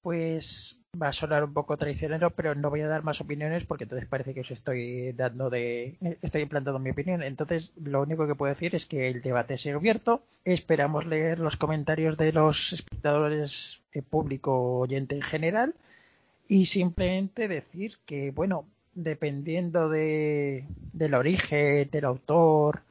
Pues 0.02 0.83
va 1.02 1.08
a 1.08 1.14
sonar 1.14 1.44
un 1.44 1.54
poco 1.54 1.76
traicionero, 1.76 2.30
pero 2.32 2.54
no 2.54 2.70
voy 2.70 2.82
a 2.82 2.88
dar 2.88 3.04
más 3.04 3.20
opiniones 3.20 3.66
porque 3.66 3.86
entonces 3.86 4.08
parece 4.08 4.34
que 4.34 4.42
os 4.42 4.52
estoy 4.52 5.12
dando 5.14 5.50
de, 5.50 5.98
estoy 6.22 6.44
implantando 6.44 6.80
mi 6.80 6.92
opinión. 6.92 7.24
Entonces, 7.24 7.72
lo 7.84 8.02
único 8.02 8.28
que 8.28 8.36
puedo 8.36 8.54
decir 8.54 8.76
es 8.76 8.86
que 8.86 9.08
el 9.10 9.22
debate 9.22 9.58
sigue 9.58 9.76
abierto. 9.76 10.24
Esperamos 10.46 11.06
leer 11.06 11.40
los 11.40 11.58
comentarios 11.58 12.18
de 12.18 12.32
los 12.32 12.74
espectadores, 12.74 13.82
eh, 13.94 14.04
público 14.04 14.80
oyente 14.80 15.16
en 15.16 15.24
general, 15.24 15.74
y 16.48 16.68
simplemente 16.68 17.48
decir 17.48 17.98
que, 18.06 18.32
bueno, 18.32 18.66
dependiendo 18.94 19.90
de, 19.90 20.66
del 20.94 21.16
origen 21.16 21.90
del 21.90 22.06
autor 22.06 22.84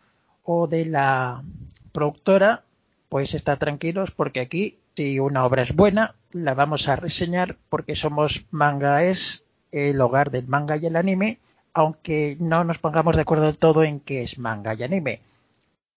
o 0.43 0.67
de 0.67 0.87
la 0.87 1.45
productora, 1.93 2.65
pues 3.09 3.35
estar 3.35 3.59
tranquilos 3.59 4.11
porque 4.11 4.41
aquí 4.41 4.79
si 4.95 5.19
una 5.19 5.45
obra 5.45 5.63
es 5.63 5.75
buena, 5.75 6.15
la 6.33 6.55
vamos 6.55 6.89
a 6.89 6.97
reseñar 6.97 7.57
porque 7.69 7.95
somos 7.95 8.47
Manga 8.51 9.05
es 9.05 9.47
el 9.71 10.01
hogar 10.01 10.31
del 10.31 10.47
manga 10.47 10.77
y 10.77 10.87
el 10.87 10.97
anime, 10.97 11.39
aunque 11.73 12.37
no 12.39 12.63
nos 12.65 12.79
pongamos 12.79 13.17
de 13.17 13.23
acuerdo 13.23 13.47
del 13.47 13.59
todo 13.59 13.85
en 13.85 14.01
qué 14.01 14.23
es 14.23 14.39
manga 14.39 14.75
y 14.75 14.83
anime. 14.83 15.21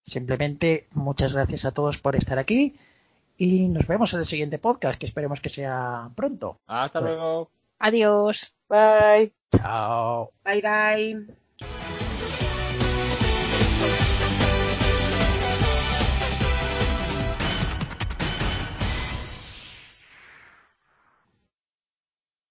Simplemente 0.04 0.86
muchas 0.92 1.34
gracias 1.34 1.64
a 1.64 1.72
todos 1.72 1.98
por 1.98 2.16
estar 2.16 2.38
aquí 2.38 2.76
y 3.36 3.68
nos 3.68 3.86
vemos 3.86 4.14
en 4.14 4.20
el 4.20 4.26
siguiente 4.26 4.58
podcast, 4.58 4.98
que 4.98 5.06
esperemos 5.06 5.40
que 5.40 5.50
sea 5.50 6.08
pronto. 6.14 6.58
Hasta 6.66 7.00
luego. 7.00 7.50
Adiós. 7.78 8.54
Bye. 8.68 9.32
Chao. 9.50 10.32
Bye 10.44 10.62
bye. 10.62 12.05